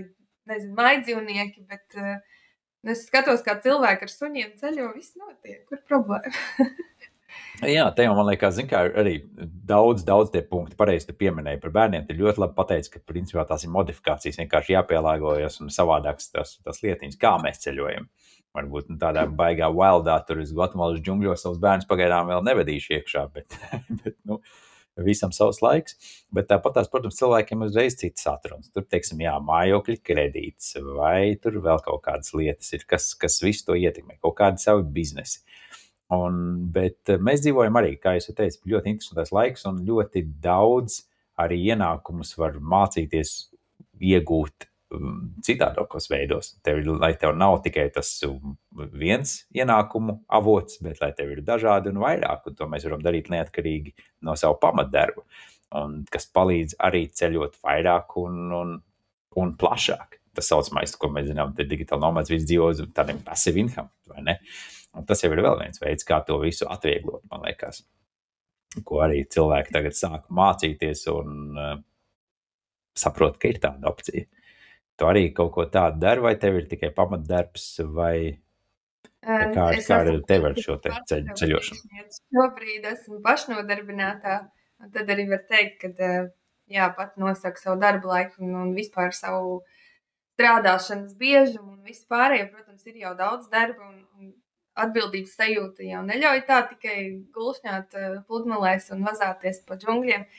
nezinu, 0.52 0.76
maidzīvnieki. 0.78 1.66
Bet, 1.72 1.88
uh, 2.00 2.41
Es 2.82 3.04
skatos, 3.06 3.44
kā 3.46 3.58
cilvēki 3.62 4.08
ar 4.08 4.12
suņiem 4.12 4.56
ceļo, 4.58 4.88
viss 4.96 5.14
notiek. 5.20 5.62
Kur 5.70 5.84
problēma? 5.90 6.32
Jā, 7.62 7.84
te 7.96 8.06
jau 8.08 8.16
man 8.18 8.26
liekas, 8.26 8.56
zin, 8.58 8.68
arī 8.74 9.20
daudz, 9.70 10.02
daudz 10.08 10.32
tie 10.34 10.42
punkti, 10.48 10.76
pareizi 10.80 11.14
pieminēja 11.14 11.62
par 11.62 11.74
bērniem. 11.76 12.08
Tur 12.08 12.18
ļoti 12.24 12.42
labi 12.42 12.58
pateicis, 12.58 12.92
ka 12.92 13.04
principā 13.06 13.46
tās 13.48 13.68
ir 13.68 13.74
modifikācijas, 13.76 14.40
vienkārši 14.42 14.74
jāpielāgojas 14.74 15.60
un 15.62 15.70
savādākas 15.74 16.32
tas, 16.34 16.56
tas 16.66 16.82
lietiņas, 16.84 17.20
kā 17.22 17.36
mēs 17.44 17.62
ceļojam. 17.64 18.10
Varbūt 18.58 18.90
nu, 18.92 18.98
tādā 19.00 19.28
baigā 19.30 19.70
wildā, 19.72 20.18
tur 20.28 20.42
uz 20.42 20.52
Gvatemalas 20.56 21.04
džungļos 21.06 21.46
savus 21.46 21.62
bērnus 21.62 21.88
pagaidām 21.88 22.34
vēl 22.34 22.42
nevedīšu 22.50 22.98
iekšā, 22.98 23.28
bet, 23.36 23.56
bet 24.02 24.18
nu, 24.28 24.42
visam 25.06 25.34
savs 25.36 25.62
laiks. 25.64 25.98
Bet 26.34 26.50
tāpat, 26.52 26.78
tās, 26.78 26.90
protams, 26.92 27.20
cilvēkiem 27.20 27.66
uzreiz 27.68 27.98
citas 28.00 28.28
atrunas. 28.32 28.72
Tur, 28.74 28.86
teiksim, 28.90 29.22
jā, 29.26 29.36
mājokļa 29.46 30.00
kredīts 30.08 30.76
vai 30.96 31.36
tur 31.42 31.60
vēl 31.64 31.84
kaut 31.86 32.04
kādas 32.08 32.34
lietas 32.38 32.72
ir, 32.78 32.88
kas, 32.90 33.12
kas 33.20 33.42
visu 33.44 33.68
to 33.70 33.78
ietekmē, 33.80 34.18
kaut 34.24 34.38
kādi 34.40 34.64
savi 34.64 34.88
biznesi. 34.98 35.42
Un, 36.12 36.42
bet 36.76 37.14
eh, 37.14 37.22
mēs 37.24 37.44
dzīvojam 37.46 37.78
arī, 37.80 37.96
kā 38.02 38.18
jau 38.18 38.36
teicu, 38.36 38.66
ļoti 38.74 38.92
interesants 38.92 39.32
laiks, 39.36 39.64
un 39.70 39.80
ļoti 39.88 40.26
daudz 40.44 41.06
arī 41.40 41.62
ienākumus 41.72 42.36
var 42.40 42.58
mācīties 42.60 43.38
iegūt 44.02 44.71
citādākos 45.46 46.10
veidos. 46.12 46.54
Tev, 46.66 46.82
lai 47.00 47.14
tev 47.20 47.36
nav 47.40 47.60
tikai 47.66 47.88
tas 47.96 48.10
um, 48.28 48.56
viens 48.92 49.38
ienākumu 49.56 50.20
avots, 50.40 50.82
bet 50.84 51.02
lai 51.04 51.12
tev 51.18 51.32
ir 51.36 51.44
dažādi 51.48 51.94
un 51.94 52.02
vairāk, 52.04 52.50
un 52.50 52.58
to 52.60 52.68
mēs 52.72 52.88
varam 52.88 53.06
darīt 53.06 53.32
neatkarīgi 53.34 53.96
no 54.28 54.36
savu 54.40 54.60
pamatdarbu, 54.64 55.26
un 55.82 56.02
kas 56.12 56.28
palīdz 56.36 56.78
arī 56.84 57.06
ceļot 57.16 57.62
vairāk 57.64 58.18
un, 58.22 58.44
un, 58.58 58.76
un 59.40 59.56
plašāk. 59.58 60.20
Tas 60.36 60.48
saucamais, 60.48 60.94
ko 60.96 61.10
mēs 61.12 61.28
zinām, 61.28 61.52
ir 61.60 61.68
digitāli 61.68 62.04
nomāds, 62.06 62.32
viss 62.32 62.48
dzīvo 62.48 62.70
uz 62.72 62.86
tādiem 62.96 63.20
passive 63.26 63.60
income, 63.60 63.92
vai 64.08 64.24
ne? 64.24 64.38
Uh, 64.40 64.82
Un 64.98 65.08
tas 65.08 65.24
jau 65.24 65.32
ir 65.32 65.42
vēl 65.44 65.58
viens 65.62 65.82
veids, 65.82 66.06
kā 66.08 66.20
to 66.28 66.38
visu 66.42 66.68
atvieglot, 66.72 67.24
man 67.32 67.46
liekas. 67.48 67.86
Ko 68.88 69.02
arī 69.04 69.24
cilvēki 69.32 69.74
tagad 69.76 69.96
sāk 69.96 70.28
mācīties 70.32 71.06
un 71.12 71.60
uh, 71.60 71.74
saprot, 72.98 73.38
ka 73.40 73.52
ir 73.52 73.60
tāda 73.64 73.92
opcija. 73.92 74.28
Tu 75.02 75.08
arī 75.10 75.24
kaut 75.34 75.50
ko 75.56 75.66
tādu 75.66 75.98
dari, 76.04 76.22
vai 76.22 76.36
tev 76.38 76.60
ir 76.60 76.68
tikai 76.70 76.92
pamatdarbs, 76.94 77.64
vai 77.90 78.16
kā, 79.26 79.72
es 79.74 79.88
kā 79.90 79.98
ar 80.04 80.12
tevi 80.30 80.50
ar 80.52 80.60
šo 80.62 80.76
te 80.84 80.92
ceļ, 81.10 81.32
ceļošanu? 81.40 82.04
Šobrīd 82.36 82.86
esmu 82.92 83.18
pašnodarbinātā, 83.26 84.36
un 84.84 84.94
tad 84.94 85.10
arī 85.10 85.26
var 85.32 85.42
teikt, 85.50 85.88
ka 85.98 86.12
jā, 86.70 86.92
pat 87.00 87.18
nosaka 87.18 87.58
savu 87.64 87.80
darbu 87.82 88.14
laiku 88.14 88.46
un, 88.46 88.54
un 88.62 88.76
vispār 88.78 89.10
savu 89.18 89.64
strādāšanas 90.36 91.18
biežumu 91.18 91.76
un 91.76 91.82
vispārējo, 91.90 92.52
protams, 92.54 92.86
ir 92.86 93.02
jau 93.02 93.16
daudz 93.18 93.50
darba 93.52 93.90
un, 93.90 93.98
un 94.22 94.32
atbildības 94.86 95.34
sajūta 95.38 95.86
jau 95.86 96.02
neļauj 96.08 96.46
tā 96.48 96.62
tikai 96.70 96.98
gulšņāt 97.36 97.98
uh, 97.98 98.22
pludmalēs 98.30 98.90
un 98.96 99.04
vazāties 99.08 99.62
pa 99.68 99.78
džungļiem. 99.82 100.30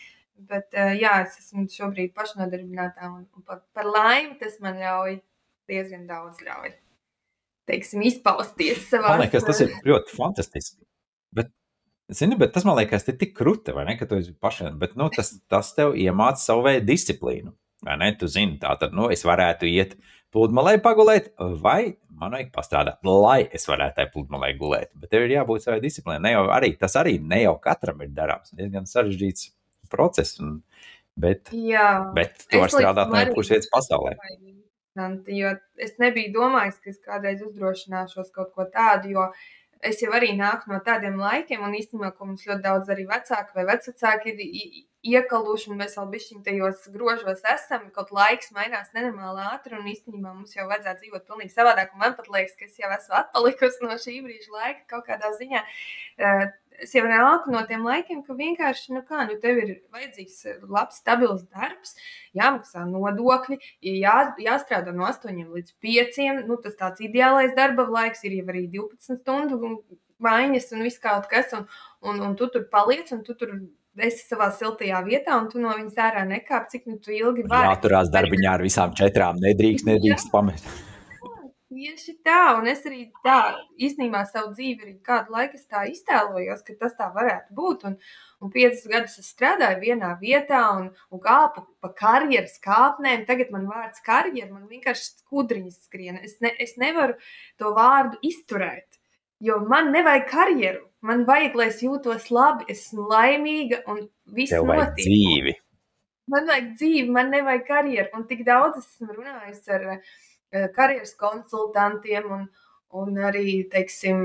Bet 0.53 0.75
uh, 0.75 0.93
jā, 0.99 1.19
es 1.27 1.39
esmu 1.39 1.67
šobrīd 1.71 2.15
pašnodarbinātā 2.17 3.09
un, 3.11 3.27
un 3.37 3.45
par, 3.47 3.63
par 3.77 3.89
laimi 3.89 4.39
tas 4.41 4.57
man 4.65 4.81
ļauj 4.81 5.19
diezgan 5.71 6.07
daudz 6.09 6.43
ļauj. 6.45 6.73
Teiksim, 7.71 8.03
izpausties 8.09 8.89
savā. 8.91 9.15
Man 9.15 9.25
liekas, 9.27 9.47
tas 9.47 9.61
ir 9.63 9.75
ļoti 9.87 10.17
fantastiski. 10.17 10.83
Bet, 11.37 11.53
zini, 12.11 12.37
bet 12.41 12.51
tas 12.57 12.67
man 12.67 12.77
liekas, 12.81 13.07
ir 13.07 13.19
tik 13.21 13.37
krūti, 13.39 13.75
vai 13.77 13.87
ne, 13.87 13.95
ka 14.01 14.09
tu 14.11 14.19
esi 14.19 14.35
pašam, 14.35 14.81
bet 14.81 14.97
nu, 14.99 15.07
tas, 15.15 15.31
tas 15.53 15.71
tev 15.77 15.95
iemāca 15.95 16.43
savu 16.43 16.67
veidu 16.67 16.89
disciplīnu. 16.91 17.55
Vai 17.87 17.97
ne? 17.99 18.13
Tu 18.19 18.29
zini, 18.31 18.59
tā 18.63 18.75
tad, 18.79 18.95
nu, 18.95 19.09
es 19.11 19.25
varētu 19.27 19.67
iet 19.71 19.97
pludmalē 20.33 20.77
pagulēt, 20.83 21.33
vai 21.63 21.95
man 22.19 22.37
vajag 22.37 22.53
pastrādāt, 22.55 23.01
lai 23.07 23.41
es 23.51 23.67
varētu 23.69 23.99
tajā 23.99 24.11
pludmalē 24.13 24.53
gulēt. 24.59 24.93
Bet 24.99 25.11
tev 25.15 25.27
ir 25.27 25.35
jābūt 25.37 25.67
savai 25.67 25.81
disciplīnai. 25.83 26.23
Ne 26.23 26.35
jau 26.37 26.45
arī, 26.55 26.73
tas 26.79 26.95
arī 27.01 27.17
ne 27.19 27.43
jau 27.43 27.57
katram 27.63 28.05
ir 28.05 28.13
darāms. 28.15 28.55
Diezgan 28.59 28.87
sarežģīts 28.89 29.51
process. 29.93 30.39
Un, 30.43 30.61
bet, 31.21 31.53
Jā, 31.53 31.89
bet 32.17 32.47
tu 32.49 32.63
vari 32.63 32.75
strādāt 32.75 33.13
no 33.13 33.23
jebkuras 33.23 33.53
vietas 33.55 33.73
pasaulē. 33.73 34.17
Jo 35.33 35.55
es 35.81 35.97
nebiju 36.01 36.35
domājis, 36.35 36.79
ka 36.83 36.93
es 36.93 37.01
kādreiz 37.01 37.45
uzdrošināšos 37.47 38.33
kaut 38.35 38.53
ko 38.57 38.67
tādu, 38.73 39.15
jo 39.15 39.29
es 39.83 40.03
jau 40.05 40.13
arī 40.15 40.35
nāku 40.39 40.73
no 40.73 40.81
tādiem 40.85 41.17
laikiem, 41.21 41.63
un 41.65 41.77
īstenībā, 41.79 42.13
ko 42.17 42.29
mums 42.29 42.45
ļoti 42.49 42.65
daudz 42.65 42.93
arī 42.93 43.07
vecāki 43.09 43.57
vai 43.57 43.65
vecāki 43.73 44.35
ir 44.35 44.83
iekaluši, 45.03 45.71
un 45.73 45.81
mēs 45.83 45.97
vēl 45.99 46.09
bišķiņ 46.13 46.43
tajos 46.47 46.87
grožos 46.95 47.43
esam, 47.53 47.89
kaut 47.95 48.13
laiks 48.15 48.53
mainās 48.55 48.93
nenormāli 48.95 49.45
ātri, 49.51 49.75
un 49.79 49.89
īstenībā 49.91 50.31
mums 50.31 50.55
jau 50.55 50.69
vajadzētu 50.71 51.03
dzīvot 51.05 51.27
pilnīgi 51.29 51.55
savādāk, 51.55 51.97
man 51.99 52.15
pat 52.19 52.31
liekas, 52.31 52.55
ka 52.59 52.69
es 52.69 52.79
jau 52.79 52.91
esmu 52.95 53.19
atpalikusi 53.19 53.87
no 53.87 53.99
šī 53.99 54.19
brīža 54.27 54.55
laika 54.55 54.85
kaut 54.95 55.09
kādā 55.11 55.33
ziņā. 55.41 55.65
Uh, 56.23 56.45
es 56.83 56.95
jau 56.95 57.05
nāku 57.09 57.53
no 57.53 57.63
tiem 57.69 57.85
laikiem, 57.87 58.23
ka 58.27 58.37
vienkārši, 58.39 58.95
nu, 58.97 59.03
kā, 59.09 59.25
nu, 59.29 59.37
tev 59.43 59.59
ir 59.63 59.73
vajadzīgs 59.95 60.39
eh, 60.49 60.63
labs, 60.63 61.01
stabils 61.03 61.45
darbs, 61.51 61.97
jāmaksā 62.39 62.85
nodokļi, 62.89 63.59
jā, 63.99 64.17
jāstrādā 64.43 64.95
no 64.97 65.07
8 65.09 65.43
līdz 65.53 65.77
5. 65.85 66.23
Nu, 66.49 66.59
tas 66.63 66.79
tāds 66.79 67.05
ideālais 67.05 67.55
darba 67.59 67.87
laiks 67.91 68.25
ir 68.27 68.39
jau 68.39 68.49
arī 68.55 68.65
12 68.73 69.21
stundu 69.21 69.77
maiņas 70.23 70.73
un 70.77 70.87
viss 70.87 71.03
kaut 71.03 71.29
kas, 71.31 71.53
un, 71.59 71.69
un, 72.07 72.21
un 72.29 72.37
tu 72.39 72.49
tur 72.53 72.67
paliec, 72.73 73.11
un 73.15 73.23
tu 73.27 73.35
tur 73.39 73.57
esi 74.01 74.25
savā 74.25 74.49
siltajā 74.55 75.03
vietā, 75.07 75.37
un 75.41 75.51
tu 75.53 75.61
no 75.63 75.75
viņas 75.77 75.99
ārā 76.01 76.23
nekāp, 76.29 76.71
cik 76.73 76.89
nu 76.89 76.97
tu 77.03 77.13
ilgi 77.17 77.45
vari. 77.49 77.73
Jāturās 77.75 78.13
darbiņā 78.15 78.57
ar 78.57 78.65
visām 78.65 78.97
četrām, 78.97 79.43
nedrīkst, 79.43 79.89
nedrīkst 79.89 80.33
pamest. 80.33 80.71
Tieši 81.73 82.13
tā, 82.23 82.59
un 82.61 82.69
es 82.69 82.83
arī 82.87 83.07
tā 83.25 83.57
īstenībā 83.81 84.21
savu 84.29 84.53
dzīvi 84.53 84.85
arī 84.85 84.93
kādu 85.03 85.33
laiku 85.35 85.57
tā 85.73 85.87
iztēlojos, 85.89 86.61
ka 86.67 86.77
tas 86.79 86.93
tā 86.99 87.09
varētu 87.15 87.57
būt. 87.57 87.87
Un, 87.89 87.97
un 88.45 88.53
piecus 88.53 88.85
gadus 88.93 89.17
es 89.19 89.31
strādāju 89.33 89.81
vienā 89.81 90.13
vietā 90.21 90.61
un, 90.77 90.91
un 91.11 91.23
kāpu 91.25 91.65
pa 91.83 91.91
karjeras 91.97 92.61
kāpnēm. 92.63 93.25
Tagad 93.27 93.51
man 93.55 93.65
vārds 93.73 94.05
karjera, 94.05 94.53
man 94.53 94.69
vienkārši 94.71 95.09
skudriņas 95.25 95.81
skrien. 95.89 96.21
Es, 96.23 96.37
ne, 96.45 96.53
es 96.61 96.77
nevaru 96.79 97.17
to 97.59 97.73
vārdu 97.75 98.21
izturēt, 98.31 99.02
jo 99.43 99.61
man 99.69 99.93
nevajag 99.95 100.27
karjeru. 100.31 100.85
Man 101.03 101.25
vajag, 101.27 101.57
lai 101.59 101.69
es 101.73 101.81
jūtos 101.83 102.29
labi, 102.31 102.69
esmu 102.71 103.09
laimīga 103.11 103.83
un 103.91 104.05
viss 104.31 104.55
notiek. 104.55 105.01
dzīvi. 105.03 105.55
Man 106.31 106.47
vajag 106.47 106.69
dzīvi, 106.79 107.09
man 107.11 107.33
nevajag 107.35 107.65
karjeru. 107.67 108.13
Un 108.15 108.29
tik 108.31 108.45
daudz 108.47 108.79
esmu 108.85 109.17
runājusi 109.17 109.75
ar 109.75 109.89
Eh, 110.53 110.69
karjeras 110.77 111.15
konsultantiem 111.17 112.27
un, 112.35 112.43
un 113.01 113.21
arī 113.25 113.63
teiksim, 113.73 114.19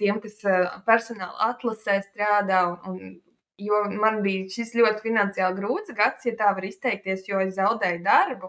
tiem, 0.00 0.16
kas 0.22 0.38
eh, 0.48 0.62
personāla 0.86 1.50
atlasē 1.50 1.98
strādā. 2.06 2.62
Un, 2.70 2.78
un, 2.88 3.18
jo 3.60 3.82
man 4.00 4.22
bija 4.24 4.46
šis 4.54 4.72
ļoti 4.78 5.04
finansiāli 5.04 5.58
grūts 5.58 5.92
gads, 5.98 6.24
ja 6.24 6.32
tā 6.38 6.54
var 6.56 6.64
izteikties, 6.64 7.26
jo 7.28 7.42
es 7.44 7.58
zaudēju 7.58 8.00
darbu 8.06 8.48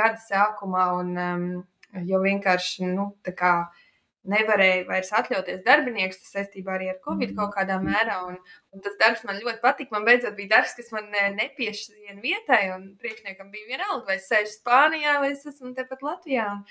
gada 0.00 0.18
sākumā. 0.24 0.88
Un, 0.98 1.12
um, 1.28 1.46
jo 2.10 2.18
vienkārši 2.26 2.90
nu, 2.90 3.06
tā 3.22 3.36
kā 3.38 3.52
nevarēju 4.28 4.86
vairs 4.88 5.10
atļauties 5.14 5.62
darbiniekus 5.66 6.20
saistībā 6.32 6.74
arī 6.74 6.90
ar 6.92 6.98
Covid 7.04 7.34
kaut 7.36 7.54
kādā 7.54 7.78
mērā. 7.82 8.18
Un, 8.28 8.38
un 8.74 8.82
tas 8.84 8.96
darbs 9.00 9.24
man 9.28 9.38
ļoti 9.40 9.62
patika. 9.62 9.94
Man 9.94 10.06
beidzot 10.08 10.36
bija 10.38 10.56
darbs, 10.56 10.74
kas 10.78 10.90
man 10.94 11.10
nepiešķīra 11.38 12.18
vietai, 12.24 12.62
un 12.74 12.90
priekšniekam 13.00 13.52
bija 13.54 13.74
vienalga, 13.74 14.04
vai 14.10 14.18
es 14.18 14.28
sēžu 14.30 14.56
Spānijā, 14.56 15.18
vai 15.22 15.32
es 15.36 15.46
esmu 15.48 15.72
tepat 15.76 16.04
Latvijā. 16.04 16.50
Un, 16.56 16.64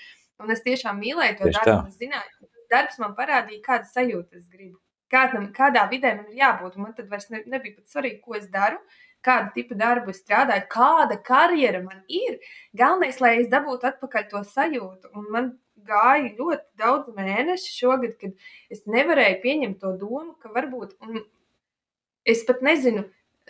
un 0.44 0.54
es 0.54 0.62
tiešām 0.66 1.00
mīlēju 1.02 1.40
to 1.40 1.48
Tieši 1.48 1.58
darbu. 1.64 1.88
Es 1.88 1.98
zināju, 2.02 2.36
ka 2.36 2.46
tas 2.52 2.70
darbs 2.76 3.02
man 3.02 3.16
parādīja, 3.18 3.64
kādu 3.64 3.92
sajūtu 3.94 4.42
es 4.42 4.46
gribu. 4.52 4.78
Kādam, 5.08 5.48
kādā 5.56 5.86
vidē 5.88 6.12
man 6.18 6.26
ir 6.28 6.42
jābūt. 6.42 6.74
Man 6.76 6.92
tad 6.96 7.08
vairs 7.08 7.30
ne, 7.32 7.40
nebija 7.48 7.78
pat 7.78 7.88
svarīgi, 7.88 8.20
ko 8.20 8.36
es 8.36 8.50
daru, 8.52 8.76
kādu 9.24 9.54
tipu 9.54 9.76
darbu 9.78 10.12
es 10.12 10.20
strādāju, 10.20 10.66
kāda 10.70 11.16
karjera 11.24 11.80
man 11.80 12.02
ir. 12.12 12.36
Galvenais, 12.76 13.22
lai 13.24 13.38
es 13.40 13.48
dabūtu 13.48 13.88
atpakaļ 13.88 14.28
to 14.28 14.42
sajūtu. 14.52 15.10
Un 15.16 15.30
man 15.32 15.48
gāja 15.88 16.32
ļoti 16.38 16.80
daudz 16.80 17.12
mēnešu 17.16 17.74
šogad, 17.74 18.16
kad 18.20 18.74
es 18.74 18.84
nevarēju 18.86 19.40
pieņemt 19.44 19.80
to 19.82 19.94
domu, 20.00 20.34
ka 20.42 20.52
varbūt, 20.54 20.96
un 21.04 21.22
es 22.28 22.44
pat 22.48 22.62
nezinu, 22.64 23.06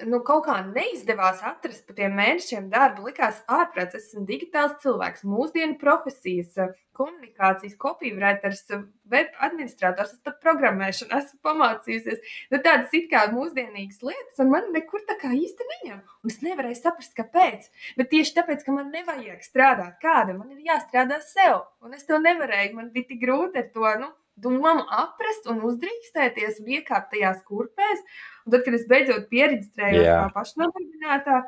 nu, 0.06 0.20
kaut 0.26 0.44
kā 0.46 0.58
neizdevās 0.66 1.40
atrast 1.46 1.86
pa 1.88 1.96
tiem 1.96 2.14
mēnešiem 2.18 2.68
darbu. 2.72 3.08
Likās, 3.08 3.40
ārprāts, 3.50 3.96
es 3.98 4.10
esmu 4.10 4.26
digitāls 4.28 4.76
cilvēks, 4.82 5.24
mūsdienu 5.28 5.78
profesijas, 5.80 6.54
komunikācijas, 6.98 7.76
kopīvrētars, 7.78 8.64
web 9.10 9.34
administrators, 9.46 10.14
es 10.16 10.22
tad 10.26 10.38
programmēšanu 10.44 11.14
esmu 11.18 11.40
pamācījusies. 11.46 12.22
Nu, 12.52 12.60
tādas 12.64 12.94
it 12.98 13.08
kā 13.12 13.24
mūsdienīgas 13.32 14.02
lietas, 14.04 14.38
un 14.42 14.52
man 14.54 14.70
nekur 14.74 15.04
tā 15.08 15.18
kā 15.20 15.32
īsti 15.36 15.68
neņem. 15.72 16.00
Un 16.22 16.34
es 16.34 16.40
nevarēju 16.44 16.80
saprast, 16.80 17.14
kāpēc. 17.18 17.68
Bet 17.98 18.10
tieši 18.14 18.38
tāpēc, 18.40 18.64
ka 18.66 18.74
man 18.74 18.90
nevajag 18.94 19.44
strādāt 19.46 19.98
kādam, 20.02 20.42
man 20.42 20.56
ir 20.56 20.72
jāstrādā 20.72 21.20
sev. 21.24 21.62
Un 21.84 21.94
es 21.98 22.06
to 22.08 22.18
nevarēju, 22.22 22.74
man 22.78 22.90
bija 22.94 23.12
tik 23.12 23.22
grūti 23.22 23.62
ar 23.62 23.70
to. 23.74 23.92
Nu, 24.02 24.10
domu 24.42 24.84
aprast 24.94 25.48
un 25.50 25.62
uzdrīkstēties 25.68 26.60
un 26.62 26.72
iekāpt 26.78 27.12
tajās 27.14 27.40
kurpēs. 27.48 28.02
Un 28.46 28.54
tad, 28.54 28.64
kad 28.66 28.76
es 28.78 28.86
beidzot 28.90 29.28
pieredzēju 29.32 30.04
kā 30.06 30.26
pašnodarbinātā, 30.34 31.42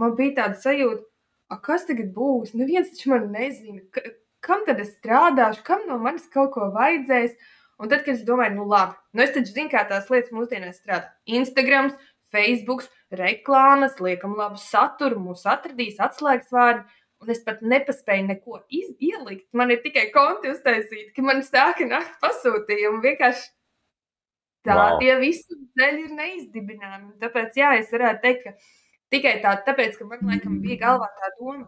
man 0.00 0.16
bija 0.18 0.42
tāda 0.42 0.60
sajūta, 0.62 1.06
kas 1.64 1.86
tagad 1.88 2.12
būs. 2.16 2.54
Neviens 2.58 2.90
taču 2.92 3.14
man 3.14 3.30
nezina, 3.34 3.82
kam 4.44 4.66
tad 4.66 4.82
es 4.82 4.94
strādāšu, 4.98 5.64
kam 5.66 5.86
no 5.88 5.98
manis 6.02 6.26
kaut 6.32 6.52
ko 6.56 6.70
vajadzēs. 6.74 7.38
Un 7.76 7.90
tad, 7.92 8.06
kad 8.06 8.14
es 8.14 8.24
domāju, 8.24 8.54
nu 8.56 8.64
labi, 8.70 8.96
nu 9.12 9.20
es 9.20 9.34
taču 9.34 9.52
zinu, 9.52 9.68
kā 9.68 9.82
tās 9.88 10.06
lietas 10.08 10.32
mūsdienās 10.32 10.78
strādā. 10.80 11.10
Instagram, 11.28 11.90
Facebook, 12.32 12.86
reklāmas, 13.12 13.98
liekam 14.00 14.36
labu 14.38 14.60
saturu, 14.60 15.20
mūs 15.28 15.44
atradīs 15.48 16.00
atslēgas 16.02 16.48
vārdi. 16.54 16.86
Un 17.26 17.34
es 17.34 17.40
pat 17.42 17.62
nepaspēju 17.66 18.28
neko 18.28 18.60
iz, 18.70 18.92
ielikt. 19.02 19.48
Man 19.58 19.72
ir 19.74 19.80
tikai 19.82 20.04
konti 20.14 20.52
uztaisīti, 20.52 21.10
ka 21.16 21.24
man 21.26 21.42
sāka 21.42 21.88
nākt 21.90 22.20
pasūtījumi. 22.22 23.00
Vienkārši 23.02 23.48
tā, 24.68 24.76
wow. 24.76 24.98
tie 25.00 25.16
visi 25.18 25.58
ceļi 25.74 26.04
ir 26.04 26.12
neizdibināmi. 26.20 27.16
Tāpēc, 27.22 27.58
jā, 27.58 27.72
es 27.80 27.90
varētu 27.90 28.22
teikt, 28.22 28.46
ka 28.46 28.54
tikai 29.14 29.32
tā, 29.42 29.56
tāpēc, 29.66 29.98
ka 29.98 30.06
man 30.06 30.22
laikam 30.30 30.60
bija 30.62 30.84
galvā 30.84 31.08
tā 31.18 31.32
doma, 31.40 31.66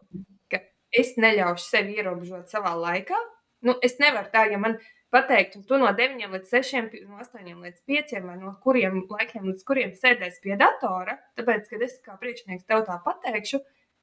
ka 0.52 0.62
es 0.94 1.16
neļaušu 1.18 1.66
sevi 1.66 1.98
ierobežot 1.98 2.54
savā 2.54 2.76
laikā. 2.78 3.18
Nu, 3.66 3.74
es 3.82 3.98
nevaru 3.98 4.30
tā, 4.30 4.44
ja 4.52 4.62
man 4.62 4.78
pateikt, 5.10 5.56
un 5.58 5.64
tu 5.66 5.80
no 5.82 5.90
9 5.98 6.22
līdz 6.36 6.52
6, 6.54 6.94
no 7.08 7.18
8 7.24 7.50
līdz 7.64 7.82
5, 7.90 8.14
vai 8.28 8.36
no 8.38 8.54
kuriem 8.62 9.00
laikiem 9.10 9.50
līdz 9.50 9.66
kuriem 9.66 9.90
sēdēs 9.98 10.38
pie 10.44 10.54
datora, 10.60 11.16
tāpēc, 11.34 11.66
ka 11.66 11.82
es 11.82 11.98
kā 12.04 12.14
priekšnieks 12.20 12.68
tev 12.68 12.84
tā 12.86 13.00
pateikšu, 13.02 13.58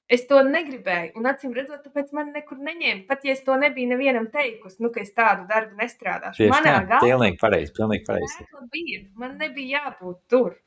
Es 0.06 0.28
to 0.30 0.38
negribēju, 0.46 1.16
un 1.18 1.26
acīm 1.26 1.54
redzot, 1.58 1.82
tāpēc 1.88 2.12
man 2.14 2.28
nekur 2.36 2.60
neņēma. 2.62 3.08
Pat 3.10 3.24
ja 3.26 3.34
es 3.34 3.40
to 3.46 3.56
nebiju 3.58 3.90
nevienam 3.90 4.28
teikusi, 4.34 4.78
nu, 4.86 4.92
ka 4.94 5.02
es 5.02 5.10
tādu 5.18 5.48
darbu 5.50 5.80
nestrādāšu. 5.80 6.44
Tieši 6.44 6.52
Manā 6.52 6.76
galvā 6.84 7.00
pilnīgi 7.02 7.40
pareizi, 7.42 7.74
pilnīgi 7.74 8.06
pareizi. 8.06 8.46
Bija. 8.76 9.00
Man 9.18 9.34
nebija 9.42 9.80
jābūt 9.80 10.20
tur. 10.30 10.60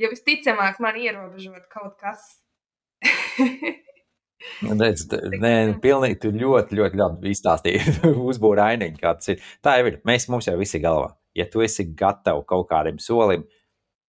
Jo 0.00 0.08
visticamāk, 0.14 0.80
man 0.80 0.96
ierobežot 0.96 1.68
kaut 1.72 2.00
kas. 2.00 2.26
Nu, 4.64 4.72
redz, 4.72 5.02
nē, 5.36 5.50
pilnīgi 5.84 6.16
tu 6.22 6.30
ļoti, 6.32 6.78
ļoti 6.78 6.96
labi 6.96 7.28
izstāstīji, 7.34 7.92
uzbūri 8.30 8.62
ainiņu, 8.64 8.96
kā 8.96 9.12
tas 9.18 9.34
ir. 9.34 9.42
Tā 9.60 9.74
jau 9.76 9.90
ir. 9.90 9.98
Mēs 10.08 10.30
mums 10.32 10.48
jau 10.48 10.54
visi 10.56 10.80
galvā. 10.80 11.10
Ja 11.36 11.44
tu 11.52 11.60
esi 11.60 11.84
gatavs 11.84 12.46
kaut 12.48 12.64
kādam 12.70 12.96
solim, 13.04 13.44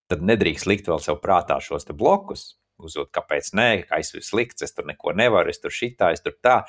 tad 0.08 0.24
nedrīkst 0.24 0.70
likt 0.72 0.88
vēl 0.88 1.04
sev 1.04 1.20
prātā 1.20 1.60
šos 1.60 1.84
blokus 1.92 2.54
uzdot, 2.88 3.12
kāpēc 3.16 3.52
nē, 3.58 3.70
kā 3.90 4.02
es 4.02 4.12
esmu 4.12 4.24
slikts, 4.26 4.66
es 4.66 4.76
tur 4.76 4.88
neko 4.90 5.16
nevaru, 5.18 5.54
es 5.54 5.62
tur 5.62 5.74
šitā, 5.74 6.12
es 6.16 6.24
tur 6.26 6.36
tā. 6.44 6.62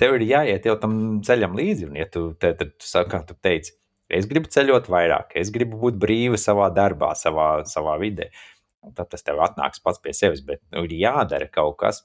Tev 0.00 0.16
ir 0.16 0.24
jāiet 0.28 0.68
jau 0.68 0.76
tam 0.80 0.94
ceļam 1.26 1.56
līdzi, 1.58 1.90
un 1.90 1.98
ja 2.00 2.06
tu, 2.08 2.30
te, 2.40 2.54
te, 2.56 2.70
tu 2.72 2.88
saki, 2.88 3.10
kā 3.12 3.20
tu 3.28 3.36
teici, 3.36 3.74
es 4.08 4.28
gribu 4.30 4.48
ceļot 4.52 4.88
vairāk, 4.92 5.34
es 5.40 5.52
gribu 5.54 5.80
būt 5.82 5.98
brīva 6.00 6.40
savā 6.40 6.70
darbā, 6.74 7.12
savā, 7.18 7.50
savā 7.68 7.98
vidē. 8.00 8.30
Un 8.80 8.94
tad 8.96 9.10
tas 9.12 9.24
tev 9.26 9.42
atnāks 9.44 9.82
pats 9.84 10.00
pie 10.00 10.14
sevis, 10.16 10.40
bet 10.44 10.62
nu, 10.72 10.86
ir 10.88 10.96
jādara 11.02 11.50
kaut 11.52 11.76
kas. 11.82 12.00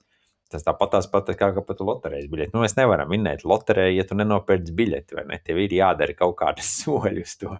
Tas 0.52 0.62
tāpat 0.62 0.92
tās 0.94 1.08
pat 1.10 1.32
kā, 1.40 1.48
kā 1.56 1.62
pat 1.66 1.80
loterijas 1.82 2.28
biļeti. 2.30 2.54
Nu, 2.54 2.62
mēs 2.62 2.76
nevaram 2.78 3.10
minēt 3.10 3.42
loteriju, 3.50 3.96
ja 3.98 4.04
tu 4.06 4.18
nenopērci 4.20 4.76
biļeti, 4.78 5.18
vai 5.18 5.24
ne? 5.32 5.40
Tev 5.42 5.58
ir 5.64 5.74
jādara 5.74 6.14
kaut 6.18 6.36
kādas 6.44 6.70
soļi 6.84 7.24
uz 7.26 7.34
to. 7.42 7.56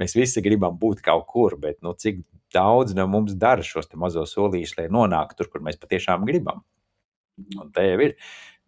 Mēs 0.00 0.16
visi 0.16 0.42
gribam 0.44 0.78
būt 0.80 1.02
kaut 1.04 1.26
kur, 1.28 1.58
bet 1.60 1.82
nu, 1.84 1.92
cik 1.98 2.22
daudz 2.54 2.94
no 2.98 3.06
mums 3.10 3.36
dara 3.38 3.64
šos 3.66 3.90
mazos 3.98 4.34
solīšus, 4.36 4.78
lai 4.78 4.88
nonāktu 4.92 5.40
tur, 5.40 5.50
kur 5.52 5.64
mēs 5.66 5.80
patiešām 5.80 6.26
gribam. 6.28 6.64
Un 7.56 7.70
te 7.74 7.84
jau 7.86 8.00
ir 8.04 8.16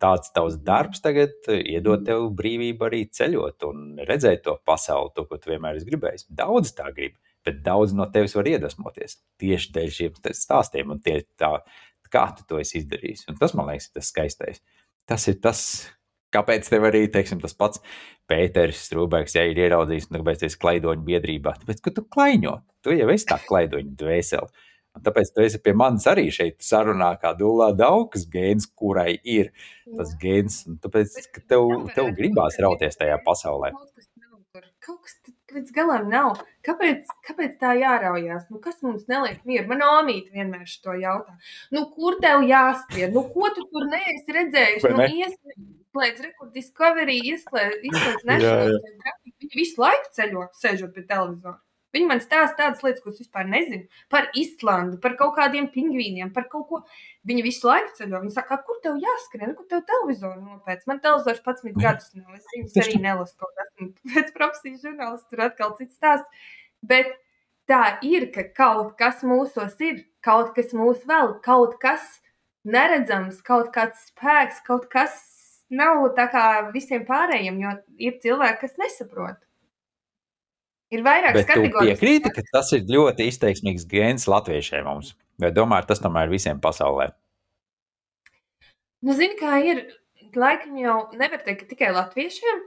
tāds 0.03 0.33
tavs 0.35 0.57
darbs, 0.67 1.03
tagad 1.05 1.35
iedot 1.53 2.03
tev 2.07 2.31
brīvību 2.39 2.89
arī 2.89 3.05
ceļot 3.15 3.67
un 3.69 3.85
redzēt 4.09 4.45
to 4.47 4.57
pasauli, 4.67 5.13
to, 5.15 5.27
ko 5.29 5.39
tu 5.39 5.53
vienmēr 5.53 5.79
esi 5.79 5.89
gribējis. 5.91 6.27
Daudz 6.43 6.73
tā 6.79 6.89
grib, 6.95 7.15
bet 7.47 7.63
daudz 7.67 7.95
no 7.95 8.09
tevis 8.11 8.35
var 8.39 8.51
iedvesmoties 8.51 9.21
tieši 9.43 9.75
dēļ 9.77 9.93
šiem 9.99 10.21
stāstiem 10.39 10.95
un 10.95 11.03
tie, 11.05 11.21
tā, 11.39 11.55
kā 12.13 12.27
tu 12.37 12.47
to 12.49 12.61
esi 12.63 12.81
izdarījis. 12.83 13.27
Un 13.31 13.39
tas, 13.41 13.55
man 13.59 13.71
liekas, 13.71 13.89
ir 13.89 13.99
tas 13.99 14.11
skaistais. 14.13 14.63
Tas 15.09 15.27
ir 15.31 15.39
tas, 15.43 15.63
Kāpēc 16.33 16.69
tev 16.73 16.89
arī 16.89 17.05
teiksim, 17.13 17.41
tas 17.43 17.55
pats 17.57 17.83
Pēters 18.31 18.87
Strūbēks, 18.89 19.37
ja 19.37 19.45
ir 19.49 19.59
ieraudzījis, 19.67 20.11
nu, 20.11 20.23
kāpēc 20.23 20.47
es 20.49 20.59
klaidoņu 20.61 21.05
biedrībā? 21.07 21.57
Tāpēc, 21.61 21.83
ka 21.85 21.95
tu 21.97 22.05
klaiņo, 22.09 22.55
tu 22.85 22.95
jau 22.97 23.09
esi 23.13 23.29
tā 23.29 23.39
klaidoņu 23.45 23.97
dvēseli. 24.01 24.69
Un 24.93 25.05
tāpēc 25.07 25.31
tu 25.33 25.45
esi 25.45 25.61
pie 25.65 25.73
manis 25.77 26.05
arī 26.11 26.27
šeit 26.33 26.59
sarunā, 26.65 27.15
kā 27.21 27.33
Dulā 27.37 27.71
Daukas 27.77 28.27
gēns, 28.33 28.67
kurai 28.77 29.15
ir 29.25 29.49
tas 29.87 30.13
gēns. 30.21 30.63
Tāpēc, 30.85 31.17
ka 31.33 31.45
tev, 31.55 31.69
tev 31.97 32.11
gribās 32.19 32.61
rauties 32.61 33.01
tajā 33.01 33.17
pasaulē. 33.25 33.73
Kaut 34.83 35.01
kas 35.07 35.17
līdz 35.57 35.75
galam 35.77 36.09
nav. 36.13 36.41
Kāpēc, 36.67 37.11
kāpēc 37.27 37.57
tā 37.61 37.73
jāraujās? 37.79 38.47
Nu, 38.53 38.61
kas 38.63 38.81
mums 38.85 39.09
neliek 39.11 39.43
mieru? 39.49 39.69
Man 39.73 39.85
omīte 39.87 40.35
vienmēr 40.35 40.69
šo 40.71 40.97
jautā. 41.01 41.37
Nu, 41.75 41.85
kur 41.97 42.19
tev 42.23 42.47
jāskrien? 42.49 43.13
Nu, 43.17 43.25
ko 43.35 43.51
tu 43.57 43.67
tur 43.73 43.89
neesi 43.91 44.37
redzējis? 44.39 44.87
Nu, 44.93 45.09
ieslēdz 45.09 46.25
rekordu 46.29 46.55
Discovery, 46.57 47.19
ieslēdz, 47.33 47.83
ieslēdz 47.91 48.25
National 48.31 48.79
Geographic. 48.79 49.37
Viņi 49.43 49.61
visu 49.65 49.83
laiku 49.83 50.17
ceļo, 50.19 50.49
sēžot 50.63 50.97
pie 50.97 51.07
televizora. 51.09 51.59
Viņi 51.93 52.09
man 52.09 52.23
stāsta 52.25 52.57
tādas 52.59 52.83
lietas, 52.85 53.03
kuras 53.05 53.21
vispār 53.21 53.49
nezinu. 53.49 53.85
Par 54.13 54.31
Islandu, 54.39 54.97
par 55.03 55.17
kaut 55.19 55.35
kādiem 55.37 55.69
pingvīniem, 55.75 56.31
par 56.33 56.47
kaut 56.53 56.69
ko. 56.71 56.81
Viņi 57.29 57.45
visu 57.45 57.69
laiku 57.69 57.93
ceļo. 57.99 58.23
Viņi 58.23 58.33
saka, 58.35 58.59
kur 58.67 58.79
tev 58.85 58.97
jāskrien, 59.03 59.53
kur 59.59 59.69
tev 59.69 59.85
televizoru 59.89 60.41
nopēc. 60.41 60.87
Man 60.89 61.03
televizors 61.05 61.43
11 61.45 61.77
gadus 61.83 62.09
nav. 62.17 62.33
Es 62.39 62.49
viņus 62.55 62.81
arī 62.85 63.03
nelasu 63.05 63.37
kaut 63.43 63.53
kādā 63.59 63.91
pēc 64.15 64.33
profesijas 64.39 64.87
žurnālistu, 64.87 65.29
tur 65.35 65.45
atkal 65.49 65.77
cits 65.77 66.01
stāsts. 66.01 66.49
Bet 66.83 67.13
tā 67.71 67.83
ir, 68.09 68.31
ka 68.35 68.47
kaut 68.57 68.97
kas 68.99 69.21
mūsos 69.27 69.77
ir, 69.85 70.03
kaut 70.25 70.55
kas 70.57 70.73
mūs 70.77 71.05
vēl, 71.09 71.37
kaut 71.45 71.77
kas 71.83 72.09
neredzams, 72.65 73.43
kaut 73.45 73.73
kāds 73.75 74.09
spēks, 74.09 74.63
kaut 74.67 74.89
kas 74.93 75.15
nav 75.73 76.05
tā 76.17 76.29
kā 76.33 76.45
visiem 76.75 77.07
pārējiem, 77.09 77.61
jo 77.63 77.73
ir 78.09 78.19
cilvēki, 78.23 78.61
kas 78.65 78.79
nesaprot. 78.81 79.41
Ir 80.93 81.05
vairākas 81.07 81.47
kategorijas. 81.49 81.97
Piekrīti, 81.97 82.33
ka 82.37 82.45
tas 82.53 82.73
ir 82.77 82.85
ļoti 82.91 83.27
izteiksmīgs 83.31 83.87
gēns 83.89 84.29
latviešiem 84.29 84.85
mums. 84.85 85.15
Vai 85.41 85.53
domāju, 85.55 85.89
tas 85.89 86.03
tomēr 86.05 86.29
ir 86.29 86.37
visiem 86.37 86.61
pasaulē? 86.63 87.09
Nu, 89.03 89.17
zini, 89.17 89.39
kā 89.41 89.59
ir. 89.67 89.85
Laikam 90.33 90.79
jau 90.81 90.97
nevar 91.19 91.43
teikt, 91.45 91.65
ka 91.65 91.67
tikai 91.75 91.91
latviešiem. 91.93 92.61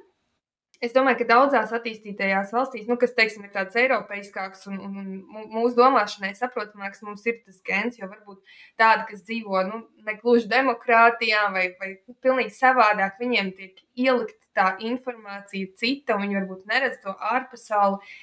Es 0.86 0.94
domāju, 0.94 1.18
ka 1.22 1.26
daudzās 1.30 1.72
attīstītajās 1.74 2.52
valstīs, 2.54 2.86
nu, 2.90 2.98
kas 3.02 3.16
teiksim, 3.18 3.46
ir 3.48 3.54
tāds 3.54 3.78
eiropeiskāks 3.80 4.68
un, 4.70 4.76
un, 4.86 4.98
un 5.34 5.48
mūsu 5.56 5.80
domāšanai 5.80 6.34
saprotamāks, 6.38 7.02
mums 7.08 7.26
ir 7.26 7.40
tas 7.42 7.58
gens, 7.66 7.98
jo 7.98 8.10
varbūt 8.12 8.60
tādi, 8.82 9.08
kas 9.10 9.24
dzīvo 9.26 9.64
nu, 9.70 9.82
negluži 10.06 10.52
demokrātijā 10.52 11.48
vai, 11.56 11.70
vai 11.80 11.96
pilnīgi 12.22 12.54
savādāk, 12.54 13.18
viņiem 13.24 13.52
tiek 13.58 13.82
ielikt 13.98 14.38
tā 14.56 14.76
informācija 14.92 15.74
cita, 15.80 16.16
un 16.16 16.28
viņi 16.28 16.42
varbūt 16.42 16.70
neredz 16.70 17.02
to 17.04 17.18
ārpasauli. 17.34 18.16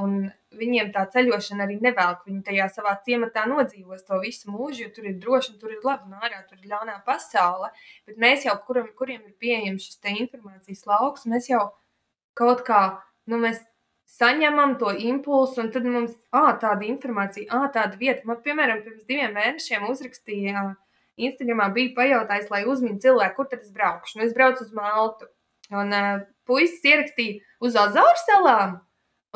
Un 0.00 0.14
viņiem 0.56 0.88
tā 0.94 1.02
ceļošana 1.12 1.66
arī 1.66 1.74
nevelk. 1.84 2.22
Viņi 2.24 2.38
tajā 2.46 2.68
savā 2.72 2.94
ciematā 3.04 3.42
nodzīvos 3.44 4.06
to 4.06 4.16
visu 4.22 4.48
mūžu, 4.48 4.86
jo 4.86 4.88
tur 4.96 5.10
ir 5.10 5.18
droši, 5.20 5.58
tur 5.60 5.74
ir 5.74 5.84
labi, 5.84 6.08
un 6.08 6.16
ārā 6.16 6.40
tur 6.48 6.56
ir 6.56 6.70
ļaunā 6.72 6.94
pasaule. 7.04 7.68
Bet 8.08 8.16
mēs 8.24 8.46
jau, 8.48 8.56
kuram, 8.64 8.88
kuriem 8.96 9.20
ir 9.20 9.36
pieejams 9.36 9.84
šis 9.84 10.00
informācijas 10.14 10.86
lauks, 10.88 11.28
mēs 11.28 11.50
jau 11.52 11.66
kaut 12.40 12.64
kā 12.66 12.82
nu, 13.30 13.38
mēs 13.40 13.60
saņemam 14.18 14.76
to 14.80 14.92
impulsu, 14.96 15.60
un 15.62 15.70
tad 15.74 15.86
mums 15.86 16.14
ir 16.16 16.60
tāda 16.62 16.86
informācija, 16.88 17.48
ā, 17.52 17.70
tāda 17.74 17.98
vieta. 18.00 18.26
Man, 18.28 18.40
piemēram, 18.44 18.82
pirms 18.84 19.06
diviem 19.08 19.36
mēnešiem 19.36 19.86
uzrakstīja 19.88 20.70
Instagramā, 21.20 21.68
bija 21.74 21.94
pajautājis, 21.98 22.50
lai 22.52 22.64
uzmini 22.68 23.00
cilvēku, 23.02 23.36
kur 23.36 23.50
tad 23.50 23.64
es 23.64 23.72
braukšu. 23.74 24.18
Nu, 24.18 24.26
es 24.26 24.34
braucu 24.36 24.64
uz 24.64 24.72
Maltu. 24.76 25.28
Un 25.70 25.92
uh, 25.94 26.22
puisis 26.48 26.82
ierakstīja 26.90 27.44
uz 27.62 27.76
Azoru 27.78 28.22
salām. 28.24 28.80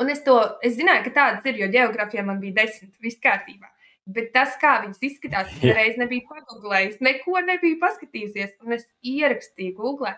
Un 0.01 0.11
es 0.11 0.19
to 0.25 0.35
es 0.65 0.75
zināju, 0.75 1.05
ka 1.05 1.13
tādas 1.15 1.45
ir, 1.47 1.61
jo 1.61 1.69
geogrāfijā 1.71 2.25
man 2.27 2.41
bija 2.41 2.57
desmit, 2.57 2.91
viss 3.03 3.21
kārtībā. 3.23 3.69
Bet 4.11 4.33
tas, 4.35 4.57
kā 4.61 4.75
viņas 4.83 5.05
izskatās, 5.07 5.53
es 5.55 5.77
reiz 5.77 5.95
nebiju 5.97 6.27
pagūglējis, 6.29 6.99
neko 7.05 7.39
nebiju 7.47 7.79
paskatījusies. 7.81 8.57
Un 8.65 8.75
es 8.75 8.83
ierakstīju 9.01 9.77
Google. 9.79 10.11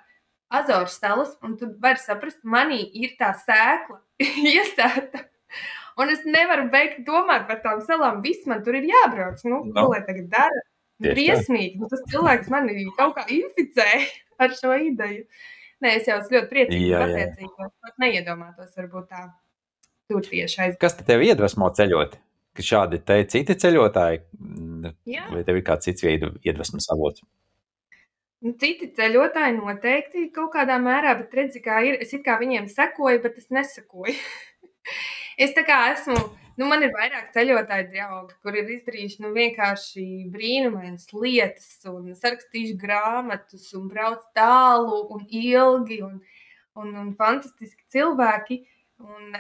Azoru 0.47 0.87
salas, 0.87 1.33
un 1.43 1.57
tu 1.59 1.67
vari 1.83 1.99
saprast, 1.99 2.39
manī 2.47 2.79
ir 2.95 3.17
tā 3.19 3.33
sēkla 3.35 3.99
iestāta. 4.53 5.25
Un 5.97 6.13
es 6.13 6.23
nevaru 6.29 6.67
beigt 6.71 7.01
domāt 7.07 7.47
par 7.49 7.59
tām 7.63 7.81
salām. 7.83 8.21
Viss 8.23 8.45
man 8.49 8.61
tur 8.63 8.77
ir 8.77 8.85
jābrauc. 8.87 9.41
Nu, 9.47 9.63
no. 9.65 9.73
Ko 9.75 9.91
lai 9.95 10.03
tagad 10.05 10.29
dara? 10.31 10.63
Briesmīgi. 11.03 11.77
Nu, 11.81 11.89
tas 11.89 12.03
cilvēks 12.11 12.51
man 12.53 12.69
kaut 12.97 13.17
kā 13.17 13.25
inficē 13.33 13.89
ar 14.43 14.53
šo 14.57 14.77
ideju. 14.87 15.25
Nē, 15.83 15.91
es 15.99 16.07
jau 16.09 16.17
esmu 16.21 16.39
ļoti 16.39 16.49
priecīga 16.53 17.01
un 17.01 17.11
pateicīga. 17.11 17.67
Pat 17.85 17.99
neiedomātos, 18.01 18.71
varbūt 18.79 19.11
tā. 19.11 19.27
Tur 20.07 20.23
tieši 20.23 20.61
aiz. 20.63 20.77
Kas 20.81 20.95
tev 21.03 21.25
iedvesmo 21.25 21.67
ceļot? 21.77 22.15
Šādi 22.57 22.97
te 23.05 23.19
citi 23.29 23.53
ceļotāji, 23.61 24.23
Jā. 25.05 25.27
vai 25.29 25.43
tev 25.45 25.59
ir 25.59 25.65
kāds 25.67 25.85
cits 25.85 26.01
veidu 26.01 26.31
iedvesmas 26.41 26.87
avots? 26.89 27.21
Nu, 28.45 28.51
citi 28.61 28.91
ceļotāji 28.93 29.55
noteikti 29.57 30.27
kaut 30.33 30.51
kādā 30.53 30.75
mērā, 30.81 31.15
bet 31.17 31.31
redzi, 31.33 31.61
kā 31.63 31.79
ir. 31.87 31.95
Es 32.03 32.13
kā 32.25 32.35
viņiem 32.37 32.67
sekoju, 32.69 33.21
bet 33.23 33.39
es 33.41 33.47
nesakoju. 33.49 34.13
es 35.43 35.55
tā 35.55 35.63
kā 35.65 35.77
esmu, 35.95 36.17
nu, 36.59 36.67
man 36.69 36.85
ir 36.85 36.91
vairāk 36.93 37.31
ceļotāju 37.33 37.87
draugi, 37.95 38.35
kur 38.45 38.59
ir 38.59 38.69
izdarījuši 38.75 39.23
nu, 39.25 39.31
vienkārši 39.33 40.05
brīnumainas 40.33 41.09
lietas, 41.17 41.71
un 41.89 42.11
sarakstījuši 42.13 42.75
grāmatas, 42.83 43.71
un 43.79 43.87
brauc 43.89 44.27
tālu 44.37 44.99
un 45.15 45.23
ilgi, 45.25 46.03
un, 46.05 46.19
un, 46.77 46.91
un 46.93 47.09
fantastiski 47.17 47.87
cilvēki. 47.95 48.59
Un 49.01 49.39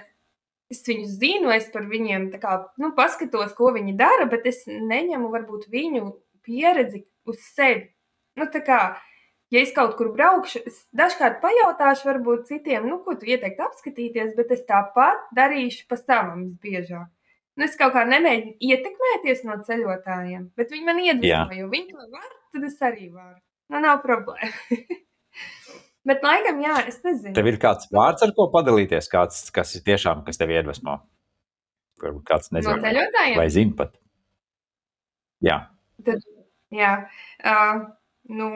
es 0.73 0.81
viņus 0.89 1.19
zinu, 1.21 1.51
es 1.53 1.69
par 1.73 1.85
viņiem 1.85 2.31
kā, 2.41 2.57
nu, 2.81 2.89
paskatos, 2.97 3.53
ko 3.61 3.69
viņi 3.77 3.93
dara, 4.01 4.25
bet 4.33 4.49
es 4.49 4.63
neņemu 4.65 5.29
varbūt 5.37 5.69
viņu 5.69 6.09
pieredzi 6.47 7.03
uz 7.29 7.45
sevi 7.53 7.91
Nu, 8.37 8.45
kā, 8.53 8.81
ja 9.53 9.61
es 9.63 9.73
kaut 9.75 9.95
kur 9.97 10.11
braukšu, 10.13 10.61
es 10.69 10.83
dažkārt 10.97 11.39
pajautāšu, 11.41 12.07
varbūt 12.11 12.47
citiem, 12.51 12.85
nu, 12.89 12.99
ko 13.05 13.17
tu 13.17 13.29
ieteiktu 13.29 13.65
apskatīties, 13.65 14.35
bet 14.37 14.53
es 14.53 14.65
tāpat 14.69 15.29
darīšu 15.37 15.87
pa 15.89 15.97
savam 15.99 16.43
visbiežāk. 16.45 17.09
Nu, 17.57 17.65
es 17.65 17.73
kaut 17.79 17.95
kā 17.95 18.03
nemēģinu 18.05 18.53
ietekmēties 18.69 19.41
no 19.47 19.57
ceļotājiem, 19.65 20.45
bet 20.59 20.69
viņi 20.73 20.85
man 20.85 21.01
iedvesmo, 21.01 21.57
jo 21.57 21.69
viņi 21.71 21.95
to 21.95 22.09
var, 22.13 22.29
tad 22.53 22.67
es 22.69 22.77
arī 22.85 23.09
varu. 23.09 23.39
Nu, 23.73 23.81
nav 23.81 24.03
problēma. 24.03 24.77
bet, 26.07 26.21
laikam, 26.21 26.61
jā, 26.61 26.75
es 26.91 27.01
nezinu. 27.01 27.33
Tev 27.35 27.49
ir 27.49 27.57
kāds 27.63 27.89
vārds, 27.89 28.21
ar 28.23 28.35
ko 28.37 28.51
padalīties, 28.53 29.09
kāds, 29.09 29.47
kas 29.55 29.73
ir 29.79 29.83
tiešām, 29.89 30.21
kas 30.27 30.37
tev 30.37 30.53
iedvesmo? 30.53 30.99
Varbūt 32.03 32.27
kāds 32.29 32.53
nezina. 32.53 32.77
No 32.77 32.85
ceļotājiem? 32.85 33.39
Vai 33.41 33.47
zina 33.57 33.73
pat? 33.81 33.97
Jā. 35.43 35.57
Tad, 36.05 36.21
jā. 36.77 36.93
Uh, 37.41 37.87
nu, 38.29 38.49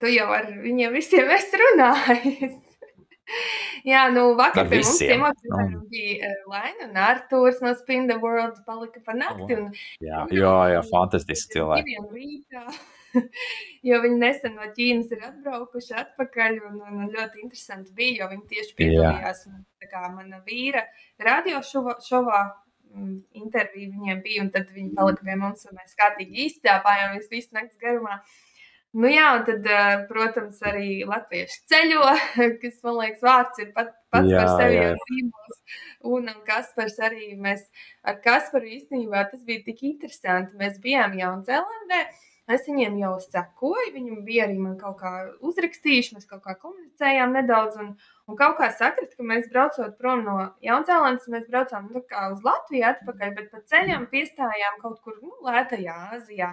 tu 0.00 0.12
jau 0.12 0.28
ar 0.34 0.48
viņiem 0.62 0.94
visiem 0.96 1.30
esi 1.36 1.60
runājis. 1.62 2.56
Jā, 3.86 4.04
nu, 4.14 4.28
vakar 4.38 4.68
pie 4.70 4.80
mums 4.82 4.98
ciemos 5.00 5.40
nu. 5.46 5.80
bija 5.90 6.28
uh, 6.30 6.50
Laina 6.52 6.86
un 6.86 6.98
Artūrs 7.02 7.58
no 7.62 7.72
Spin 7.78 8.06
the 8.10 8.18
World 8.22 8.60
palika 8.66 9.02
pa 9.02 9.16
nakti. 9.18 9.56
Un, 9.56 9.72
jā, 10.02 10.20
jā, 10.34 10.52
jā, 10.74 10.82
fantastiski 10.90 11.56
cilvēki. 11.56 11.96
jo 13.88 14.00
viņi 14.04 14.20
nesen 14.20 14.54
no 14.58 14.68
Ķīnas 14.76 15.10
ir 15.14 15.24
atbraukuši 15.30 15.96
atpakaļ, 16.02 16.60
un, 16.68 16.78
un 16.86 17.10
ļoti 17.10 17.42
interesanti 17.42 17.94
bija, 17.96 18.20
jo 18.22 18.30
viņi 18.34 18.46
tieši 18.52 18.76
piedalījās 18.78 19.46
kā, 19.86 20.06
mana 20.12 20.42
vīra 20.46 20.84
radio 21.22 21.62
šovā, 21.66 21.96
šovā 22.06 22.40
mm, 22.92 23.14
interviju 23.42 23.94
viņiem 23.94 24.22
bija, 24.22 24.46
un 24.46 24.52
tad 24.54 24.70
viņi 24.74 24.94
palika 24.98 25.26
pie 25.26 25.38
mums, 25.40 25.66
un 25.66 25.78
mēs 25.78 25.98
kārtīgi 25.98 26.46
izstāpājām 26.50 27.18
visu 27.30 27.58
nakts 27.58 27.78
garumā. 27.82 28.20
Uh, 28.20 28.45
Nu, 28.96 29.08
jā, 29.12 29.26
un 29.36 29.42
tad, 29.44 29.66
eh, 29.68 30.04
protams, 30.08 30.60
arī 30.64 31.02
latviešu 31.08 31.64
ceļo, 31.68 32.04
kas 32.62 32.78
man 32.86 33.00
liekas, 33.00 33.24
vārds 33.24 33.60
ir 33.60 33.72
pat, 33.76 33.90
pats 34.14 34.30
jā, 34.30 34.38
par 34.38 34.52
sevi 34.60 34.78
jau 34.78 34.92
zīmols. 35.02 35.58
Un, 36.06 36.30
un 36.30 36.38
Kaspars 36.46 36.96
arī 37.02 37.34
mēs 37.40 37.66
ar 38.06 38.20
Kasparu 38.24 38.70
īstenībā 38.78 39.26
tas 39.32 39.42
bija 39.44 39.64
tik 39.66 39.82
interesanti. 39.90 40.56
Mēs 40.60 40.78
bijām 40.84 41.18
Jaunzēlandē. 41.18 42.06
Es 42.54 42.62
viņiem 42.68 42.94
jau 43.00 43.16
sekoju, 43.18 43.88
viņam 43.90 44.20
bija 44.22 44.44
arī 44.46 44.54
man 44.62 44.76
kaut 44.78 45.00
kā 45.00 45.10
uzrakstījuši, 45.48 46.14
mēs 46.14 46.28
kaut 46.30 46.44
kā 46.44 46.54
komunicējām 46.60 47.34
nedaudz. 47.34 47.74
Un, 47.82 47.88
un 48.30 48.38
kaut 48.38 48.54
kā 48.60 48.70
sakrit, 48.70 49.16
ka 49.18 49.26
mēs 49.26 49.48
braucot 49.50 49.96
prom 49.98 50.22
no 50.24 50.36
Jaunzēlandes, 50.62 51.26
mēs 51.34 51.48
braucām 51.50 51.90
nu, 51.90 52.04
uz 52.06 52.46
Latviju 52.46 52.86
atpakaļ, 52.92 53.34
bet 53.40 53.50
pa 53.50 53.64
ceļam 53.74 54.06
piestājām 54.14 54.78
kaut 54.84 55.02
kur 55.02 55.18
nu, 55.18 55.34
Lētajā 55.42 55.98
Āzijā. 56.14 56.52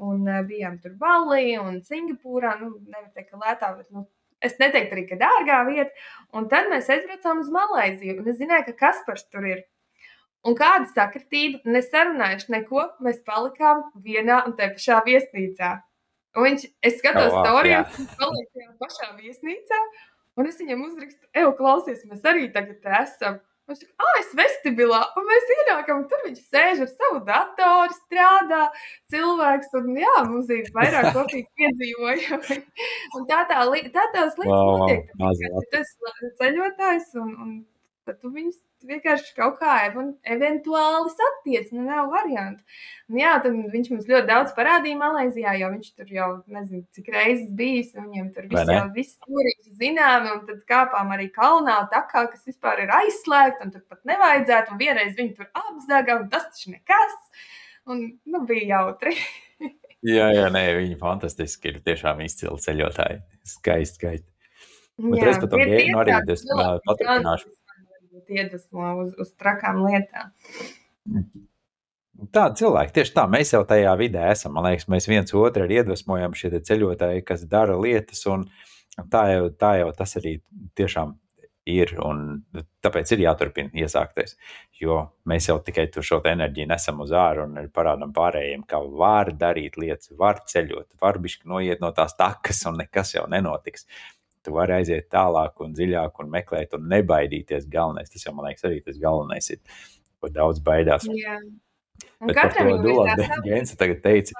Un 0.00 0.24
uh, 0.28 0.40
bijām 0.48 0.78
tur 0.80 0.94
Balī 1.00 1.58
un 1.60 1.82
Singapūrā. 1.84 2.54
Nu, 2.62 2.72
nevar 2.88 3.10
teikt, 3.12 3.32
ka 3.32 3.40
lētā, 3.42 3.74
bet 3.76 3.90
nu, 3.92 4.06
es 4.44 4.56
neteiktu 4.60 4.96
arī, 4.96 5.04
ka 5.10 5.18
dārgā 5.20 5.58
vieta. 5.68 6.06
Un 6.36 6.48
tad 6.52 6.70
mēs 6.72 6.88
aizbraucām 6.92 7.42
uz 7.44 7.50
Malaiziju. 7.52 8.20
Un 8.22 8.32
es 8.32 8.40
zināju, 8.40 8.70
ka 8.70 8.78
Kaspars 8.86 9.26
tur 9.28 9.44
ir. 9.48 9.66
Un 10.48 10.56
kāda 10.56 10.88
sakritība, 10.88 11.60
nesarunājuši 11.68 12.52
neko, 12.54 12.86
mēs 13.04 13.20
palikām 13.26 13.84
vienā 14.00 14.40
un 14.48 14.54
tajā 14.56 14.72
pašā 14.78 15.00
viesnīcā. 15.04 15.74
Un 16.38 16.46
viņš, 16.46 16.64
es 16.86 16.96
skatos 17.00 17.28
oh, 17.34 17.42
wow, 17.42 17.60
stāstu, 17.60 17.98
viņš 17.98 18.16
paliek 18.22 18.48
tajā 18.54 18.70
pašā 18.80 19.08
viesnīcā, 19.18 19.80
un 20.38 20.48
es 20.48 20.60
viņam 20.62 20.84
uzrakstu, 20.86 21.28
ej, 21.34 21.48
klausies, 21.58 22.04
mēs 22.08 22.28
arī 22.30 22.46
tagad 22.54 22.86
esam. 23.02 23.40
Viņš 23.68 23.82
saka, 23.82 23.92
ah, 24.02 24.14
es 24.20 24.30
vestibilā, 24.38 25.00
un 25.18 25.26
mēs 25.28 25.50
ienākam, 25.56 26.06
tur 26.10 26.22
viņš 26.24 26.40
sēž 26.52 26.80
ar 26.86 26.90
savu 26.90 27.20
datoru, 27.26 27.98
strādā, 27.98 28.62
cilvēks, 29.12 29.74
un 29.78 29.92
jā, 30.00 30.14
mums 30.30 30.50
ir 30.54 30.70
vairāk 30.74 31.10
kopīgi 31.18 31.46
piedzīvojumi. 31.60 32.58
un 33.18 33.28
tā 33.30 33.44
tā, 33.50 33.60
tā 33.94 34.06
tās 34.16 34.40
lietas 34.40 34.54
wow, 34.54 34.80
notiek. 34.82 35.12
Tas 35.74 35.94
ceļotājs, 36.40 37.12
un, 37.22 37.36
un 37.44 37.54
tad 38.08 38.18
tu 38.24 38.32
viņus 38.34 38.58
vienkārši 38.86 39.34
kaut 39.36 39.58
kā 39.60 39.74
eventuāli 39.88 41.12
satiec, 41.12 41.68
nu 41.74 41.84
nav 41.86 42.10
variantu. 42.12 42.62
Un, 43.10 43.18
jā, 43.20 43.32
tad 43.42 43.56
viņš 43.72 43.90
mums 43.92 44.08
ļoti 44.08 44.28
daudz 44.28 44.54
parādīja 44.56 44.98
Malaisijā, 45.00 45.54
jo 45.60 45.70
viņš 45.74 45.90
tur 45.98 46.14
jau 46.14 46.28
nezinu, 46.50 46.84
cik 46.96 47.10
reizes 47.14 47.50
bijis, 47.58 47.92
un 47.96 48.08
viņam 48.08 48.30
tur 48.36 48.48
viss 48.52 48.72
jau 48.76 48.86
viss 48.94 49.16
stūrīši 49.18 49.76
zināmi, 49.82 50.32
un 50.36 50.42
tad 50.48 50.64
kāpām 50.70 51.12
arī 51.16 51.28
kalnā 51.34 51.80
takā, 51.92 52.26
kas 52.32 52.46
vispār 52.48 52.84
ir 52.86 52.94
aizslēgta, 53.00 53.66
un 53.66 53.74
tur 53.74 53.84
pat 53.90 54.02
nevajadzētu, 54.08 54.74
un 54.74 54.82
vienreiz 54.82 55.14
viņi 55.18 55.36
tur 55.38 55.50
apzaga, 55.64 56.20
un 56.22 56.32
tas 56.32 56.48
taču 56.50 56.74
nekas, 56.76 57.16
un, 57.90 58.04
nu, 58.30 58.44
bija 58.48 58.76
jautri. 58.76 59.16
jā, 60.16 60.32
jā, 60.36 60.48
nē, 60.52 60.66
viņi 60.80 61.00
fantastiski 61.00 61.74
ir 61.74 61.80
tiešām 61.86 62.22
izcili 62.26 62.66
ceļotāji. 62.66 63.24
Skaisti, 63.50 64.00
skaisti. 64.00 64.28
Bet 65.00 65.22
jā, 65.22 65.30
es 65.32 65.38
par 65.40 65.48
to 65.48 65.58
gēnu 65.64 66.00
arī 66.02 66.16
paturpināšu 66.84 67.48
iedvesmo 68.32 68.90
uz, 69.04 69.14
uz 69.20 69.32
trakām 69.38 69.82
lietām. 69.86 70.34
Tādi 72.34 72.60
cilvēki, 72.60 72.92
tieši 72.98 73.14
tā, 73.16 73.24
mēs 73.32 73.54
jau 73.54 73.62
tajā 73.68 73.94
vidē 73.96 74.26
esam. 74.34 74.52
Man 74.56 74.68
liekas, 74.68 74.88
mēs 74.92 75.08
viens 75.08 75.32
otru 75.36 75.64
iedvesmojam 75.64 76.36
šie 76.36 76.52
ceļotāji, 76.58 77.24
kas 77.24 77.46
dara 77.48 77.78
lietas, 77.80 78.20
un 78.28 78.44
tā 79.12 79.24
jau, 79.32 79.48
tā 79.56 79.78
jau 79.80 79.88
tas 79.96 80.12
arī 80.20 80.36
tiešām 80.76 81.14
ir. 81.70 81.94
Tāpēc 82.84 83.14
ir 83.14 83.24
jāturpina 83.24 83.72
iesākties. 83.84 84.36
Jo 84.80 85.00
mēs 85.28 85.48
jau 85.48 85.58
tikai 85.64 85.88
šo 85.96 86.20
enerģiju 86.28 86.68
nesam 86.68 87.00
uz 87.04 87.12
ārā 87.16 87.46
un 87.48 87.58
parādām 87.72 88.12
pārējiem, 88.16 88.66
ka 88.68 88.82
var 88.84 89.32
darīt 89.40 89.80
lietas, 89.80 90.12
var 90.18 90.42
ceļot, 90.48 90.90
var 91.00 91.20
bišķi 91.24 91.48
noiet 91.48 91.80
no 91.80 91.92
tās 91.96 92.16
takas, 92.20 92.64
un 92.68 92.80
nekas 92.82 93.14
jau 93.16 93.26
nenotiks. 93.32 93.88
Tu 94.44 94.52
vari 94.56 94.78
aiziet 94.78 95.10
tālāk 95.12 95.58
un 95.64 95.74
dziļāk 95.76 96.22
un 96.22 96.30
meklēt, 96.32 96.76
un 96.78 96.86
nebaidīties. 96.92 97.66
Galvenais, 97.72 98.12
tas 98.12 98.24
jau 98.24 98.32
man 98.36 98.48
liekas, 98.48 98.64
arī 98.68 98.80
tas 98.84 99.00
galvenais 99.00 99.50
ir, 99.52 99.60
ko 100.20 100.30
daudz 100.32 100.62
baidās. 100.64 101.04
Jā. 101.12 101.36
Bet 102.24 102.38
par 102.38 102.54
to 102.56 102.78
Dulāns 102.84 103.34
Gēns 103.44 103.76
tagad 103.76 104.00
teica. 104.04 104.36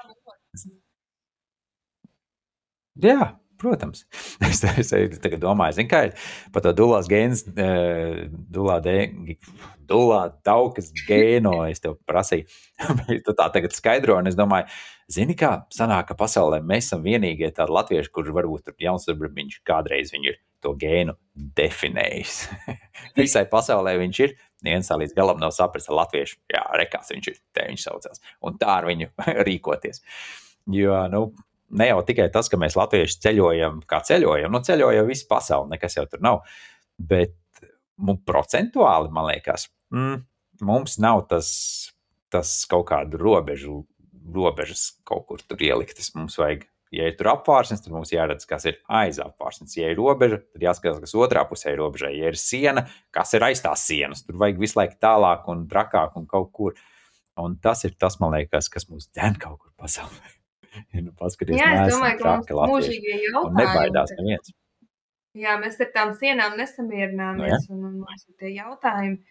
Jā, 3.01 3.19
protams. 3.61 4.05
Es, 4.51 4.63
es, 4.65 4.91
tagad 5.21 5.39
domāju, 5.43 5.77
zin, 5.77 5.87
kā 5.89 6.07
ir 6.09 6.15
par 6.53 6.63
to 6.65 6.73
Dulāns 6.75 7.07
Gēns, 7.09 7.43
Dulā, 8.51 8.79
de, 8.83 9.37
Dulā 9.87 10.21
Daukas 10.45 10.89
gēno, 11.07 11.61
es 11.69 11.83
tev 11.83 11.99
prasīju. 12.09 12.49
tu 13.25 13.35
tā 13.37 13.47
tagad 13.53 13.75
skaidro, 13.77 14.17
un 14.19 14.27
es 14.31 14.37
domāju, 14.39 14.67
zini 15.11 15.37
kā, 15.39 15.53
sanāk, 15.73 16.09
ka 16.11 16.19
pasaulē 16.19 16.61
mēs 16.65 16.89
esam 16.89 17.05
vienīgie 17.05 17.51
tādi 17.55 17.77
latvieši, 17.77 18.11
kurš 18.11 18.33
varbūt 18.35 18.67
tur 18.67 18.87
jauns, 18.87 19.07
varbūt 19.09 19.37
viņš 19.37 19.59
kādreiz 19.67 20.13
viņu 20.15 20.33
ir 20.33 20.39
to 20.61 20.75
gēnu 20.77 21.15
definējis. 21.57 22.41
Visai 23.19 23.45
pasaulē 23.49 23.95
viņš 24.01 24.23
ir, 24.25 24.35
Neviens 24.65 24.89
tā 24.91 24.97
līdz 25.01 25.15
galam 25.17 25.39
nav 25.41 25.53
sapratis 25.55 25.89
ar 25.89 25.97
latviešu. 26.03 26.37
Jā, 26.53 26.61
rekās 26.77 27.09
viņš 27.13 27.29
ir, 27.31 27.39
te 27.55 27.65
viņš 27.69 27.85
saucās. 27.87 28.21
Un 28.45 28.59
tā 28.61 28.75
ar 28.77 28.87
viņu 28.89 29.09
rīkoties. 29.47 30.03
Jo, 30.71 30.99
nu, 31.09 31.23
ne 31.77 31.87
jau 31.91 32.01
tikai 32.07 32.27
tas, 32.33 32.49
ka 32.51 32.59
mēs 32.61 32.77
latvieši 32.79 33.19
ceļojam, 33.25 33.81
kā 33.89 34.01
ceļojam, 34.07 34.51
nu, 34.53 34.63
ceļojam 34.65 35.07
visu 35.09 35.27
pasauli, 35.29 35.73
nekas 35.75 35.97
jau 35.97 36.07
tur 36.09 36.23
nav. 36.23 36.41
Bet 36.97 37.37
mums 38.01 38.25
procentuāli, 38.27 39.11
man 39.13 39.29
liekas, 39.31 39.69
mm, 39.93 40.19
mums 40.67 40.97
nav 41.01 41.25
tas, 41.31 41.49
tas 42.33 42.53
kaut 42.69 42.89
kādu 42.91 43.21
robežu, 43.21 43.81
robežas 44.31 44.91
kaut 45.07 45.27
kur 45.29 45.41
tur 45.45 45.63
ieliktas. 45.63 46.13
Mums 46.17 46.37
vajag 46.39 46.67
Ja 46.91 47.05
ir 47.07 47.13
tur 47.15 47.29
apvārsnes, 47.31 47.79
tad 47.79 47.93
mums 47.95 48.09
jāredz, 48.11 48.43
kas 48.47 48.65
ir 48.67 48.81
aiz 48.91 49.15
apvārsnes. 49.23 49.77
Ja 49.79 49.87
ir 49.87 49.95
robeža, 49.95 50.41
tad 50.51 50.65
jāskatās, 50.65 50.99
kas 51.05 51.15
otrā 51.15 51.45
pusē 51.47 51.71
ir 51.71 51.79
robežai. 51.79 52.11
Ja 52.17 52.33
ir 52.33 52.39
siena, 52.39 52.83
kas 53.15 53.31
ir 53.37 53.47
aiz 53.47 53.63
tās 53.63 53.85
sienas, 53.87 54.25
tur 54.27 54.35
vajag 54.41 54.59
visu 54.59 54.79
laiku 54.81 54.99
tālāk 54.99 55.47
un 55.53 55.63
trakāk 55.71 56.19
un 56.19 56.27
kaut 56.27 56.51
kur. 56.51 56.75
Un 57.39 57.55
tas 57.63 57.85
ir 57.87 57.95
tas, 57.95 58.19
man 58.19 58.35
liekas, 58.35 58.67
kas 58.69 58.89
mūs 58.91 59.07
dzen 59.07 59.39
kaut 59.39 59.61
kur 59.63 59.71
pasaulē. 59.79 60.40
ja, 60.93 61.03
nu, 61.03 61.13
paskaties, 61.19 61.59
Jā, 61.59 61.69
es 61.83 61.93
domāju, 61.93 62.17
ka 62.21 62.35
mums 62.39 62.51
mūžīgie 62.71 63.19
jautājumi. 63.27 63.59
Nebaidās 63.59 64.15
neviens. 64.17 64.53
Jā, 65.41 65.55
mēs 65.61 65.79
ar 65.79 65.91
tām 65.95 66.11
sienām 66.19 66.57
nesamierināmies. 66.59 67.69
No, 67.69 67.77
nu 67.77 67.87
un, 67.87 67.87
un 67.87 68.03
mums 68.03 68.27
ir 68.27 68.35
tie 68.41 68.51
jautājumi, 68.57 69.21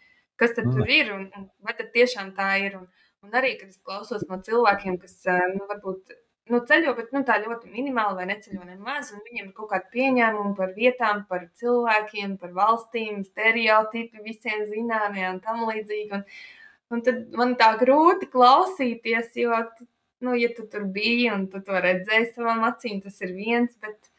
kas 0.41 0.57
tad 0.57 0.71
mm. 0.71 0.79
tur 0.79 0.93
ir 0.97 1.13
un, 1.13 1.27
un 1.37 1.47
vai 1.67 1.77
tad 1.77 1.93
tiešām 1.97 2.33
tā 2.39 2.55
ir. 2.65 2.79
Un, 2.81 2.89
un 3.27 3.37
arī, 3.37 3.55
kad 3.61 3.69
es 3.69 3.81
klausos 3.85 4.25
no 4.29 4.41
cilvēkiem, 4.47 4.97
kas 5.03 5.19
nu, 5.29 5.67
varbūt 5.69 6.15
nu, 6.51 6.63
ceļo, 6.67 6.95
bet 6.99 7.13
nu, 7.15 7.23
tā 7.27 7.37
ļoti 7.43 7.69
minimāli 7.73 8.23
vai 8.23 8.27
neceļo 8.31 8.65
nemaz. 8.65 9.13
Viņiem 9.13 9.51
ir 9.51 9.53
kaut 9.57 9.71
kāda 9.75 9.93
pieņēmuma 9.93 10.55
par 10.59 10.73
vietām, 10.77 11.23
par 11.29 11.47
cilvēkiem, 11.61 12.39
par 12.41 12.57
valstīm, 12.57 13.21
stereotipi 13.29 14.25
visiem 14.25 14.65
zināmie 14.73 15.29
un 15.29 15.41
tam 15.45 15.67
līdzīgi. 15.69 16.17
Un, 16.17 16.25
un 16.97 17.05
tad 17.07 17.37
man 17.37 17.57
tā 17.61 17.75
grūti 17.83 18.31
klausīties, 18.33 19.37
jo, 19.45 19.61
nu, 20.25 20.37
ja 20.39 20.51
tu 20.57 20.67
tur 20.71 20.87
biji 20.95 21.31
un 21.35 21.47
tu 21.53 21.63
to 21.65 21.81
redzēji 21.81 22.33
savām 22.35 22.65
acīm, 22.69 23.03
tas 23.05 23.21
ir 23.25 23.37
viens. 23.37 23.77
Bet, 23.83 24.11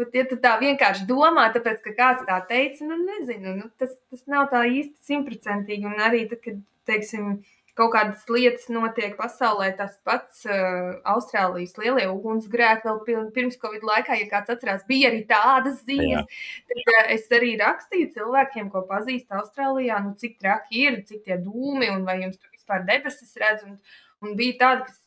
Bet, 0.00 0.14
ja 0.16 0.22
tu 0.24 0.38
tā 0.40 0.54
vienkārši 0.56 1.04
domā, 1.04 1.50
tāpēc, 1.52 1.82
ka 1.84 1.90
kāds 1.98 2.22
tā 2.24 2.38
teica, 2.48 2.86
nu, 2.88 2.96
nezinu, 3.04 3.52
nu, 3.58 3.66
tas, 3.76 3.90
tas 4.08 4.22
nav 4.32 4.46
tā 4.48 4.62
īsti 4.64 5.10
simtprocentīgi. 5.10 5.84
Un 5.84 6.00
arī 6.00 6.22
tad, 6.30 6.40
kad, 6.46 6.62
teiksim, 6.88 7.34
kaut 7.78 7.92
kādas 7.94 8.24
lietas 8.32 8.68
notiek 8.72 9.14
pasaulē. 9.18 9.70
Tas 9.76 9.94
pats 10.06 10.46
uh, 10.48 10.94
Austrālijas 11.12 11.76
lielie 11.80 12.06
ugunsgrēki 12.10 12.88
vēl 12.88 13.28
pirms 13.36 13.60
Covid 13.60 13.84
laikā, 13.88 14.16
ja 14.20 14.30
kāds 14.30 14.52
atcerās, 14.54 14.86
bija 14.88 15.12
arī 15.12 15.22
tādas 15.28 15.80
ziņas. 15.88 16.40
Tad 16.72 16.82
uh, 16.82 17.04
es 17.16 17.28
arī 17.36 17.54
rakstīju 17.60 18.12
cilvēkiem, 18.16 18.72
ko 18.72 18.84
pazīstu 18.88 19.38
Austrālijā, 19.40 20.00
nu, 20.04 20.16
cik 20.20 20.38
traki 20.40 20.86
ir, 20.86 21.00
cik 21.08 21.24
tie 21.28 21.40
dūmi 21.40 21.92
un 21.92 22.08
vai 22.08 22.22
jums 22.24 22.40
tur 22.40 22.52
vispār 22.52 22.84
debesis 22.88 23.36
redz. 23.40 23.68
Un, 23.68 23.78
un 24.24 24.36
bija 24.40 24.58
tādi, 24.64 24.88
kas 24.88 25.01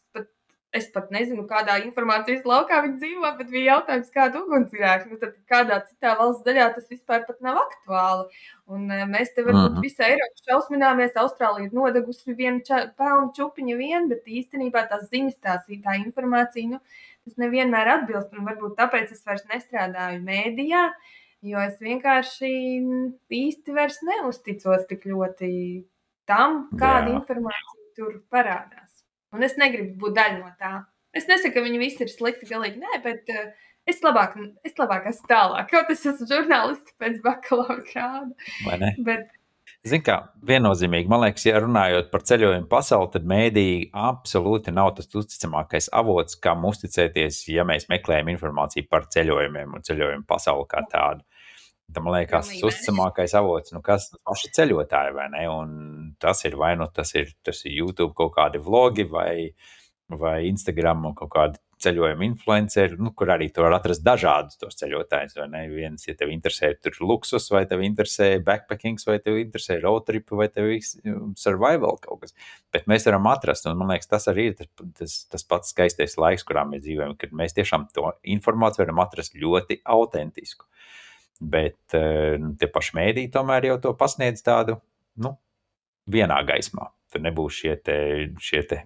Es 0.75 0.89
pat 0.91 1.11
nezinu, 1.13 1.45
kādā 1.47 1.77
informācijas 1.85 2.43
laukā 2.47 2.81
viņi 2.83 2.97
dzīvo, 2.99 3.29
bet 3.37 3.51
bija 3.53 3.75
jautājums, 3.75 4.11
kāda 4.11 4.41
ugunsgrēka. 4.41 5.07
Nu, 5.11 5.19
tad 5.21 5.37
kādā 5.51 5.77
citā 5.85 6.15
valsts 6.19 6.43
daļā 6.43 6.65
tas 6.75 6.89
vispār 6.91 7.23
nav 7.45 7.61
aktuāli. 7.61 8.25
Un, 8.67 8.89
uh, 8.89 9.05
mēs 9.07 9.31
te 9.35 9.45
varbūt 9.45 9.71
mm 9.71 9.77
-hmm. 9.77 9.85
visā 9.85 10.09
Eiropā 10.09 10.43
šausmināmies, 10.49 11.15
Austrālija 11.21 11.69
ir 11.69 11.77
nodegusi 11.77 12.35
vienu 12.35 12.59
pelnu 12.97 13.31
čupiņu 13.37 13.77
vien, 13.77 14.09
bet 14.11 14.27
īstenībā 14.27 14.87
tās 14.89 15.07
ziņas, 15.11 15.37
tās, 15.39 15.63
tā 15.87 15.97
informācija, 16.01 16.67
nu, 16.75 16.79
tas 17.23 17.37
nevienmēr 17.37 17.93
atbilst. 17.97 18.33
Un 18.33 18.45
varbūt 18.49 18.75
tāpēc 18.81 19.11
es 19.11 19.25
vairs 19.25 19.45
nestrādāju 19.53 20.21
mēdījā, 20.27 20.83
jo 21.51 21.59
es 21.59 21.79
vienkārši 21.79 22.51
īsti 23.29 23.79
vairs 23.79 24.01
neusticos 24.03 24.87
tik 24.89 25.05
ļoti 25.05 25.51
tam, 26.25 26.65
kāda 26.75 27.11
Jā. 27.11 27.19
informācija 27.21 27.93
tur 27.95 28.19
parādās. 28.33 28.84
Un 29.35 29.45
es 29.47 29.57
negribu 29.61 29.95
būt 30.05 30.17
daļa 30.17 30.41
no 30.41 30.51
tā. 30.59 30.73
Es 31.15 31.29
nesaku, 31.29 31.53
ka 31.55 31.63
viņi 31.63 31.79
visi 31.79 32.03
ir 32.03 32.11
slikti, 32.11 32.49
galīgi 32.49 32.81
nē, 32.81 32.99
bet 33.05 33.31
uh, 33.31 33.47
es 33.87 34.01
labāk, 34.03 34.35
es 34.67 34.75
labāk 34.79 35.07
esmu 35.11 35.29
tālāk. 35.31 35.71
Kaut 35.71 35.91
es 35.93 36.03
esmu 36.11 36.27
žurnālists 36.31 36.95
pēc 36.99 37.21
bakalaura 37.23 37.81
grāda. 37.87 38.51
Vai 38.65 38.79
ne? 38.81 38.91
Bet, 39.05 39.29
Ziniet, 39.85 40.01
kā 40.07 40.15
viennozīmīgi, 40.49 41.09
man 41.09 41.21
liekas, 41.21 41.43
ja 41.45 41.59
runājot 41.61 42.07
par 42.09 42.23
ceļojumu 42.25 42.65
pasauli, 42.69 43.09
tad 43.13 43.27
mēdīji 43.29 43.91
absolūti 44.01 44.73
nav 44.73 44.95
tas 44.97 45.11
uzticamākais 45.13 45.91
avots, 45.93 46.39
kam 46.41 46.65
uzticēties, 46.65 47.43
ja 47.53 47.65
mēs 47.69 47.85
meklējam 47.91 48.31
informāciju 48.33 48.87
par 48.89 49.05
ceļojumiem 49.13 49.77
un 49.77 49.85
ceļojumu 49.85 50.25
pasauli 50.29 50.65
kā 50.71 50.81
tādu. 50.89 51.21
Tam 51.93 52.09
liekas, 52.09 52.49
tas 52.49 52.65
uzticamākais 52.65 53.37
avots, 53.37 53.75
nu, 53.75 53.83
kas 53.85 54.09
ir 54.09 54.23
paši 54.25 54.49
ceļotāji, 54.57 55.13
vai 55.19 55.27
ne? 55.35 55.45
Un 55.53 55.75
tas 56.19 56.43
ir 56.47 56.57
vai 56.59 56.75
nu 56.79 56.87
tas 56.93 57.13
ir, 57.15 57.33
tas 57.45 57.63
ir 57.65 57.77
YouTube 57.79 58.13
kaut 58.17 58.35
kādi 58.37 58.61
vlogi 58.61 59.07
vai, 59.09 59.51
vai 60.09 60.39
Instagram 60.49 61.11
kaut 61.17 61.33
kādi 61.33 61.61
ceļojuma 61.81 62.23
influenceri, 62.25 62.97
nu, 63.03 63.11
kur 63.17 63.29
arī 63.33 63.49
tur 63.53 63.67
var 63.67 63.77
atrast 63.77 64.03
dažādus 64.05 64.59
tos 64.59 64.77
ceļotājus. 64.79 65.35
Vai 65.37 65.47
ne? 65.51 65.63
Viens, 65.71 66.05
ja 66.07 66.15
tev 66.17 66.31
interesē 66.33 66.71
tur 66.79 66.97
luksus, 67.03 67.49
vai 67.53 67.65
tev 67.69 67.83
interesē 67.85 68.29
backpacking, 68.45 69.01
vai 69.07 69.17
tev 69.23 69.39
interesē 69.41 69.79
road 69.83 70.07
trip, 70.07 70.31
vai 70.39 70.47
tev 70.53 70.71
survival 71.39 71.99
kaut 72.03 72.23
kas. 72.23 72.35
Bet 72.73 72.87
mēs 72.91 73.07
varam 73.09 73.27
atrast, 73.31 73.67
un 73.69 73.79
man 73.79 73.93
liekas, 73.93 74.09
tas 74.11 74.29
arī 74.31 74.49
ir 74.51 74.59
tas, 74.59 74.71
tas, 74.99 75.17
tas 75.35 75.47
pats 75.51 75.73
skaistais 75.75 76.17
laiks, 76.21 76.47
kurā 76.47 76.65
mēs 76.69 76.85
dzīvojam, 76.85 77.17
kad 77.19 77.35
mēs 77.35 77.57
tiešām 77.57 77.89
to 77.95 78.13
informāciju 78.37 78.85
varam 78.85 79.03
atrast 79.03 79.35
ļoti 79.39 79.81
autentisku. 79.97 80.69
Bet 81.43 81.97
eh, 81.97 82.37
nu, 82.39 82.53
tie 82.59 82.71
paši 82.71 82.95
mēdīji 82.95 83.33
tomēr 83.33 83.73
jau 83.73 83.81
to 83.83 83.97
pasniedz 83.99 84.43
tādu 84.45 84.79
nu, 85.19 85.35
vienā 86.11 86.41
gaismā. 86.47 86.91
Tur 87.11 87.23
nebūs 87.23 87.61
šie 87.61 87.75
te, 87.85 87.97
šie 88.41 88.61
te 88.69 88.81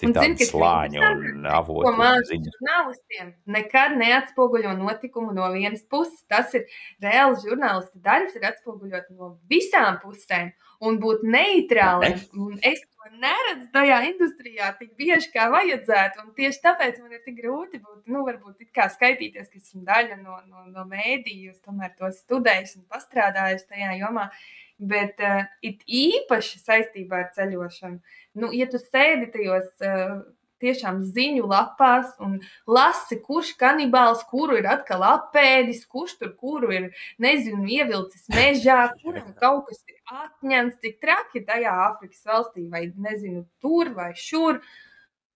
citādi 0.00 0.46
slāņi 0.48 1.00
un 1.00 1.48
avoti. 1.48 2.38
Žurnālistiem 2.44 3.32
nekad 3.52 3.96
neatspoguļo 4.00 4.74
notikumu 4.78 5.34
no 5.36 5.48
vienas 5.54 5.84
puses. 5.88 6.20
Tas 6.30 6.52
ir 6.58 6.66
reāls 7.02 7.44
žurnālisti 7.46 8.02
darbs, 8.04 8.36
ir 8.36 8.46
atspoguļot 8.50 9.10
no 9.16 9.34
visām 9.50 10.00
pusēm 10.02 10.52
un 10.84 10.98
būt 11.00 11.24
neitrāliem. 11.24 12.18
Ne? 12.36 12.58
Es 12.68 12.82
to 12.84 13.08
neredzu 13.22 13.70
tajā 13.72 14.02
industrijā 14.10 14.72
tik 14.80 14.92
bieži, 14.98 15.30
kā 15.32 15.48
vajadzētu. 15.54 16.26
Un 16.26 16.34
tieši 16.36 16.62
tāpēc 16.66 17.00
man 17.00 17.16
ir 17.16 17.24
tik 17.24 17.40
grūti 17.40 17.80
būt, 17.80 18.04
nu, 18.12 18.26
varbūt 18.26 18.68
kā 18.76 18.90
skaitīties, 18.92 19.48
ka 19.48 19.62
esmu 19.62 19.86
daļa 19.88 20.20
no, 20.20 20.36
no, 20.50 20.68
no 20.74 20.86
mēdīju, 20.90 21.54
es 21.56 21.64
tomēr 21.64 21.96
to 21.96 22.12
studēju 22.20 22.82
un 22.82 22.86
pastrādāju 22.92 23.64
tajā 23.70 23.96
jomā. 24.02 24.28
Bet 24.76 25.22
uh, 25.24 25.46
it 25.64 25.80
īpaši 25.88 26.58
saistībā 26.60 27.22
ar 27.22 27.28
ceļošanu, 27.32 28.16
nu, 28.42 28.50
ja 28.52 28.66
tu 28.68 28.76
sēdi 28.76 29.30
tajos 29.32 29.70
uh, 29.80 30.18
tiešām 30.62 31.02
ziņu 31.04 31.46
lapās 31.50 32.14
un 32.22 32.38
lasi, 32.68 33.18
kurš 33.24 33.52
kanibāls 33.60 34.24
kuru 34.30 34.58
ir 34.60 34.68
atkal 34.70 35.04
apēdis, 35.06 35.84
kurš 35.90 36.16
tur 36.20 36.32
kuru 36.40 36.72
ir, 36.74 36.88
nezinu, 37.22 37.66
ievilcis 37.78 38.28
mežā, 38.32 38.86
kuram 39.02 39.32
kaut 39.42 39.70
kas 39.70 39.82
ir 39.88 40.18
atņemts, 40.24 40.80
cik 40.82 41.00
traki 41.04 41.44
tajā 41.48 41.76
Āfrikas 41.90 42.24
valstī 42.28 42.66
vai, 42.72 42.86
nezinu, 43.08 43.46
tur 43.62 43.92
vai 43.96 44.12
šur. 44.16 44.62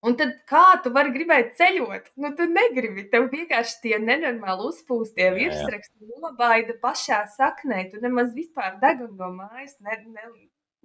Un 0.07 0.14
tad 0.16 0.32
kā 0.48 0.64
tu 0.80 0.92
vari 0.94 1.12
gribēt 1.12 1.53
ceļot? 1.59 2.12
Nu, 2.22 2.30
tu 2.36 2.46
negribi. 2.48 3.05
Tev 3.12 3.26
vienkārši 3.32 3.80
tie 3.82 3.98
nenormāli 4.01 4.70
uzpūstie 4.70 5.28
virsraksti 5.34 6.09
nobaida 6.09 6.76
pašā 6.80 7.26
saknē. 7.34 7.82
Tu 7.92 8.01
nemaz 8.01 8.32
vispār 8.36 8.78
degunu 8.80 9.18
no 9.18 9.28
mājas 9.36 9.76
ne, 9.84 9.98
ne, 10.14 10.30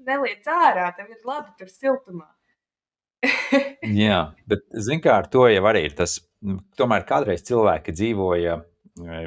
neliec 0.09 0.49
ārā. 0.51 0.89
Tev 0.97 1.13
ir 1.16 1.24
labi 1.32 1.55
tur 1.61 1.72
siltumā. 1.72 2.28
Jā, 4.03 4.20
bet 4.51 4.68
zin 4.84 4.99
kā 5.01 5.16
ar 5.22 5.30
to 5.32 5.47
jau 5.47 5.63
arī 5.72 5.86
ir 5.88 5.95
tas, 5.97 6.18
tomēr 6.78 7.07
kādreiz 7.07 7.45
cilvēki 7.47 7.95
dzīvoja 7.95 8.59
e, 8.59 9.22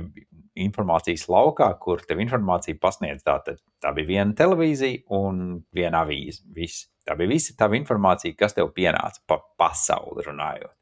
informācijas 0.65 1.27
laukā, 1.31 1.69
kur 1.83 2.03
tev 2.07 2.21
informācija 2.25 2.79
pasniedz. 2.81 3.25
Tā, 3.27 3.39
tā 3.83 3.93
bija 3.97 4.11
viena 4.13 4.37
televīzija 4.39 5.05
un 5.19 5.63
viena 5.75 6.05
avīze. 6.05 6.45
Viss. 6.55 6.89
Tā 7.09 7.17
bija 7.17 7.33
visa 7.33 7.55
tā 7.57 7.71
informācija, 7.77 8.37
kas 8.37 8.57
tev 8.57 8.73
pienāca 8.77 9.23
pa 9.27 9.41
pasauli 9.61 10.27
runājot. 10.27 10.75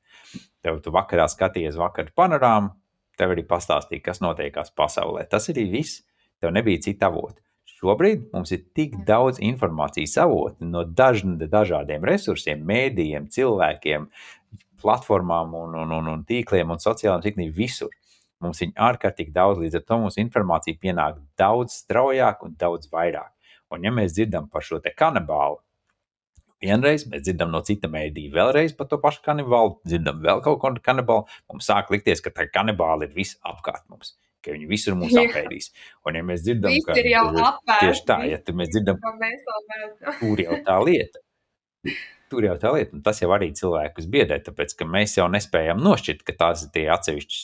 Tev 0.67 0.81
tu 0.83 0.91
vakarā 0.95 1.29
skaties 1.31 1.79
vakaru 1.79 2.11
panorāmu, 2.19 2.73
tev 3.17 3.33
arī 3.33 3.47
pastāstīja, 3.47 4.03
kas 4.09 4.23
notiekās 4.25 4.73
pasaulē. 4.77 5.27
Tas 5.31 5.51
arī 5.53 5.69
viss. 5.79 6.03
Tev 6.43 6.53
nebija 6.53 6.83
cita 6.85 7.09
avota. 7.09 7.41
Šobrīd 7.77 8.31
mums 8.33 8.53
ir 8.55 8.65
tik 8.77 8.95
daudz 9.09 9.39
informācijas 9.45 10.17
avotu 10.23 10.65
no 10.69 10.83
daž, 10.85 11.23
dažādiem 11.53 12.05
resursiem, 12.09 12.63
mēdījiem, 12.69 13.29
cilvēkiem, 13.33 14.07
platformām, 14.81 15.55
un, 15.57 15.75
un, 15.83 15.95
un, 15.99 16.11
un 16.13 16.25
tīkliem 16.29 16.73
un 16.73 16.81
sociālajiem 16.83 17.25
tīkliem 17.25 17.53
visur. 17.57 17.93
Mums 18.45 18.61
ir 18.65 18.73
ārkārtīgi 18.89 19.33
daudz, 19.33 19.61
līdz 19.63 19.79
ar 19.79 19.85
to 19.89 19.99
mums 20.03 20.19
informācija 20.21 20.77
pienāk 20.81 21.21
daudz 21.41 21.79
straujāk 21.83 22.43
un 22.45 22.57
daudz 22.61 22.91
vairāk. 22.93 23.33
Un, 23.73 23.87
ja 23.87 23.93
mēs 23.95 24.15
dzirdam 24.15 24.51
par 24.53 24.63
šo 24.63 24.79
kanibālu, 24.99 25.59
vienreiz, 26.63 27.07
mēs 27.11 27.25
dzirdam 27.27 27.51
no 27.53 27.63
cita 27.67 27.89
mēdīja 27.93 28.35
vēlreiz 28.37 28.77
par 28.77 28.91
to 28.91 29.01
pašu 29.03 29.25
kanibālu, 29.25 29.79
dzirdam 29.89 30.21
vēl 30.25 30.43
kaut 30.45 30.61
ko 30.63 30.73
kanibālu, 30.85 31.27
mums 31.51 31.69
sāk 31.71 31.91
likties, 31.95 32.23
ka 32.25 32.33
tā 32.35 32.47
kanibāla 32.53 33.09
ir 33.09 33.17
viss 33.17 33.41
apkārt 33.45 33.87
mums. 33.93 34.15
Ka 34.45 34.55
viņi 34.55 34.69
visur 34.71 34.95
mūs 34.95 35.17
apēdīs. 35.19 35.73
Un, 36.07 36.21
ja 36.21 36.23
mēs 36.23 36.45
dzirdam, 36.47 36.71
Viss 36.71 36.87
ka 36.87 36.95
ir 37.01 37.09
jau 37.11 37.25
apēsts, 37.33 37.81
tieši 37.83 38.05
tā, 38.07 38.19
ja 38.31 38.39
mēs 38.55 38.71
dzirdam, 38.71 39.01
tur 40.21 40.45
jau 40.45 40.61
tā 40.69 40.77
lieta. 40.87 41.25
Tur 42.31 42.43
jau 42.43 42.57
tā 42.59 42.73
lieta, 42.75 42.97
un 42.97 43.05
tas 43.07 43.21
jau 43.23 43.29
arī 43.35 43.53
cilvēkus 43.55 44.09
biedē, 44.11 44.41
tāpēc 44.49 44.73
ka 44.81 44.87
mēs 44.91 45.15
jau 45.15 45.29
nespējam 45.31 45.79
nošķirt, 45.79 46.25
ka 46.27 46.35
tās 46.41 46.65
ir 46.67 46.73
tie 46.75 46.85
atsevišķi 46.91 47.39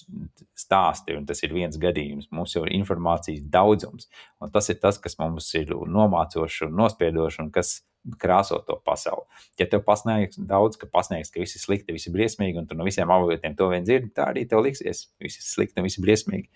stāsti, 0.58 1.14
un 1.18 1.28
tas 1.28 1.42
ir 1.46 1.54
viens 1.54 1.78
gadījums. 1.78 2.26
Mums 2.34 2.56
jau 2.56 2.64
ir 2.66 2.74
informācijas 2.74 3.44
daudzums, 3.52 4.08
un 4.42 4.50
tas 4.54 4.72
ir 4.74 4.80
tas, 4.82 4.98
kas 5.02 5.14
mums 5.20 5.52
ir 5.58 5.70
nomācoši 5.70 6.66
un 6.66 6.74
nospiedoši, 6.80 7.44
un 7.44 7.52
kas 7.54 7.76
krāso 8.18 8.58
to 8.66 8.76
pasauli. 8.82 9.22
Ja 9.60 9.68
tev 9.70 9.84
pasniegs 9.86 10.40
daudz, 10.50 10.78
ka 10.80 10.90
pasniegs, 10.90 11.30
ka 11.30 11.38
viss 11.42 11.54
ir 11.58 11.62
slikti, 11.62 11.94
viss 11.94 12.10
ir 12.10 12.16
briesmīgi, 12.16 12.58
un 12.58 12.66
tu 12.66 12.78
no 12.78 12.86
visiem 12.86 13.10
avotiem 13.14 13.54
to 13.58 13.70
vien 13.70 13.86
dzirdi, 13.86 14.10
tā 14.16 14.32
arī 14.32 14.48
tev 14.50 14.64
liksies, 14.66 15.06
viss 15.22 15.38
ir 15.38 15.46
slikti 15.46 15.78
un 15.78 15.86
viss 15.86 16.00
ir 16.00 16.06
briesmīgi. 16.08 16.50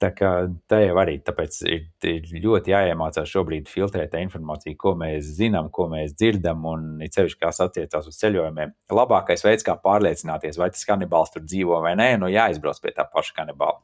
Tā 0.00 0.10
kā 0.16 0.30
tā 0.70 0.80
jau 0.82 0.96
arī 1.00 1.16
tāpēc 1.24 1.58
ir, 1.70 1.84
ir 2.08 2.26
ļoti 2.44 2.72
jāiemācās 2.72 3.30
šobrīd 3.30 3.70
filtrēt 3.70 4.12
tā 4.12 4.20
informāciju, 4.24 4.76
ko 4.80 4.92
mēs 4.98 5.30
zinām, 5.38 5.70
ko 5.72 5.88
mēs 5.92 6.14
dzirdam, 6.18 6.64
un 6.68 7.04
it 7.04 7.16
sevišķi, 7.16 7.40
kas 7.42 7.62
attiecās 7.64 8.08
uz 8.10 8.18
ceļojumiem. 8.20 8.74
Labākais 8.92 9.44
veids, 9.46 9.66
kā 9.66 9.78
pārliecināties, 9.82 10.60
vai 10.60 10.70
tas 10.74 10.84
kanibāls 10.88 11.32
tur 11.34 11.46
dzīvo 11.46 11.80
vai 11.84 11.94
nē, 11.98 12.10
nu 12.22 12.30
jāizbrauc 12.32 12.82
pie 12.82 12.92
tā 12.96 13.06
paša 13.12 13.38
kanibāla. 13.40 13.80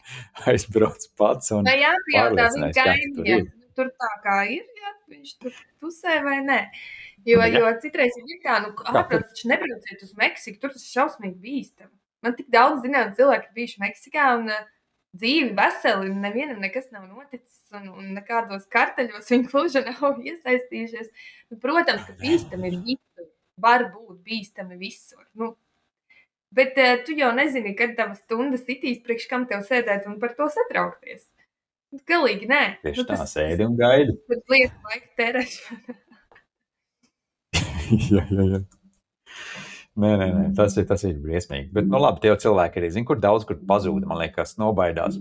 Aizbrauc 0.52 1.08
pats 1.18 1.54
un 1.56 1.66
jāpajautā 1.66 2.50
viņa 2.54 2.72
pārliecinās, 2.76 3.42
kas 3.42 3.52
tur 3.76 3.90
tā 4.00 4.12
kā 4.24 4.38
ir, 4.54 4.64
ja 4.80 4.94
viņš 5.10 5.34
tur 5.42 5.58
pusē 5.82 6.20
vai 6.24 6.38
nē. 6.46 6.60
Jo, 7.26 7.42
Jā. 7.42 7.58
jo 7.58 7.70
citreiz 7.82 8.14
ir 8.20 8.38
tā, 8.44 8.60
nu, 8.62 8.72
ārprāt, 8.86 9.26
taču 9.32 9.50
nebrauciet 9.50 10.04
uz 10.06 10.14
Meksiku, 10.18 10.60
tur 10.62 10.74
tas 10.74 10.84
ir 10.84 10.92
šausmīgi 10.94 11.40
bīstami. 11.42 11.92
Man 12.24 12.36
tik 12.38 12.48
daudz 12.54 12.84
zinām 12.84 13.12
cilvēki 13.18 13.50
ir 13.50 13.56
bijuši 13.58 13.82
Meksikā 13.82 14.28
un 14.38 14.52
uh, 14.54 14.68
dzīvi 15.20 15.52
veseli, 15.56 16.10
un 16.12 16.24
nevienam 16.24 16.62
nekas 16.62 16.88
nav 16.94 17.06
noticis, 17.08 17.60
un, 17.74 17.88
un 17.92 18.10
nekādos 18.16 18.66
karteļos 18.72 19.30
viņi 19.32 19.48
gluži 19.50 19.82
nav 19.86 20.18
iesaistījušies. 20.30 21.12
Nu, 21.52 21.60
protams, 21.62 22.04
ka 22.08 22.16
bīstami 22.20 22.72
ir 22.72 22.80
visur, 22.88 23.30
var 23.62 23.88
būt 23.94 24.20
bīstami 24.26 24.78
visur. 24.80 25.24
Nu, 25.38 25.54
bet 26.56 26.78
uh, 26.82 26.98
tu 27.06 27.16
jau 27.18 27.32
nezini, 27.36 27.74
kad 27.78 27.96
tava 27.98 28.16
stunda 28.18 28.60
sitīs, 28.60 29.02
priekš 29.04 29.28
kam 29.32 29.48
tev 29.50 29.64
sēdēt 29.66 30.08
un 30.10 30.20
par 30.22 30.36
to 30.38 30.48
satraukties. 30.52 31.26
Galīgi 32.06 32.48
nē. 32.50 32.62
Tieši 32.82 33.04
nu, 33.04 33.08
tā, 33.08 33.20
sēdi 33.30 33.64
un 33.64 33.76
gaidi. 33.78 34.16
Tas 34.28 34.42
liekas 34.52 34.90
laika 34.90 35.12
tērēšana. 35.20 36.00
jā, 38.10 38.24
jā, 38.26 38.48
jā. 38.52 38.64
Nē, 39.96 40.12
nē, 40.20 40.26
nē, 40.28 40.44
tas 40.56 40.76
ir, 40.76 40.84
tas 40.88 41.02
ir 41.08 41.16
briesmīgi. 41.22 41.70
Bet, 41.72 41.88
nu, 41.88 41.96
labi, 42.02 42.20
tie 42.24 42.34
cilvēki 42.42 42.82
arī 42.82 42.92
zina, 42.92 43.08
kur 43.08 43.20
daudz 43.20 43.46
kur 43.48 43.56
pazūd. 43.68 44.04
Man 44.04 44.20
liekas, 44.20 44.58
nobaidās 44.60 45.16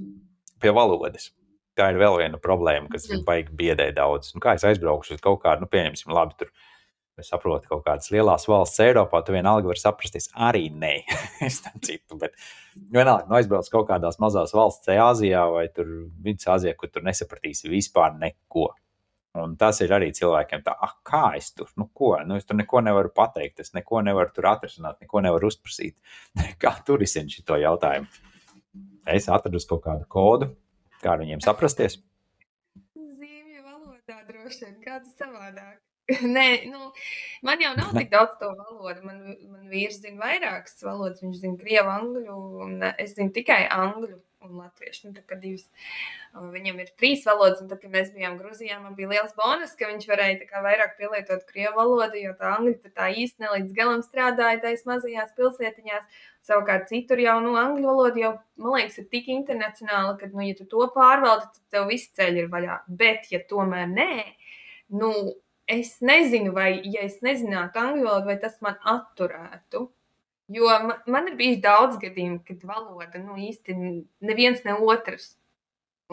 pie 0.60 0.74
valodas. 0.76 1.30
Tā 1.76 1.90
ir 1.92 2.00
vēl 2.00 2.18
viena 2.20 2.40
problēma, 2.40 2.90
kas 2.92 3.08
ir 3.08 3.24
baigi 3.28 3.56
biedē 3.56 3.90
daudz. 3.96 4.34
Nu, 4.36 4.42
kā 4.44 4.56
es 4.56 4.64
aizbraukšu 4.68 5.18
uz 5.18 5.24
kaut 5.24 5.42
kādu, 5.44 5.64
nu, 5.64 5.72
pieņemsim, 5.72 6.12
labi, 6.16 6.36
tur 6.40 6.52
es 7.20 7.32
saprotu, 7.32 7.70
kaut 7.72 7.86
kādas 7.86 8.12
lielas 8.12 8.48
valsts 8.52 8.82
Eiropā, 8.84 9.22
tu 9.24 9.36
vienalga 9.36 9.72
vari 9.72 9.80
saprasties. 9.80 10.28
Arī 10.36 10.68
nē, 10.72 10.94
es 11.48 11.62
tam 11.64 11.80
citu. 11.84 12.20
Bet 12.20 12.36
vienalga, 12.76 13.30
nu, 13.30 13.38
aizbrauc 13.40 13.72
kaut 13.72 13.88
kādās 13.92 14.20
mazās 14.24 14.56
valsts, 14.56 14.92
Āzijā 14.92 15.46
vai 15.52 15.70
Vidusāzijā, 15.72 16.76
kur 16.80 16.92
tur 16.92 17.08
nesapratīsi 17.08 17.72
vispār 17.72 18.16
neko. 18.20 18.74
Un 19.36 19.58
tas 19.60 19.82
ir 19.84 19.92
arī 19.92 20.12
cilvēkiem 20.16 20.62
tā, 20.64 20.76
ah, 20.86 20.94
kā 21.04 21.26
es 21.36 21.50
tur, 21.56 21.68
nu, 21.80 21.90
ko, 21.94 22.14
nu, 22.24 22.38
es 22.40 22.48
tur 22.48 22.56
neko 22.56 22.80
nevaru 22.86 23.12
pateikt, 23.16 23.60
es 23.66 23.74
neko 23.76 24.00
nevaru 24.06 24.32
tur 24.36 24.48
atrisināt, 24.54 25.02
neko 25.04 25.24
nevaru 25.26 25.50
uzprasīt. 25.52 25.98
Kā 26.62 26.72
tur 26.88 27.04
izsint 27.04 27.36
šo 27.36 27.60
jautājumu? 27.60 28.08
Es 29.12 29.28
atradu 29.30 29.60
kaut 29.70 29.84
kādu 29.84 30.08
kodu, 30.10 30.48
kā 31.04 31.18
viņiem 31.20 31.44
saprasties. 31.44 32.00
Zīmju 32.96 33.62
valodā 33.62 34.24
droši 34.30 34.64
vien 34.64 34.80
kāds 34.82 35.12
savādāk. 35.20 35.84
Nē, 36.36 36.48
nu, 36.70 36.92
man 37.46 37.62
jau 37.62 37.72
nav 37.78 37.94
tik 37.98 38.12
daudz 38.12 38.36
to 38.42 38.52
valodu. 38.54 39.02
Man, 39.06 39.22
man 39.52 39.68
vīrs 39.72 40.00
zina 40.04 40.22
vairākas 40.22 40.80
valodas. 40.86 41.22
Viņš 41.24 41.40
zina 41.42 41.60
krievu, 41.62 41.92
angļu, 41.92 42.36
un 42.66 42.88
es 42.92 43.16
zinu 43.18 43.34
tikai 43.36 43.64
angļu 43.74 44.20
un 44.46 44.62
latviešu. 44.62 45.10
Nu, 45.10 45.40
divas. 45.42 45.66
Un 46.36 46.52
Viņam 46.54 46.80
ir 46.84 46.92
trīs 47.00 47.26
valodas, 47.28 47.62
un 47.64 47.70
tad, 47.72 47.82
kad 47.82 47.94
mēs 47.94 48.12
bijām 48.16 48.38
Grūzijā, 48.40 48.78
man 48.84 48.96
bija 48.98 49.12
liels 49.14 49.36
bonus, 49.38 49.76
ka 49.80 49.90
viņš 49.90 50.08
varēja 50.10 50.48
kā 50.50 50.62
vairāk 50.66 50.98
pielietot 51.00 51.46
krievu 51.50 51.76
valodu, 51.80 52.20
jo 52.22 52.34
tā 52.40 52.54
angļu 52.58 52.94
tā 52.96 53.10
īsti 53.24 53.44
ne 53.44 53.54
līdz 53.56 53.76
galam 53.78 54.04
strādāja 54.06 54.62
tais 54.68 54.86
mazajās 54.90 55.36
pilsētiņās. 55.38 56.22
Savukārt 56.46 56.92
citur 56.92 57.20
jau, 57.24 57.40
nu, 57.42 57.56
angļu 57.58 57.88
valoda 57.90 58.22
jau, 58.22 58.34
man 58.62 58.78
liekas, 58.78 59.00
ir 59.02 59.10
tik 59.10 59.32
internacionāla, 59.34 60.14
ka, 60.20 60.30
nu, 60.30 60.44
ja 60.46 60.58
tu 60.60 60.68
to 60.70 60.86
pārvaldi, 60.94 61.50
tad 61.56 61.64
tev 61.74 61.90
viss 61.90 62.14
ceļš 62.18 62.44
ir 62.44 62.52
vaļā. 62.52 62.78
Bet, 63.02 63.32
ja 63.34 63.42
tomēr 63.50 63.90
nē, 63.90 64.12
nu, 65.02 65.12
es 65.66 65.96
nezinu, 66.06 66.54
vai, 66.54 66.76
ja 66.86 67.06
es 67.08 67.18
nezinātu 67.26 67.82
angļu 67.82 68.06
valodu, 68.06 68.30
vai 68.30 68.38
tas 68.42 68.60
man 68.66 68.78
atturētu. 68.94 69.88
Jo 70.54 70.70
man, 71.10 71.30
ir 71.30 71.38
bijis 71.40 71.62
daudz 71.64 71.98
gadījumu, 72.02 72.44
kad 72.46 72.62
valoda, 72.70 73.18
nu, 73.18 73.38
īsti 73.48 73.74
neviens 74.22 74.62
ne 74.66 74.76
otrs. 74.78 75.32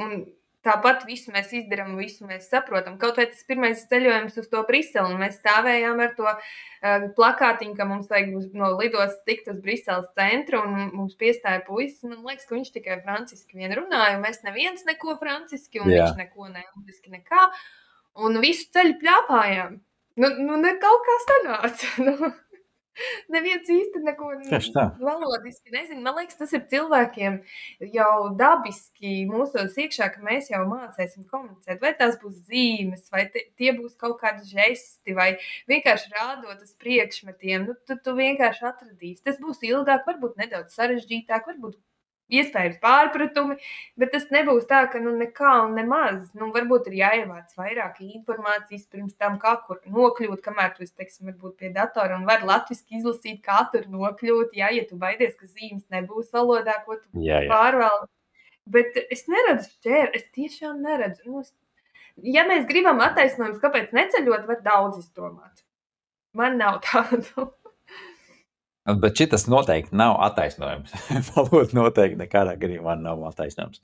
Un 0.01 0.22
tāpat 0.64 1.03
visu 1.05 1.33
mēs 1.35 1.51
izdarām, 1.59 1.97
visu 1.99 2.24
mēs 2.28 2.47
saprotam. 2.49 2.97
Kaut 3.01 3.18
vai 3.20 3.26
tas 3.28 3.43
pirmais 3.45 3.83
ceļojums 3.91 4.39
uz 4.41 4.49
to 4.49 4.62
Briseli, 4.68 5.11
un 5.11 5.20
mēs 5.20 5.37
stāvējām 5.41 6.01
ar 6.01 6.12
to 6.16 6.28
uh, 6.30 7.07
plakātiņu, 7.18 7.76
ka 7.76 7.87
mums 7.89 8.09
vajag 8.12 8.33
uz, 8.39 8.49
no 8.57 8.72
lidostas 8.78 9.20
tikt 9.28 9.51
uz 9.53 9.59
Briseles 9.64 10.09
centru, 10.18 10.62
un 10.64 10.93
mums 10.95 11.18
piestāja 11.20 11.64
puisis. 11.66 12.01
Man 12.07 12.22
liekas, 12.24 12.47
ka 12.49 12.57
viņš 12.57 12.72
tikai 12.78 13.01
franciski 13.05 13.61
vien 13.61 13.74
runāja, 13.76 14.16
un 14.16 14.24
mēs 14.24 14.41
neviens 14.47 14.87
neko 14.89 15.18
franciski, 15.20 15.83
un 15.83 15.93
Jā. 15.93 16.07
viņš 16.07 16.22
neko 16.24 16.49
ne 16.55 16.64
angliski, 16.64 17.12
nekā. 17.18 17.49
Un 18.22 18.41
visu 18.45 18.70
ceļu 18.72 18.97
pļāpājām. 19.03 19.76
Nu, 20.20 20.28
nu 20.45 20.57
ne 20.61 20.74
kaut 20.80 21.05
kā 21.09 21.20
sanāca. 21.26 21.93
Neviens 23.32 23.68
īsti 23.72 24.03
neko 24.05 24.30
valodiski 25.01 25.72
nezina. 25.72 26.01
Man 26.05 26.18
liekas, 26.18 26.38
tas 26.40 26.53
ir 26.57 26.64
cilvēkiem 26.70 27.38
jau 27.95 28.14
dabiski 28.38 29.22
mūsos 29.30 29.78
iekšā, 29.80 30.11
ka 30.14 30.24
mēs 30.26 30.51
jau 30.53 30.62
mācīsim 30.68 31.26
komunicēt. 31.30 31.80
Vai 31.82 31.95
tās 31.99 32.18
būs 32.22 32.43
zīmes, 32.51 33.07
vai 33.14 33.26
te, 33.32 33.47
tie 33.61 33.72
būs 33.76 33.97
kaut 34.01 34.18
kādi 34.20 34.45
žesti, 34.51 35.16
vai 35.16 35.30
vienkārši 35.72 36.12
rādot 36.18 36.61
uz 36.61 36.74
priekšmetiem. 36.82 37.68
Nu, 37.70 37.78
tu, 37.88 37.97
tu 37.97 38.16
vienkārši 38.18 38.68
atradīsi. 38.72 39.24
Tas 39.24 39.40
būs 39.40 39.64
ilgāk, 39.68 40.05
varbūt 40.09 40.36
nedaudz 40.43 40.76
sarežģītāk, 40.76 41.49
varbūt 41.49 41.80
iespējams 42.33 42.79
pārpratumi, 42.83 43.57
bet 44.01 44.12
tas 44.14 44.29
nebūs 44.35 44.66
tā, 44.70 44.83
ka 44.93 45.01
nu 45.03 45.14
nekā 45.18 45.53
un 45.66 45.77
nemaz. 45.79 46.31
Nu, 46.39 46.51
varbūt 46.55 46.89
ir 46.91 46.99
jāievāc 47.01 47.53
vairāk 47.59 48.01
informācijas 48.07 48.87
pirms 48.93 49.16
tam, 49.20 49.39
kā 49.43 49.57
kur 49.66 49.81
nokļūt, 49.87 50.43
kamēr 50.45 50.75
tu 50.77 50.87
esi, 50.87 50.95
teiksim, 51.01 51.31
varbūt 51.33 51.59
pie 51.61 51.73
datora 51.75 52.18
un 52.20 52.27
var 52.29 52.45
latviski 52.49 53.01
izlasīt, 53.01 53.43
kā 53.45 53.62
tur 53.73 53.89
nokļūt. 53.93 54.57
Jā, 54.59 54.73
ja 54.77 54.87
tu 54.89 54.99
baidies, 55.01 55.35
ka 55.39 55.49
zīmes 55.51 55.85
nebūs 55.93 56.33
valodā, 56.35 56.79
ko 56.87 56.99
tu 57.01 57.25
Jā, 57.27 57.43
jā. 57.45 57.51
pārvaldi. 57.53 58.11
Bet 58.73 58.95
es 59.11 59.27
neredzu 59.27 59.73
šķēri, 59.73 60.12
es 60.20 60.29
tiešām 60.37 60.79
neredzu. 60.85 61.27
Nu, 61.27 61.43
ja 62.37 62.47
mēs 62.47 62.68
gribam 62.68 63.03
attaisnojumus, 63.03 63.61
kāpēc 63.62 63.91
neceļot, 63.97 64.47
var 64.47 64.62
daudz 64.64 65.03
izdomāt. 65.03 65.64
Man 66.39 66.57
nav 66.61 66.81
tādu. 66.87 67.51
Bet 68.83 69.18
šis 69.18 69.47
noteikti 69.47 69.95
nav 69.95 70.16
attaisnojums. 70.26 70.95
Valoda 71.30 71.78
noteikti 71.78 72.18
nekādā 72.24 72.57
gadījumā 72.59 72.97
nav 72.99 73.22
attaisnojums. 73.30 73.83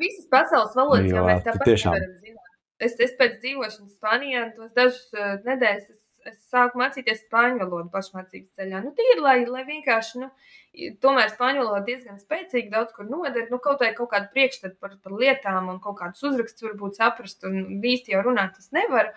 Visas 0.00 0.26
pasaules 0.32 0.74
valodas 0.76 1.06
jau 1.08 1.22
mēs 1.24 1.44
tāpat 1.46 1.70
nevaram 1.70 2.16
zināt. 2.18 2.48
Es, 2.78 2.94
es 3.02 3.14
pēc 3.18 3.38
dzīvošanas 3.42 3.94
Spānijā 3.96 4.42
tos 4.56 4.74
dažus 4.76 5.06
uh, 5.14 5.38
nedēļas 5.46 5.86
es 6.28 6.38
sāku 6.52 6.80
mācīties 6.80 7.24
spāņu 7.24 7.60
valodu 7.62 7.90
pašmācības 7.92 8.58
ceļā. 8.58 8.82
Nu, 8.84 8.92
tīri, 8.96 9.22
lai, 9.24 9.36
lai 9.48 9.64
vienkārši, 9.68 10.20
nu, 10.22 10.28
tomēr 11.02 11.32
spāņu 11.32 11.64
valoda 11.64 11.82
diezgan 11.86 12.20
spēcīga, 12.20 12.70
daudz 12.74 12.94
kur 12.96 13.08
noder, 13.10 13.48
nu, 13.52 13.60
kaut, 13.64 13.82
kaut 13.98 14.10
kādu 14.12 14.30
priekšstatu 14.34 14.76
par, 14.82 14.96
par 15.04 15.16
lietām 15.20 15.70
un 15.72 15.80
kaut 15.84 15.98
kādus 16.00 16.24
uzrakstus 16.28 16.66
varbūt 16.68 17.00
saprast, 17.00 17.44
un 17.48 17.80
īsti 17.80 18.14
jau 18.14 18.24
runāt 18.26 18.60
es 18.60 18.70
nevaru. 18.76 19.14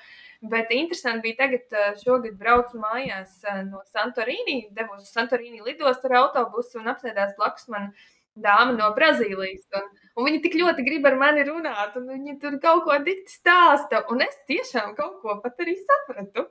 Bet 0.51 0.73
interesanti 0.73 1.27
bija 1.27 1.43
tagad, 1.43 1.75
šogad 2.01 2.39
braucu 2.39 2.79
mājās 2.81 3.43
no 3.67 3.83
Santorīni, 3.91 4.71
devos 4.77 5.03
uz 5.05 5.13
Santorīni 5.13 5.61
lidostu 5.65 6.09
ar 6.09 6.23
autobusu 6.23 6.81
un 6.81 6.89
apsēdās 6.95 7.37
blakus 7.37 7.69
man 7.69 7.91
dāma 8.39 8.73
no 8.77 8.89
Brazīlijas. 8.95 9.67
Un, 9.77 9.91
Un 10.19 10.27
viņi 10.27 10.41
tik 10.43 10.57
ļoti 10.59 10.83
grib 10.83 11.05
ar 11.07 11.15
mani 11.19 11.43
runāt, 11.47 11.95
un 11.95 12.09
viņi 12.11 12.35
tur 12.41 12.57
kaut 12.63 12.83
ko 12.87 12.97
dikti 13.05 13.31
stāsta. 13.31 14.01
Un 14.11 14.23
es 14.25 14.35
tiešām 14.49 14.91
kaut 14.97 15.21
ko 15.23 15.37
pat 15.43 15.61
arī 15.63 15.77
sapratu. 15.79 16.47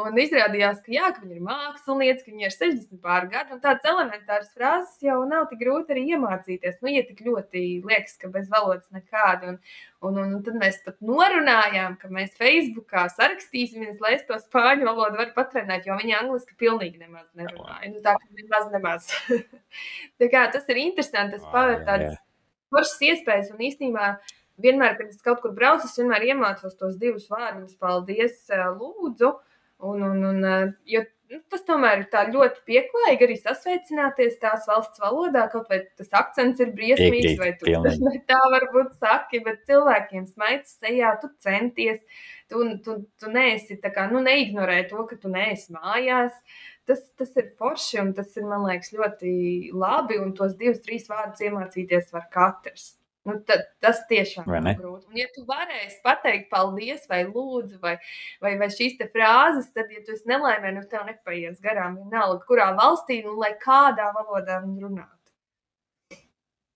Un 0.00 0.18
izrādījās, 0.18 0.80
ka, 0.82 0.90
jā, 0.94 1.12
ka 1.14 1.22
viņi 1.22 1.38
ir 1.38 1.44
mākslinieci, 1.46 2.24
ka 2.24 2.32
viņi 2.32 2.48
ir 2.48 2.54
60 2.56 3.02
pār 3.04 3.28
gadu, 3.30 3.54
un 3.54 3.62
tādas 3.62 3.86
elementāras 3.86 4.50
frāzes 4.56 4.98
jau 5.06 5.20
nav 5.30 5.46
tik 5.50 5.62
grūti 5.62 5.94
arī 5.94 6.08
iemācīties. 6.16 6.80
Nu, 6.82 6.90
ja 6.90 7.04
tik 7.06 7.22
ļoti 7.26 7.64
liekas, 7.86 8.18
ka 8.18 8.32
bez 8.34 8.50
valodas 8.50 8.90
nekāda. 8.94 9.54
Un, 9.54 9.60
un, 10.04 10.18
un, 10.24 10.42
tad 10.44 10.58
mēs 10.60 10.82
pat 10.84 10.98
norunājām, 11.06 11.94
ka 12.00 12.10
mēs 12.12 12.34
Facebookā 12.36 13.06
sarakstīsimies, 13.14 14.02
lai 14.04 14.16
es 14.18 14.26
to 14.28 14.36
spāņu 14.42 14.90
valodu 14.90 15.22
varu 15.22 15.32
patrenēt, 15.38 15.86
jo 15.88 15.96
viņi 16.02 16.18
angliski 16.18 16.58
pilnīgi 16.60 17.00
nemaz 17.00 17.30
nerunāja. 17.38 17.88
Nu, 17.94 18.02
tā 18.04 18.18
kā 18.18 18.42
nemaz, 18.42 18.68
nemaz. 18.74 19.08
tā 20.20 20.28
kā 20.34 20.44
tas 20.52 20.68
ir 20.68 20.82
interesanti, 20.82 21.38
tas 21.38 21.48
paver 21.54 21.86
tādas 21.88 22.20
foršas 22.74 23.04
iespējas. 23.08 23.50
Un 23.54 23.64
īstenībā 23.70 24.10
vienmēr, 24.62 24.98
kad 24.98 25.10
es 25.10 25.24
kaut 25.24 25.42
kur 25.42 25.54
braucu, 25.56 25.88
es 25.88 25.98
vienmēr 25.98 26.28
iemācos 26.32 26.78
tos 26.78 26.98
divus 27.00 27.30
vārdus, 27.32 27.78
paldies, 27.80 28.40
lūdzu. 28.50 29.34
Un, 29.84 30.04
un, 30.06 30.20
un, 30.24 30.44
jo 30.88 31.02
nu, 31.32 31.40
tas 31.50 31.64
tomēr 31.66 32.04
ir 32.04 32.30
ļoti 32.34 32.62
pieklājīgi 32.68 33.26
arī 33.26 33.36
sasveicināties 33.40 34.38
tās 34.42 34.68
valsts 34.68 35.02
valodā, 35.02 35.46
kaut 35.52 35.70
vai 35.72 35.80
tas 35.98 36.12
akcents 36.20 36.62
ir 36.62 36.72
briesmīgs, 36.76 37.38
vai 37.40 37.52
tu 37.58 37.70
ne 37.70 38.20
tā 38.30 38.40
varbūt 38.54 38.94
saki, 39.00 39.42
bet 39.46 39.64
cilvēkiem 39.68 40.28
smaids 40.30 40.78
sejā, 40.78 41.14
tu 41.22 41.30
centies, 41.44 42.00
tu, 42.52 42.66
tu, 42.84 43.00
tu 43.20 43.32
neesi 43.32 43.78
tā 43.82 43.92
kā, 43.94 44.06
nu, 44.12 44.22
neignorē 44.24 44.84
to, 44.90 45.06
ka 45.10 45.18
tu 45.20 45.32
neesi 45.32 45.74
mājās. 45.74 46.36
Tas, 46.88 47.00
tas 47.16 47.30
ir 47.40 47.46
forši 47.60 48.00
un 48.02 48.12
tas 48.16 48.34
ir, 48.36 48.44
man 48.48 48.66
liekas, 48.68 48.92
ļoti 48.92 49.30
labi. 49.72 50.18
Un 50.20 50.34
tos 50.36 50.52
divus, 50.60 50.82
trīs 50.84 51.08
vārdus 51.08 51.44
iemācīties 51.46 52.12
var 52.12 52.28
katrs. 52.34 52.92
Nu, 53.24 53.38
tad, 53.48 53.62
tas 53.80 54.02
tiešām 54.10 54.50
ir 54.52 54.66
grūti. 54.76 55.06
Un, 55.08 55.16
ja 55.16 55.30
tu 55.32 55.46
varēsi 55.48 55.96
pateikt, 56.04 56.50
paldies, 56.50 57.06
vai 57.08 57.22
lūdzu, 57.24 57.78
vai, 57.80 57.94
vai, 58.44 58.52
vai 58.60 58.68
šīs 58.72 58.98
frāzes, 59.14 59.70
tad, 59.72 59.88
ja 59.88 60.04
tu 60.04 60.12
esi 60.12 60.28
nelaimē, 60.28 60.74
nu 60.76 60.84
tev 60.90 61.06
nepaies 61.08 61.56
garām. 61.64 61.96
Vienalga, 62.02 62.42
kurā 62.44 62.68
valstī, 62.76 63.22
nu, 63.24 63.38
lai 63.40 63.54
kādā 63.62 64.10
valodā 64.12 64.60
viņi 64.66 64.84
runātu. 64.84 65.23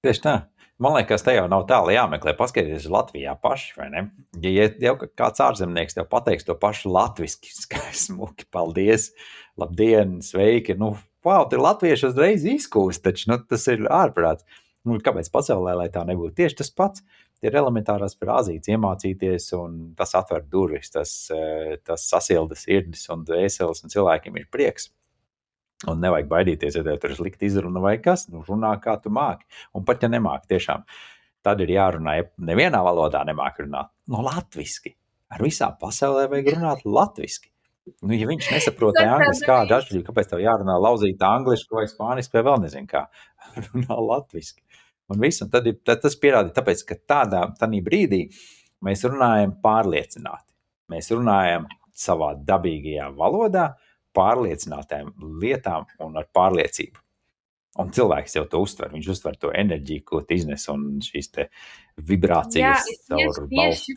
Tieši 0.07 0.23
tā. 0.23 0.37
Man 0.79 0.95
liekas, 0.95 1.25
te 1.27 1.33
jau 1.35 1.49
nav 1.51 1.65
tālu 1.67 1.91
jāmeklē. 1.91 2.37
Paskatieties, 2.39 2.87
Latvijā 2.95 3.33
paši, 3.43 3.73
vai 3.75 3.89
ne? 3.91 4.03
Ja 4.45 4.69
jau 4.85 4.95
kāds 5.03 5.43
ārzemnieks 5.43 5.97
tev 5.97 6.07
pateiks 6.13 6.47
to 6.47 6.55
pašu 6.55 6.93
latviešu, 6.95 7.51
skaismuki, 7.65 8.47
paldies, 8.55 9.11
labdien, 9.59 10.21
sveiki. 10.23 10.79
Nu, 10.79 10.93
wow, 11.27 11.49
tur 11.51 11.65
latvieši 11.65 12.13
uzreiz 12.13 12.47
izkūst, 12.47 13.03
taču 13.03 13.33
nu, 13.33 13.41
tas 13.51 13.67
ir 13.73 13.89
ārprāts. 13.91 14.47
Nu, 14.87 15.01
kāpēc 15.03 15.33
pasaulē, 15.35 15.75
lai 15.81 15.89
tā 15.91 16.05
nebūtu? 16.07 16.37
Tieši 16.39 16.61
tas 16.63 16.71
pats 16.71 17.03
ir 17.43 17.59
elementārās 17.59 18.15
frāzītes, 18.19 18.71
iemācīties, 18.71 19.51
un 19.59 19.81
tas 19.99 20.15
atver 20.19 20.47
durvis, 20.47 20.95
tas, 20.95 21.17
eh, 21.35 21.75
tas 21.83 22.07
sasilda 22.07 22.55
sirdis 22.59 23.09
un 23.11 23.27
dvēseles, 23.27 23.83
un 23.83 23.91
cilvēkiem 23.91 24.39
ir 24.39 24.47
prieks. 24.51 24.93
Un 25.87 26.01
nevajag 26.03 26.27
baidīties, 26.27 26.75
ja 26.75 26.83
tev 26.83 26.97
tur 26.99 27.13
ir 27.15 27.19
slikta 27.21 27.47
izruna 27.47 27.79
vai 27.79 27.95
kas, 28.03 28.27
nu 28.33 28.43
runā 28.43 28.73
kā 28.83 28.97
tu 29.03 29.13
māki. 29.15 29.47
Un 29.79 29.85
pat 29.87 30.03
ja 30.03 30.11
nemāki, 30.11 30.49
tiešām 30.57 30.83
tad 31.47 31.63
ir 31.63 31.71
jārunā, 31.71 32.17
ja 32.19 32.25
nevienā 32.51 32.81
valodā 32.83 33.21
nemāki 33.29 33.63
runāt, 33.63 33.93
no 34.11 34.25
latviski. 34.27 34.97
Ar 35.31 35.45
visām 35.45 35.77
pasaulē 35.79 36.27
vajag 36.33 36.51
runāt 36.57 36.83
latviski. 36.89 37.53
Nu, 38.03 38.13
ja 38.17 38.27
viņš 38.29 38.51
nesaprot 38.53 38.99
angļuiski, 39.01 39.47
kāda 39.49 39.79
atšķirība, 39.79 40.07
kāpēc 40.11 40.33
tev 40.33 40.43
jārunā 40.43 40.75
lauzīta 40.83 41.31
angliski 41.39 41.79
vai 41.79 41.87
spāniski 41.89 42.37
vai 42.37 42.45
vēl 42.51 42.63
nezinu 42.67 42.91
kā, 42.91 43.07
runā 43.71 43.99
latviski. 44.11 44.65
Un 45.09 45.23
viss, 45.23 45.41
un 45.45 45.53
tad, 45.53 45.69
ir, 45.71 45.79
tad 45.87 46.03
tas 46.03 46.19
pierāda, 46.21 46.53
tāpēc, 46.59 46.85
ka 46.91 46.99
tādā, 47.15 47.47
brīdī 47.87 48.27
mēs 48.85 49.07
runājam 49.09 49.55
pārliecināti. 49.63 50.51
Mēs 50.93 51.09
runājam 51.15 51.69
savā 51.97 52.35
dabīgajā 52.49 53.09
valodā, 53.17 53.71
pārliecinātām 54.19 55.13
lietām 55.43 55.87
un 56.05 56.19
ar 56.19 56.29
pārliecību. 56.35 57.05
Un 57.79 57.93
cilvēks 57.95 58.35
jau 58.35 58.45
to 58.51 58.61
uztver. 58.65 58.91
Viņš 58.91 59.09
uztver 59.15 59.37
to 59.39 59.53
enerģiju, 59.55 60.05
ko 60.11 60.23
iznes 60.35 60.67
un 60.73 60.87
šīs 61.05 61.31
vibrācijas 62.09 62.89
caur 63.07 63.45
balstu 63.53 63.95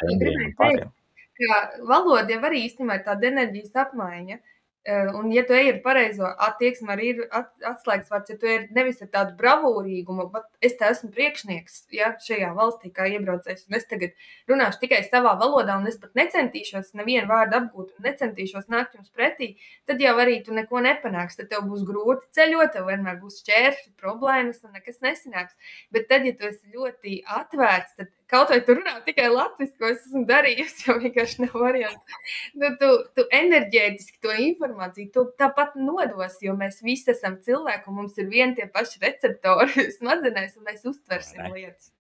valoda 1.89 2.35
jau 2.35 2.41
arī 2.45 2.65
īstenībā 2.67 2.99
ir 2.99 3.05
tāda 3.07 3.29
enerģijas 3.31 3.79
apmaiņa. 3.87 4.37
Eh, 4.37 4.60
un, 4.89 5.29
ja 5.33 5.43
tu 5.45 5.53
ej 5.53 5.67
ar 5.75 5.79
pareizo 5.83 6.25
attieksmi, 6.47 6.89
arī 6.89 7.09
ir 7.13 7.19
atslēgas 7.31 8.09
vārds, 8.09 8.31
ja 8.33 8.37
tu 8.41 8.49
ej 8.49 8.63
nevis 8.73 9.01
ar 9.05 9.11
tādu 9.13 9.35
bravūrīgumu, 9.37 10.25
bet 10.33 10.47
es 10.65 10.73
te 10.79 10.87
esmu 10.89 11.11
priekšnieks 11.13 11.83
ja, 11.93 12.15
šajā 12.25 12.49
valstī, 12.57 12.89
kā 12.95 13.05
iebraucējs, 13.11 13.67
un 13.69 13.77
es 13.77 13.85
tagad 13.89 14.15
runāšu 14.49 14.81
tikai 14.81 15.03
savā 15.05 15.35
valodā, 15.37 15.77
un 15.77 15.85
es 15.91 15.99
pat 16.01 16.17
necentīšos 16.17 16.95
nevienu 16.97 17.29
vārdu 17.29 17.59
apgūt, 17.59 17.93
un 17.93 18.07
necentīšos 18.09 18.71
nākt 18.73 18.97
jums 18.97 19.13
pretī, 19.13 19.51
tad 19.85 20.01
jau 20.01 20.15
arī 20.23 20.39
tu 20.45 20.55
neko 20.57 20.81
nepanāksi. 20.81 21.43
Tad 21.43 21.51
tev 21.53 21.67
būs 21.69 21.85
grūti 21.85 22.31
ceļot, 22.37 22.73
tev 22.73 22.89
vienmēr 22.89 23.21
būs 23.21 23.41
šķēršļi, 23.43 23.93
problēmas, 24.01 24.63
un 24.65 24.73
nekas 24.77 25.01
nesanāks. 25.05 25.77
Bet 25.93 26.09
tad, 26.09 26.25
ja 26.25 26.33
tu 26.37 26.49
esi 26.49 26.73
ļoti 26.73 27.21
atvērts, 27.37 27.97
tad 27.99 28.09
Kaut 28.31 28.51
vai 28.53 28.61
tu 28.63 28.77
runā 28.77 28.93
tikai 29.03 29.25
latviešu, 29.27 29.73
ko 29.75 29.89
es 29.91 30.05
esmu 30.05 30.21
darījusi, 30.29 30.85
jau 30.87 30.95
vienkārši 31.01 31.43
nav 31.43 31.55
variants. 31.59 32.19
Nu, 32.55 32.69
tu, 32.79 32.91
tu 33.17 33.25
enerģētiski 33.35 34.21
to 34.23 34.35
informāciju 34.45 35.11
tu 35.15 35.25
tāpat 35.41 35.75
nodos, 35.75 36.37
jo 36.45 36.55
mēs 36.59 36.79
visi 36.85 37.11
esam 37.11 37.35
cilvēki 37.43 37.91
un 37.91 37.97
mums 37.99 38.15
ir 38.21 38.29
vieni 38.31 38.55
tie 38.55 38.69
paši 38.71 39.03
receptori 39.03 39.85
smadzenēs, 39.97 40.55
un 40.55 40.69
mēs 40.69 40.87
uztversim 40.87 41.43
ne. 41.43 41.51
lietas. 41.57 41.91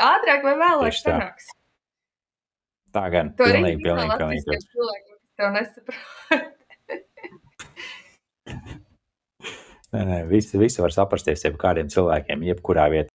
Ātrāk 0.00 0.44
vai 0.48 0.56
vēlāk 0.60 0.96
sanāks. 0.96 1.52
Tā 2.96 3.04
gan. 3.12 3.34
To 3.36 3.44
pilnīgi, 3.44 3.84
pilnīgi, 3.84 4.16
pilnīgi. 4.16 4.60
Cilvēki, 4.72 5.18
tev 5.36 5.56
nesaprot. 5.58 6.00
Nē, 9.96 10.02
nē, 10.02 10.16
visi, 10.28 10.58
visi 10.60 10.82
var 10.82 10.92
saprasties 10.92 11.44
jebkādiem 11.46 11.88
cilvēkiem, 11.92 12.42
jebkurā 12.48 12.88
vietā. 12.92 13.15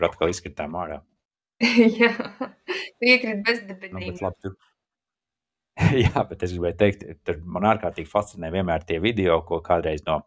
Kur 0.00 0.08
atkal 0.08 0.32
izkritām 0.32 0.74
ārā. 0.80 1.02
Jā, 2.00 2.14
iekrīt 3.04 3.44
bezdibinīgi. 3.44 4.16
Nu, 4.16 4.32
bet. 4.32 4.58
Jā, 6.04 6.24
bet 6.28 6.44
es 6.44 6.54
gribēju 6.56 6.78
teikt, 6.80 7.06
tur 7.24 7.40
man 7.44 7.68
ārkārtīgi 7.74 8.08
fascinē 8.08 8.50
vienmēr 8.52 8.84
tie 8.88 8.98
video, 9.02 9.40
ko 9.46 9.60
kādreiz 9.64 10.04
no 10.08 10.22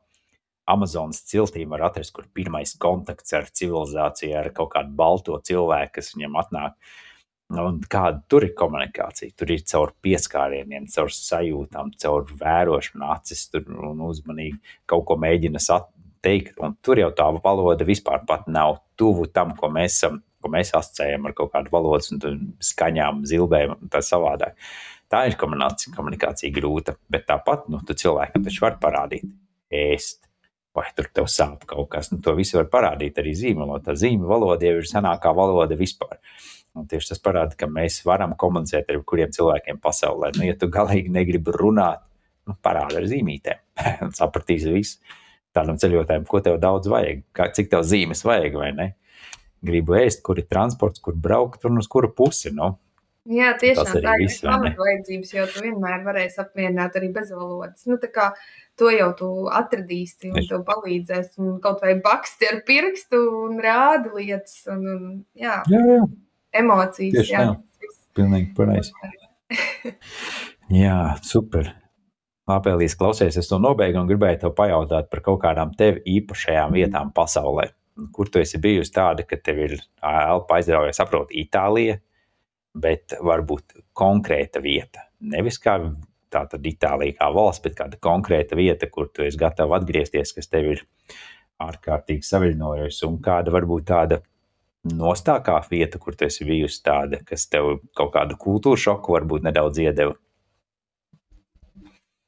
Amazonas 0.70 1.20
ciltīm 1.28 1.74
var 1.76 1.90
atrast, 1.90 2.14
kur 2.16 2.30
pirmais 2.34 2.76
kontakts 2.80 3.34
ar 3.36 3.50
civilizāciju, 3.52 4.36
ar 4.40 4.52
kaut 4.56 4.72
kādu 4.78 4.94
balto 4.96 5.40
cilvēku, 5.50 5.98
kas 5.98 6.14
viņam 6.16 6.38
atnāk. 6.40 6.78
Un 7.54 7.82
kāda 7.92 8.22
tur 8.32 8.46
ir 8.48 8.54
komunikācija? 8.58 9.34
Tur 9.38 9.52
ir 9.54 9.66
caur 9.70 9.92
pieskārieniem, 10.02 10.88
caur 10.90 11.12
sajūtām, 11.14 11.92
caur 12.02 12.24
vērošanu, 12.40 13.04
acis 13.14 13.44
tur 13.52 13.68
un 13.92 14.00
uzmanīgi 14.08 14.62
kaut 14.90 15.04
ko 15.10 15.20
mēģina 15.20 15.62
sat, 15.62 15.92
teikt. 16.24 16.58
Un 16.64 16.78
tur 16.84 17.02
jau 17.02 17.12
tā 17.16 17.28
valoda 17.44 17.88
vispār 17.88 18.24
nav 18.48 18.80
tuvu 19.00 19.28
tam, 19.32 19.56
ko 19.58 19.70
mēs 19.74 20.00
esam. 20.00 20.22
Ko 20.44 20.50
mēs 20.52 20.74
asociējam 20.76 21.24
ar 21.30 21.32
kaut 21.38 21.54
kādu 21.54 21.72
valodas 21.72 22.10
skaņām, 22.68 23.22
zilbēm 23.24 23.78
un 23.78 23.88
tā 23.88 24.02
savādāk. 24.04 24.58
Tā 25.08 25.22
ir 25.30 25.38
komunikācija, 25.40 25.94
komunikācija 25.96 26.52
grūta, 26.52 26.98
bet 27.08 27.24
tāpat 27.30 27.70
nu, 27.72 27.80
cilvēkam 27.80 28.44
taču 28.44 28.66
var 28.66 28.76
parādīt, 28.82 29.24
ēst, 29.72 30.24
vai 30.76 30.88
tur 30.98 31.08
tev 31.14 31.30
sāp 31.32 31.68
kaut 31.70 31.88
kas. 31.94 32.10
Nu, 32.12 32.20
to 32.24 32.34
visu 32.38 32.58
var 32.60 32.68
parādīt 32.74 33.22
arī 33.22 33.32
zīmolot. 33.38 33.86
Tā 33.86 33.96
zīme 34.00 34.28
valoda 34.30 34.68
jau 34.68 34.82
ir 34.82 34.90
senākā 34.90 35.32
valoda 35.38 35.78
vispār. 35.80 36.18
Un 36.74 36.88
tieši 36.90 37.12
tas 37.12 37.22
parāda, 37.22 37.54
ka 37.58 37.70
mēs 37.70 38.00
varam 38.08 38.34
komunicēt 38.40 38.90
ar 38.90 39.02
kuriem 39.06 39.34
cilvēkiem 39.34 39.78
pasaulē. 39.82 40.34
Nu, 40.40 40.48
ja 40.48 40.58
tu 40.58 40.72
galīgi 40.74 41.14
negribi 41.14 41.54
runāt, 41.54 42.02
nu, 42.50 42.58
parāda 42.66 42.98
ar 43.00 43.10
zīmītēm. 43.10 43.62
Sapratīs 44.20 44.66
visu. 44.66 44.98
Tādam 45.54 45.78
ceļotājam, 45.82 46.26
ko 46.30 46.42
tev 46.42 46.58
daudz 46.62 46.90
vajag, 46.90 47.22
kā, 47.36 47.50
cik 47.54 47.70
tev 47.74 47.84
zīmes 47.86 48.24
vajag, 48.26 48.56
vai 48.58 48.72
ne? 48.78 48.88
Gribu 49.64 49.96
ēst, 50.00 50.24
kur 50.26 50.42
ir 50.42 50.48
transports, 50.50 51.02
kur 51.04 51.16
braukt 51.16 51.68
un 51.70 51.78
uz 51.80 51.88
kuru 51.92 52.10
pusi. 52.16 52.52
Nu. 52.56 52.74
Jā, 53.30 53.54
tiešām 53.62 54.02
tā 54.04 54.18
ir 54.20 54.34
pamatvajadzības, 54.44 55.30
jo 55.38 55.46
tu 55.54 55.62
vienmēr 55.64 56.02
varēsi 56.04 56.42
apmierināt 56.44 56.98
arī 57.00 57.14
bez 57.16 57.32
valodas. 57.32 57.86
Nu, 57.88 57.96
tā 58.02 58.10
kā 58.12 58.34
to 58.80 58.90
jau 58.92 59.14
tu 59.16 59.30
atradīsi 59.48 60.34
un 60.34 60.42
tev 60.50 60.66
palīdzēs, 60.68 61.38
un 61.40 61.62
kaut 61.64 61.86
vai 61.86 61.94
baksti 62.04 62.50
ar 62.50 62.60
pirkstu 62.68 63.22
un 63.46 63.64
rādi 63.64 64.12
lietas, 64.18 64.66
un, 64.74 64.84
un 64.90 65.08
jā. 65.40 65.62
jā, 65.72 65.86
jā 65.94 66.04
emocijas. 66.54 67.14
Tieši 67.18 67.34
jā, 67.34 67.46
tā. 67.50 67.92
Pilnīgi 68.18 68.52
pareizi. 68.58 68.94
jā, 70.84 70.98
super. 71.26 71.72
Apēlīs 72.52 72.98
klausies, 73.00 73.38
es 73.40 73.48
to 73.48 73.56
nobeigtu 73.64 74.02
un 74.02 74.08
gribēju 74.10 74.42
tev 74.42 74.54
pajautāt 74.58 75.08
par 75.12 75.22
kaut 75.24 75.40
kādām 75.46 75.72
tev 75.80 76.02
īpašajām 76.04 76.74
vietām 76.76 77.14
pasaulē. 77.16 77.70
Kur 78.12 78.28
tu 78.28 78.42
esi 78.42 78.60
bijusi 78.60 78.92
tāda, 78.92 79.24
ka 79.24 79.38
tev 79.40 79.62
ir 79.64 79.76
elpa 80.04 80.58
aizrauja, 80.58 80.96
saprot, 80.98 81.32
Itālija, 81.32 82.00
bet 82.74 83.16
varbūt 83.22 83.78
konkrēta 83.96 84.60
vieta. 84.64 85.06
Nevis 85.24 85.62
kā 85.62 85.78
tā 86.34 86.42
tad 86.50 86.68
Itālija 86.68 87.16
kā 87.22 87.30
valsts, 87.32 87.64
bet 87.64 87.78
kāda 87.78 88.00
konkrēta 88.02 88.58
vieta, 88.60 88.90
kur 88.92 89.08
tu 89.14 89.24
esi 89.24 89.40
gatava 89.40 89.78
atgriezties, 89.80 90.34
kas 90.36 90.52
tev 90.52 90.72
ir 90.74 90.84
ārkārtīgi 91.64 92.28
saviļņojusi, 92.28 93.06
un 93.08 93.20
kāda 93.24 93.54
varbūt 93.54 93.88
tāda 93.94 94.20
nostākā 94.90 95.62
vieta, 95.70 96.02
kur 96.02 96.18
tu 96.18 96.28
esi 96.28 96.44
bijusi 96.50 96.82
tāda, 96.84 97.22
kas 97.24 97.48
tev 97.48 97.78
kaut 97.96 98.12
kādu 98.18 98.36
kultūru 98.42 98.84
šoku 98.90 99.16
varbūt 99.16 99.48
nedaudz 99.48 99.80
iedeva? 99.86 100.18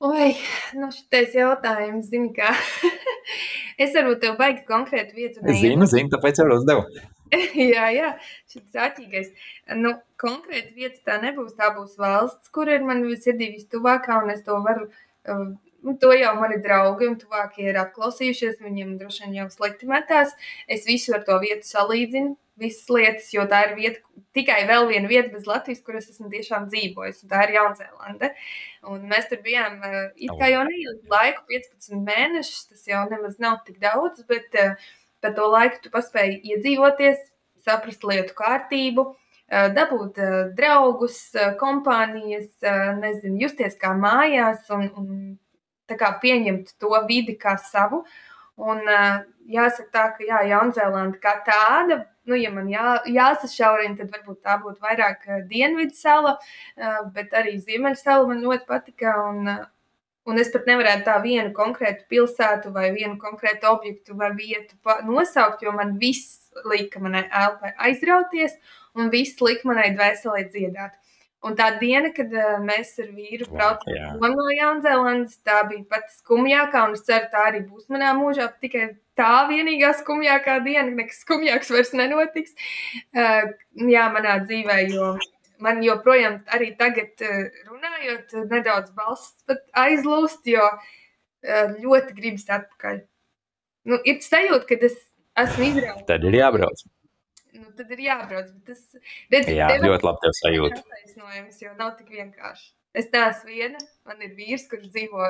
Oi, 0.06 0.36
nu 0.78 0.92
šitais 0.94 1.34
jautājums, 1.34 2.12
zini 2.12 2.30
kā, 2.36 2.52
es 3.84 3.96
varbūt 3.96 4.22
tev 4.22 4.38
baigi 4.38 4.66
konkrētu 4.68 5.18
vietu 5.18 5.42
neiedu. 5.42 5.62
Zinu, 5.64 5.90
zinu, 5.90 6.12
tāpēc 6.14 6.42
jau 6.42 6.48
uzdevu. 6.54 6.86
jā, 7.74 7.88
jā, 7.96 8.12
šis 8.52 8.78
āķīgais. 8.86 9.32
Nu, 9.82 9.96
konkrēti 10.22 10.76
vieta 10.78 11.02
tā 11.10 11.18
nebūs, 11.24 11.56
tā 11.58 11.72
būs 11.74 11.98
valsts, 12.02 12.52
kur 12.54 12.70
ir 12.70 12.86
man 12.86 13.02
sirdī 13.18 13.50
vistuvākā, 13.56 14.22
un 14.22 14.36
es 14.36 14.46
to 14.46 14.60
varu 14.66 14.90
Nu, 15.86 15.94
to 16.02 16.10
jau 16.18 16.32
mani 16.40 16.56
draugi 16.66 17.06
un 17.06 17.18
tuvākie 17.22 17.68
ir 17.70 17.78
atklausījušies. 17.78 18.56
Viņiem 18.66 18.96
droši 18.98 19.28
vien 19.28 19.36
jau 19.38 19.46
slikti 19.54 19.86
metās. 19.90 20.32
Es 20.66 20.88
visu 20.90 21.14
ar 21.14 21.22
to 21.28 21.38
vietu 21.44 21.68
salīdzinu, 21.68 22.32
visas 22.60 22.88
lietas, 22.92 23.28
jo 23.34 23.44
tā 23.52 23.62
ir 23.68 23.74
vieta, 23.78 24.22
tikai 24.36 24.62
vēl 24.70 24.88
viena 24.90 25.10
vieta 25.12 25.32
bez 25.34 25.48
Latvijas, 25.50 25.82
kur 25.86 25.98
es 26.00 26.08
esmu 26.12 26.30
tiešām 26.32 26.70
dzīvojis. 26.72 27.24
Tā 27.30 27.46
ir 27.46 27.56
Jaunzēlande. 27.58 28.32
Un 28.92 29.06
mēs 29.12 29.30
tur 29.32 29.42
bijām 29.46 29.82
uh, 29.84 30.00
it 30.16 30.34
kā 30.40 30.50
jau 30.54 30.64
neilgu 30.68 31.12
laiku, 31.12 31.46
15 31.52 32.00
mēnešus. 32.08 32.66
Tas 32.72 32.88
jau 32.90 33.04
nemaz 33.12 33.38
nav 33.44 33.62
tik 33.68 33.80
daudz, 33.84 34.24
bet 34.30 34.56
uh, 34.62 34.76
par 35.24 35.36
to 35.38 35.50
laiku 35.52 35.84
tu 35.84 35.94
paspēji 35.94 36.42
iedzīvoties, 36.56 37.22
saprast 37.66 38.08
lietu 38.08 38.38
kārtību. 38.38 39.10
Uh, 39.12 39.68
dabūt 39.76 40.18
draugus, 40.58 41.20
kompānijas, 41.60 42.50
nezinu, 43.02 43.44
justies 43.44 43.76
kā 43.82 43.92
mājās 43.94 44.72
un, 44.74 44.88
un 44.98 45.10
kā, 45.92 46.16
pieņemt 46.22 46.78
to 46.82 46.96
vidi 47.10 47.36
kā 47.38 47.60
savu. 47.62 48.06
Un, 48.56 48.82
jāsaka, 49.52 49.90
tā, 49.92 50.06
ka 50.18 50.26
jā, 50.26 50.42
Jaunzēlanda 50.50 51.20
kā 51.22 51.36
tāda, 51.46 52.06
nu, 52.30 52.38
ja 52.40 52.52
man 52.54 52.68
jā, 52.72 52.98
jāsašaurina, 53.12 53.98
tad 54.00 54.12
varbūt 54.14 54.42
tā 54.46 54.58
būtu 54.62 54.82
vairāk 54.84 55.26
dienvidu 55.50 55.96
sala, 55.98 56.36
uh, 56.38 57.00
bet 57.16 57.36
arī 57.38 57.58
ziemeļu 57.62 58.00
sala 58.02 58.28
man 58.30 58.44
ļoti 58.44 58.68
patika. 58.70 59.16
Un, 59.30 59.50
uh, 59.52 59.64
un 60.26 60.42
es 60.42 60.50
pat 60.54 60.66
nevarētu 60.70 61.06
tā 61.06 61.20
vienu 61.22 61.54
konkrētu 61.54 62.08
pilsētu 62.10 62.74
vai 62.74 62.90
vienu 62.96 63.20
konkrētu 63.22 63.70
objektu 63.70 64.18
vai 64.18 64.32
vietu 64.38 64.78
nosaukt, 65.06 65.62
jo 65.62 65.74
man 65.76 65.98
viss 66.02 66.50
lika 66.66 67.02
manai 67.04 67.28
elpai 67.30 67.76
aizrauties 67.90 68.56
un 68.96 69.12
viss 69.14 69.42
lika 69.44 69.68
manai 69.70 69.92
dvēselē 69.94 70.48
dziedāt. 70.50 70.96
Un 71.46 71.54
tā 71.54 71.68
diena, 71.78 72.10
kad 72.16 72.32
uh, 72.34 72.58
mēs 72.66 72.96
ar 73.04 73.12
vīru 73.14 73.46
braucām 73.52 74.18
wow, 74.18 74.32
no 74.34 74.46
Jaunzēlandes, 74.50 75.38
tā 75.46 75.60
bija 75.70 75.86
pati 75.92 76.16
skumjākā, 76.18 76.88
un 76.88 76.96
es 76.98 77.06
ceru, 77.06 77.28
tā 77.30 77.44
arī 77.52 77.62
būs 77.68 77.86
manā 77.94 78.16
mūžā. 78.18 78.48
Tikai 78.64 78.88
tā 79.20 79.46
vienīgā 79.50 79.94
skumjākā 80.02 80.60
diena, 80.66 80.90
nekas 80.92 81.22
skumjāks 81.26 81.72
vairs 81.74 81.94
nenotiks. 81.98 82.56
Uh, 83.16 83.52
jā, 83.80 84.06
manā 84.16 84.38
dzīvē, 84.46 84.80
jo 84.94 85.16
man 85.64 85.82
joprojām 85.86 86.42
arī 86.56 86.74
tagad 86.80 87.26
uh, 87.26 87.46
runājot, 87.70 88.36
nedaudz 88.52 88.96
balss 88.98 89.36
pat 89.50 89.64
aizlūst, 89.86 90.48
jo 90.52 90.66
uh, 90.66 91.78
ļoti 91.80 92.18
gribas 92.18 92.50
atpakaļ. 92.50 93.04
Nu, 93.86 94.02
ir 94.02 94.20
sajūta, 94.26 94.66
ka 94.70 94.82
es 94.90 95.00
esmu 95.46 95.72
izrauts. 95.72 96.08
Tad 96.10 96.26
ir 96.26 96.42
jābrauc 96.42 96.86
nu, 97.60 97.68
tad 97.78 97.92
ir 97.96 98.02
jābrauc. 98.06 98.50
Tas 98.68 98.82
redz, 99.34 99.52
Jā, 99.52 99.70
ļoti 99.84 100.08
labi 100.08 100.24
tev 100.24 100.36
sajūta. 100.40 100.82
Attaisnojums, 100.82 101.62
jo 101.64 101.76
nav 101.80 101.94
tik 102.00 102.12
vienkārši. 102.16 102.68
Es 102.96 103.10
neesmu 103.14 103.52
viena. 103.52 103.82
Man 104.06 104.22
ir 104.22 104.36
vīrs, 104.38 104.68
kurš 104.70 104.92
dzīvo 104.94 105.30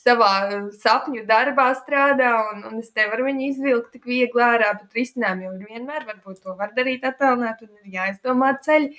savā 0.00 0.32
sapņu 0.80 1.26
darbā, 1.28 1.68
strādā, 1.78 2.32
un, 2.50 2.64
un 2.70 2.78
es 2.80 2.90
nevaru 2.96 3.28
viņu 3.28 3.46
izvilkt 3.50 3.92
tik 3.94 4.08
viegli 4.08 4.42
ārā. 4.44 4.72
Bet 4.80 4.96
risinājumu 4.98 5.46
jau 5.46 5.70
vienmēr 5.70 6.08
varbūt 6.08 6.42
to 6.44 6.56
var 6.58 6.72
darīt 6.76 7.04
attālināt, 7.06 7.62
un 7.66 7.76
ir 7.84 7.98
jāizdomā 7.98 8.54
ceļi. 8.64 8.94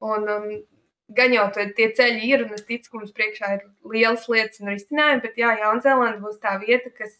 Un, 0.00 0.26
un, 0.32 0.46
gan 1.16 1.34
jau 1.34 1.46
tie 1.56 1.90
ceļi 1.96 2.30
ir, 2.30 2.46
un 2.46 2.56
es 2.56 2.64
ticu, 2.66 2.90
ka 2.90 3.02
mums 3.02 3.14
priekšā 3.16 3.52
ir 3.58 3.66
lielas 3.92 4.26
lietas 4.30 4.62
un 4.62 4.72
risinājumi, 4.72 5.24
bet 5.26 5.38
jā, 5.40 5.52
Jaunzēlanda 5.64 6.22
būs 6.22 6.40
tā 6.42 6.56
vieta, 6.62 6.92
kas 6.94 7.16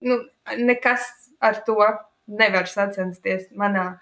nu, 0.00 0.18
nekas 0.56 1.06
ar 1.44 1.60
to 1.68 1.78
nevar 2.26 2.66
sacensties 2.70 3.46
manā 3.54 3.92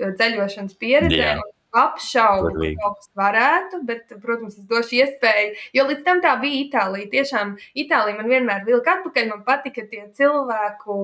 ceļošanas 0.00 0.76
pieredzē. 0.80 1.16
Yeah. 1.16 1.48
Apšaubu, 1.70 2.50
ka 2.56 2.70
kaut 2.82 2.96
kas 2.98 3.10
varētu, 3.18 3.78
bet, 3.86 4.08
protams, 4.22 4.56
es 4.58 4.66
došu 4.70 4.96
iespēju. 4.98 5.52
Jo 5.76 5.84
līdz 5.86 6.02
tam 6.06 6.22
tā 6.24 6.32
bija 6.42 6.64
Itālija. 6.64 7.10
Tiešām 7.12 7.52
Itālija 7.78 8.18
man 8.18 8.30
vienmēr 8.30 8.64
vilka 8.66 8.96
atpakaļ. 8.98 9.28
Man 9.30 9.44
patika 9.46 9.84
tie 9.86 10.08
cilvēku 10.16 10.96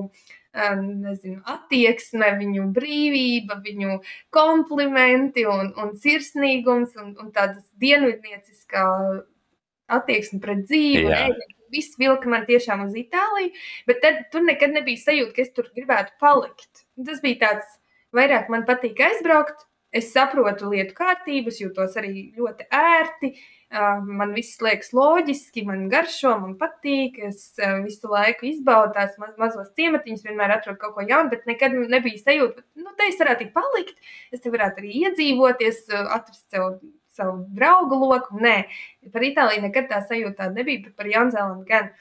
um, 0.57 0.81
nezinu, 1.05 1.39
attieksme, 1.47 2.33
viņu 2.41 2.67
brīvība, 2.75 3.61
viņu 3.63 3.99
komplimenti 4.35 5.45
un, 5.47 5.71
un 5.79 5.93
sirsnīgums 6.01 6.97
un, 6.99 7.13
un 7.21 7.31
tādas 7.35 7.63
dienvidnieciskā 7.79 8.87
attieksme 9.99 10.41
pret 10.43 10.65
dzīvi. 10.67 11.13
Viss 11.71 11.97
vilka 11.99 12.29
man 12.31 12.45
tiešām 12.47 12.85
uz 12.85 12.93
Itāliju, 12.95 13.51
bet 13.87 14.03
tad 14.03 14.21
tur 14.31 14.43
nekad 14.47 14.71
nebija 14.75 14.99
sajūta, 15.01 15.33
ka 15.35 15.43
es 15.43 15.55
tur 15.55 15.67
gribētu 15.75 16.15
palikt. 16.19 16.85
Tas 16.95 17.19
bija 17.23 17.41
tāds, 17.41 17.73
vairāk 18.15 18.47
man 18.51 18.63
patīk 18.67 19.01
aizbraukt. 19.03 19.66
Es 19.97 20.09
saprotu 20.13 20.71
lietu 20.71 20.95
kārtības, 20.97 21.61
jūtos 21.61 21.95
arī 21.99 22.29
ļoti 22.37 22.67
ērti. 22.73 23.31
Man 24.07 24.31
viss 24.35 24.61
liekas 24.63 24.93
loģiski, 24.95 25.65
man 25.67 25.87
garšo, 25.91 26.35
man 26.39 26.53
patīk. 26.59 27.17
Es 27.29 27.57
visu 27.83 28.11
laiku 28.11 28.47
izbaudu 28.47 28.95
tās 28.95 29.17
maz, 29.21 29.33
mazos 29.41 29.73
ciematiņus, 29.79 30.23
vienmēr 30.27 30.55
atrodu 30.57 30.79
kaut 30.83 30.95
ko 30.95 31.07
jaunu, 31.07 31.31
bet 31.33 31.49
nekad 31.49 31.75
nebija 31.91 32.21
sajūta, 32.21 32.63
ka 32.63 32.85
nu, 32.85 32.93
te 32.99 33.09
es 33.11 33.19
varētu 33.19 33.49
palikt. 33.55 33.97
Es 34.31 34.43
te 34.43 34.53
varētu 34.53 34.83
arī 34.83 34.93
iedzīvoties, 35.01 35.83
atrast 36.05 36.45
sev 36.53 36.77
savu 37.17 37.45
draugu 37.57 37.97
loku. 37.97 38.37
Nē, 38.43 38.57
par 39.13 39.25
Itāliju 39.25 39.65
nekad 39.65 39.89
tā 39.91 40.01
sajūta 40.05 40.43
tāda 40.43 40.61
nebija, 40.61 40.85
bet 40.85 40.97
par 40.99 41.09
Jaunzēlandu 41.09 41.67
gan. 41.69 41.91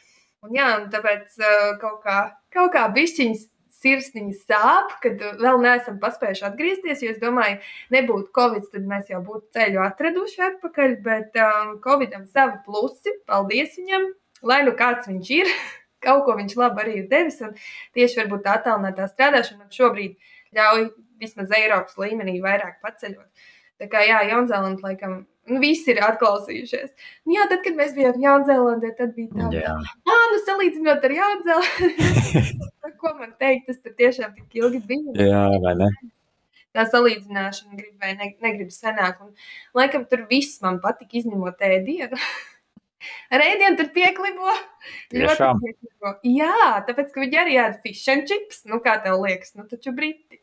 Un, 0.44 0.52
jā, 0.54 0.66
un 0.78 0.90
tāpēc 0.92 1.38
uh, 1.40 1.70
kaut 1.80 2.02
kā, 2.04 2.18
kaut 2.54 2.74
kā 2.74 2.84
bišķiņas 2.94 3.46
sirsniņa 3.82 4.34
sāp, 4.42 4.94
kad 5.02 5.22
vēl 5.40 5.60
neesam 5.62 5.98
paspējuši 6.02 6.46
atgriezties. 6.48 7.02
Jo 7.04 7.14
es 7.14 7.22
domāju, 7.22 7.58
nebūtu 7.94 8.32
Covid, 8.36 8.68
tad 8.72 8.86
mēs 8.88 9.10
jau 9.12 9.22
būtu 9.24 9.56
ceļu 9.56 9.82
atraduši 9.84 10.44
atpakaļ. 10.50 10.96
Bet 11.06 11.40
um, 11.42 11.74
Covidam 11.84 12.26
savi 12.30 12.60
plusi, 12.66 13.14
paldies 13.28 13.76
viņam, 13.80 14.08
lai 14.46 14.62
nu 14.66 14.76
kāds 14.78 15.10
viņš 15.10 15.34
ir. 15.40 15.52
Kaut 16.06 16.26
ko 16.26 16.36
viņš 16.38 16.56
labi 16.60 16.82
arī 16.84 16.98
ir 17.02 17.10
devis. 17.10 17.40
Un 17.44 17.56
tieši 17.96 18.22
varbūt 18.22 18.44
tā 18.46 18.58
attālinātā 18.60 19.08
strādāšana 19.10 19.70
šobrīd 19.74 20.18
ļauj 20.56 20.90
vismaz 21.20 21.54
Eiropas 21.56 21.96
līmenī 22.00 22.38
vairāk 22.44 22.82
paceļot. 22.84 23.48
Tā 23.80 23.88
kā 23.92 24.04
jā, 24.06 24.22
Jaunzēlandē 24.30 24.84
laikam 24.84 25.24
nu, 25.50 25.60
visi 25.62 25.92
ir 25.92 26.02
atklausījušies. 26.06 26.90
Nu, 27.26 27.36
jā, 27.36 27.46
tad, 27.50 27.62
kad 27.64 27.78
mēs 27.78 27.94
bijām 27.96 28.18
Jaunzēlandē, 28.22 28.92
tad 28.98 29.14
bija 29.16 29.32
tā, 29.34 29.50
ka, 29.54 29.94
ah, 30.14 30.26
nu, 30.32 30.42
salīdzinot 30.48 31.06
ar 31.08 31.16
Jaunzēlandi, 31.20 32.42
ko 33.02 33.14
man 33.20 33.32
teikt, 33.40 33.70
tas 33.70 33.80
tur 33.82 33.96
tiešām 33.98 34.34
tik 34.36 34.60
ilgi 34.62 34.82
bija. 34.90 35.16
Jā, 35.28 35.46
vai 35.62 35.76
ne? 35.80 35.90
Tā 36.76 36.84
salīdzināšana 36.92 37.78
grib 37.78 38.02
vai 38.02 38.12
ne, 38.18 38.34
negrib 38.44 38.72
senāk. 38.74 39.22
Un, 39.24 39.32
laikam 39.76 40.04
tur 40.10 40.26
viss 40.28 40.60
man 40.64 40.82
patika, 40.82 41.16
izņemot 41.22 41.62
ēdienu. 41.64 42.18
Ar 43.32 43.44
ēdienu 43.44 43.78
tur 43.78 43.88
pieklibo. 43.94 44.52
Tiešām. 45.14 45.62
Pieklibo. 45.62 46.12
Jā, 46.28 46.82
tāpēc, 46.88 47.14
ka 47.14 47.22
viņi 47.22 47.40
arī 47.42 47.56
ēda 47.62 47.80
fish 47.84 48.12
and 48.12 48.28
chips. 48.28 48.64
Nu, 48.68 48.82
kā 48.84 48.98
tev 49.04 49.22
liekas, 49.24 49.54
nu 49.56 49.64
taču 49.70 49.94
briti. 49.96 50.42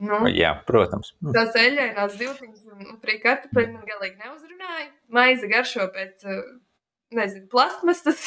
Nu, 0.00 0.22
Jā, 0.32 0.54
protams. 0.64 1.10
Mm. 1.20 1.34
tās 1.36 1.56
eļļainās 1.60 2.14
zivtiņas 2.16 2.62
un 2.72 3.00
frī 3.02 3.18
kartupeļi 3.20 3.72
man 3.74 3.82
galīgi 3.84 4.16
neuzrunāja. 4.22 4.86
Maize 5.12 5.50
garšo 5.50 5.84
pēc, 5.92 6.24
uh, 6.24 6.38
nezinu, 7.16 7.44
plasmasas. 7.52 8.22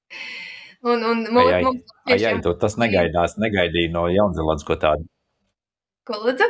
un, 0.90 1.02
un 1.02 1.24
mums 1.34 1.50
Ai, 1.50 1.64
ai, 1.64 2.12
tiešām- 2.12 2.44
tu 2.46 2.54
tas 2.62 2.78
negaidās, 2.78 3.34
negaidīja 3.42 3.90
no 3.96 4.06
Jaunzēlandes 4.12 4.66
ko 4.68 4.76
tādu. 4.84 5.08
Ko 6.06 6.20
lūdzu? 6.22 6.46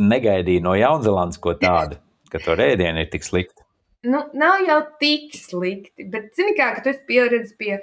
Negaidīja 0.00 0.64
no 0.64 0.74
Jaunzēlandes 0.78 1.38
ko 1.44 1.54
tādu, 1.60 1.98
ka 2.32 2.40
to 2.42 2.54
rēdienu 2.58 3.02
ir 3.04 3.10
tik 3.12 3.26
slikti. 3.26 3.62
Nu, 4.08 4.22
nav 4.32 4.62
jau 4.64 4.78
tik 5.02 5.34
slikti, 5.36 6.06
bet, 6.08 6.30
zini, 6.34 6.54
kā, 6.56 6.70
ka 6.72 6.80
tu 6.86 6.88
esi 6.94 7.02
pieredzējis 7.10 7.56
pie 7.60 7.74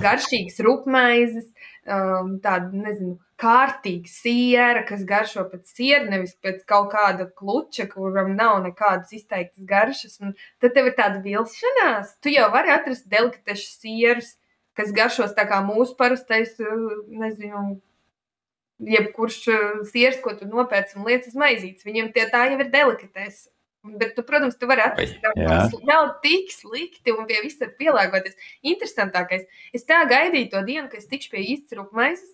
garšīgas 0.00 0.62
rupmaizes, 0.64 1.50
um, 1.84 2.38
tāda, 2.40 2.70
nezinu, 2.72 3.18
kārtīga 3.40 4.08
siera, 4.08 4.82
kas 4.88 5.04
garšo 5.08 5.44
pēc 5.50 5.68
siera, 5.68 6.04
nevis 6.08 6.34
pēc 6.40 6.62
kaut 6.68 6.88
kāda 6.94 7.28
kluča, 7.36 7.86
kuram 7.90 8.32
nav 8.36 8.62
nekādas 8.64 9.12
izteiktas 9.16 9.64
garšas. 9.68 10.18
Un 10.24 10.32
tad 10.62 10.76
tev 10.76 10.88
ir 10.90 10.96
tāda 10.98 11.20
vilšanās. 11.24 12.16
Tu 12.24 12.32
jau 12.36 12.48
vari 12.54 12.72
atrast 12.72 13.08
delikatešu 13.12 13.68
sierus, 13.74 14.36
kas 14.76 14.94
garšos 14.96 15.36
tā 15.36 15.44
kā 15.48 15.60
mūsu 15.64 15.96
parastais, 15.98 16.56
nezinu, 17.12 17.76
jebkurš 18.86 19.42
uh, 19.52 19.68
siers, 19.88 20.18
ko 20.24 20.34
tu 20.36 20.48
nopērci 20.48 20.98
un 20.98 21.06
liec 21.08 21.28
uz 21.28 21.36
maizītes. 21.38 21.84
Viņiem 21.86 22.10
tie 22.16 22.26
tā 22.32 22.48
jau 22.50 22.58
ir 22.60 22.72
delikatēs. 22.72 23.46
Bet, 23.86 24.16
tu, 24.16 24.24
protams, 24.26 24.56
tu 24.58 24.66
vari 24.66 24.82
atrast 24.82 25.20
kaut 25.22 25.36
ko 25.70 25.78
nav 25.86 26.16
tik 26.24 26.48
slikti 26.50 27.12
un 27.14 27.28
pie 27.28 27.38
visa 27.44 27.68
pielāgoties. 27.70 28.34
Interesantākais, 28.66 29.44
es 29.76 29.86
tā 29.86 30.00
gaidīju 30.10 30.50
to 30.56 30.62
dienu, 30.66 30.88
kad 30.90 30.98
es 30.98 31.06
tikšu 31.06 31.30
pie 31.36 31.44
īstas 31.52 31.78
rūpmaizes 31.78 32.32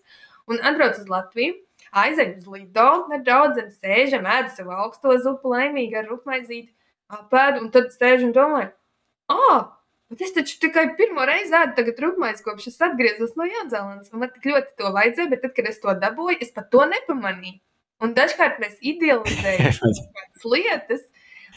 un 0.51 0.63
atbraucu 0.63 1.05
uz 1.05 1.13
Latviju. 1.13 1.59
Aizēju 1.93 2.39
uz 2.39 2.49
Lido, 2.49 2.89
nedaudz 3.11 3.59
sēžam, 3.83 4.25
ēdu 4.29 4.53
savu 4.57 4.73
augsto 4.85 5.13
zupu, 5.21 5.51
laimīgi 5.53 5.99
ar 5.99 6.07
rūpmaizīti, 6.09 6.71
apēdu, 7.13 7.65
un 7.65 7.73
tad 7.75 7.91
sēžu 7.93 8.31
un 8.31 8.37
domāju, 8.37 8.71
ah, 9.35 9.67
bet 10.13 10.23
es 10.25 10.33
taču 10.37 10.57
tikai 10.63 10.87
pirmo 10.97 11.27
reizi 11.29 11.53
ēdu 11.59 11.77
tagad 11.77 12.01
rūpmaizi, 12.05 12.45
kopš 12.47 12.71
es 12.71 12.81
atgriezos 12.87 13.35
no 13.37 13.49
Jaunzēlandes, 13.49 14.13
un 14.13 14.23
man 14.23 14.33
tik 14.33 14.49
ļoti 14.53 14.73
to 14.79 14.95
vajadzēja, 14.95 15.33
bet 15.35 15.45
tad, 15.45 15.55
kad 15.59 15.69
es 15.73 15.83
to 15.83 15.97
dabūju, 16.07 16.39
es 16.47 16.55
pat 16.55 16.71
to 16.73 16.87
nepamanīju. 16.95 17.59
Un 18.03 18.17
dažkārt 18.17 18.59
mēs 18.63 18.81
idealizējam 18.83 19.77
lietas, 20.55 21.05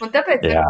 un 0.04 0.12
tāpēc 0.14 0.46
Jā. 0.46 0.66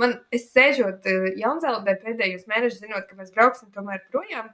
man, 0.00 0.16
es 0.32 0.48
sēžot 0.54 1.08
eh, 1.10 1.32
Jaunzēlandē 1.42 1.98
pēdējos 2.04 2.46
mēnešus, 2.48 2.80
zinot, 2.86 3.08
ka 3.10 3.18
mēs 3.18 3.34
brauksim 3.34 3.72
tomēr 3.74 4.04
projām. 4.12 4.48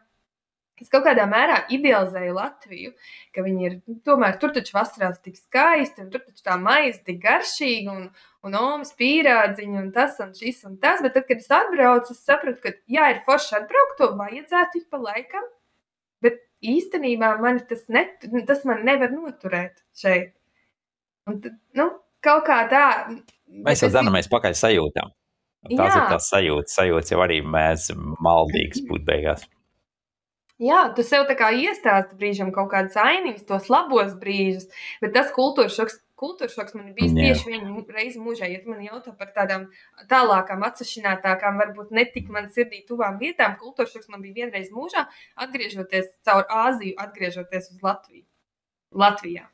Es 0.83 0.89
kaut 0.91 1.05
kādā 1.07 1.23
mērā 1.31 1.61
idealizēju 1.71 2.33
Latviju, 2.35 2.93
ka 3.35 3.45
viņi 3.47 3.67
ir 3.69 3.75
nu, 3.87 3.95
tomēr 4.07 4.35
tur 4.43 4.51
taču 4.57 4.75
vasarās 4.75 5.21
tik 5.23 5.37
skaisti, 5.39 6.03
un 6.03 6.09
tur 6.11 6.25
taču 6.25 6.43
tā 6.49 6.57
maize 6.59 6.99
tik 7.07 7.21
garšīga, 7.23 7.93
un, 7.95 8.09
un 8.43 8.57
omas 8.59 8.91
pīrādziņa, 8.99 9.77
un 9.85 9.93
tas, 9.95 10.19
un 10.25 10.33
šis, 10.35 10.65
un 10.67 10.75
tas. 10.83 10.99
Bet 11.05 11.15
tad, 11.15 11.29
kad 11.29 11.39
es 11.45 11.47
atbraucu, 11.55 12.17
es 12.17 12.25
sapratu, 12.27 12.59
ka, 12.65 12.75
jā, 12.91 13.07
ir 13.15 13.23
forši 13.29 13.55
atbraukt, 13.61 13.95
to 14.01 14.11
vajadzētu 14.19 14.83
ik 14.83 14.89
pa 14.91 14.99
laikam, 15.05 15.47
bet 16.27 16.43
īstenībā 16.75 17.37
man 17.45 17.63
tas, 17.71 17.87
net, 17.89 18.27
tas 18.51 18.67
man 18.67 18.83
nevar 18.89 19.15
noturēt 19.15 19.79
šeit. 19.95 20.35
Un, 21.31 21.39
nu, 21.79 21.91
kaut 22.25 22.49
kā 22.51 22.65
tā. 22.69 22.87
Mēs 23.15 23.79
jau 23.79 23.87
bet 23.87 23.93
es- 23.93 23.95
dzinamies 23.95 24.33
pakaļ 24.33 24.59
sajūtām. 24.59 25.15
Tās 25.65 25.95
Jā. 25.95 25.97
ir 25.97 26.11
tās 26.11 26.27
sajūtas. 26.29 26.75
Sajūtas 26.77 27.13
jau 27.15 27.21
arī 27.25 27.39
mēs 27.41 27.87
maldīgas 28.21 28.83
būt 28.91 29.07
beigās. 29.07 29.47
Jā, 30.63 30.95
tu 30.95 31.03
sev 31.03 31.25
tā 31.27 31.35
kā 31.35 31.49
iestāsti 31.51 32.15
brīžam 32.15 32.53
kaut 32.55 32.71
kādas 32.71 32.95
ainiņas, 33.01 33.43
tos 33.49 33.67
labos 33.73 34.13
brīžus, 34.21 34.69
bet 35.03 35.11
tas 35.17 35.33
kultūras 35.35 35.75
šoks, 35.75 35.97
kultūras 36.15 36.55
šoks 36.55 36.77
man 36.79 36.93
Jā. 37.19 37.33
tieši 37.35 37.51
viena 37.51 37.83
reize 37.91 38.21
mūžā. 38.23 38.47
Ja 38.53 38.61
man 38.71 38.85
jautā 38.87 39.17
par 39.19 39.33
tādām 39.35 39.67
tālākām, 40.07 40.63
atsevišķinātākām, 40.63 41.59
varbūt 41.59 41.91
ne 41.91 42.05
tik 42.07 42.31
man 42.31 42.47
sirdī 42.55 42.85
tuvām 42.87 43.19
vietām, 43.19 43.59
kultūras 43.59 43.97
šoks 43.97 44.09
man 44.15 44.23
bija 44.23 44.45
vienreiz 44.45 44.71
mūžā, 44.71 45.09
atgriežoties 45.35 46.13
caur 46.23 46.47
Āziju, 46.47 46.95
atgriežoties 47.03 47.73
uz 47.75 47.83
Latviju. 47.83 48.25
Latvijā. 48.95 49.49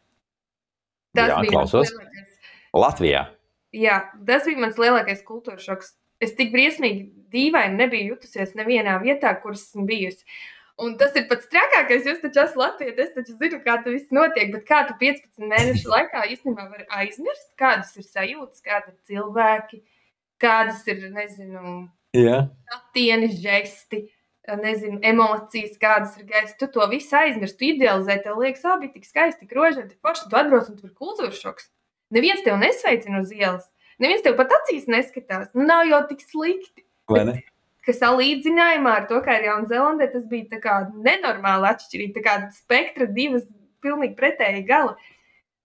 Tas 1.17 1.33
Jā, 1.33 1.41
bija 1.41 1.51
klausos. 1.57 1.91
lielākais- 1.91 2.37
Latvijā. 2.75 3.25
Jā, 3.73 4.11
tas 4.27 4.45
bija 4.45 4.59
mans 4.59 4.77
lielākais 4.77 5.25
kultūras 5.25 5.65
šoks. 5.65 5.95
Es 6.21 6.35
tik 6.37 6.53
briesmīgi 6.53 7.09
dīvaini 7.33 7.77
nebiju 7.81 8.15
jutusies 8.15 8.53
nevienā 8.55 9.01
vietā, 9.01 9.33
kur 9.41 9.53
esmu 9.57 9.87
bijusi. 9.89 10.25
Un 10.81 10.95
tas 11.01 11.17
ir 11.19 11.27
pats 11.29 11.49
trakākais. 11.53 12.07
Jūs 12.09 12.23
taču 12.23 12.41
esat 12.41 12.57
Latvijas, 12.57 13.01
es 13.05 13.11
taču 13.13 13.35
zinu, 13.37 13.59
kā 13.65 13.77
tas 13.83 13.93
viss 13.93 14.15
notiek. 14.17 14.53
Bet 14.55 14.65
kā 14.69 14.81
tu 14.89 14.95
15 15.01 15.51
mēnešu 15.51 15.91
laikā 15.95 16.25
īstenībā 16.33 16.69
vari 16.71 16.87
aizmirst, 17.01 17.51
kādas 17.61 17.93
ir 18.01 18.07
sajūtas, 18.07 18.63
kādi 18.65 18.95
ir 18.95 19.11
cilvēki, 19.11 19.83
kādas 20.41 20.81
ir, 20.89 21.03
nezinu, 21.13 21.75
Jā. 22.17 22.47
attienis, 22.77 23.37
žesti, 23.43 24.07
nezinu, 24.61 25.03
emocijas, 25.07 25.77
kādas 25.83 26.17
ir 26.17 26.25
gaisa. 26.31 26.57
Tu 26.59 26.71
to 26.73 26.87
visu 26.91 27.19
aizmirsti, 27.19 27.59
tu 27.61 27.69
idealizē, 27.75 28.17
tev 28.25 28.41
liekas, 28.41 28.65
abi 28.73 28.89
tik 28.95 29.05
skaisti, 29.09 29.45
tik 29.45 29.53
rožani, 29.59 29.91
tik 29.93 30.01
forši. 30.01 30.31
Tu 30.33 30.41
atbrauc 30.41 30.73
un 30.73 30.81
tur 30.81 30.89
ir 30.89 30.97
kultūras 30.97 31.45
šoks. 31.45 31.69
Neviens 32.15 32.41
tev 32.47 32.57
nesveicina 32.59 33.21
uz 33.21 33.31
ielas. 33.37 33.69
Neviens 34.01 34.25
tev 34.25 34.39
pat 34.41 34.57
acīs 34.63 34.89
neskatās. 34.91 35.53
Nu, 35.53 35.69
nav 35.69 35.85
jau 35.87 36.01
tik 36.09 36.25
slikti. 36.25 36.87
Vai 37.11 37.27
ne? 37.29 37.37
Kas 37.87 38.01
salīdzinājumā 38.03 38.93
ar 38.99 39.07
to, 39.09 39.23
kā 39.25 39.39
ir 39.39 39.47
Jaunzēlandē, 39.49 40.11
tas 40.13 40.27
bija 40.29 40.59
kā 40.61 40.75
nenormāli 40.93 41.71
atšķirīgi. 41.71 42.13
Tā 42.19 42.23
kā 42.27 42.35
spektra 42.53 43.07
divas 43.09 43.47
pilnīgi 43.81 44.17
pretēji 44.19 44.67
gali. 44.69 44.93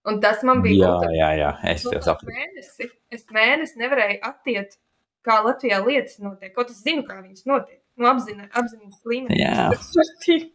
Un 0.06 0.20
tas 0.24 0.44
man 0.46 0.62
bija 0.64 0.94
Jā, 1.02 1.12
jā, 1.18 1.30
jā. 1.42 1.52
Es 1.74 1.86
es 1.90 2.06
saprotu. 2.06 2.32
mēnesi, 2.32 2.90
es 3.12 3.26
mēnesi 3.34 3.80
nevarēju 3.82 4.20
attiekt, 4.30 4.78
kā 5.26 5.40
Latvijā 5.44 5.80
lietas 5.84 6.20
notiek. 6.22 6.54
Kaut 6.56 6.70
es 6.70 6.84
zinu, 6.86 7.04
kā 7.08 7.18
viņas 7.24 7.48
notiek. 7.50 7.82
Nu, 7.98 8.08
apzina, 8.12 8.46
apziņas 8.54 9.02
līmenī. 9.08 9.40
Jā. 9.42 9.72
Tas 9.96 10.30
ir. 10.30 10.46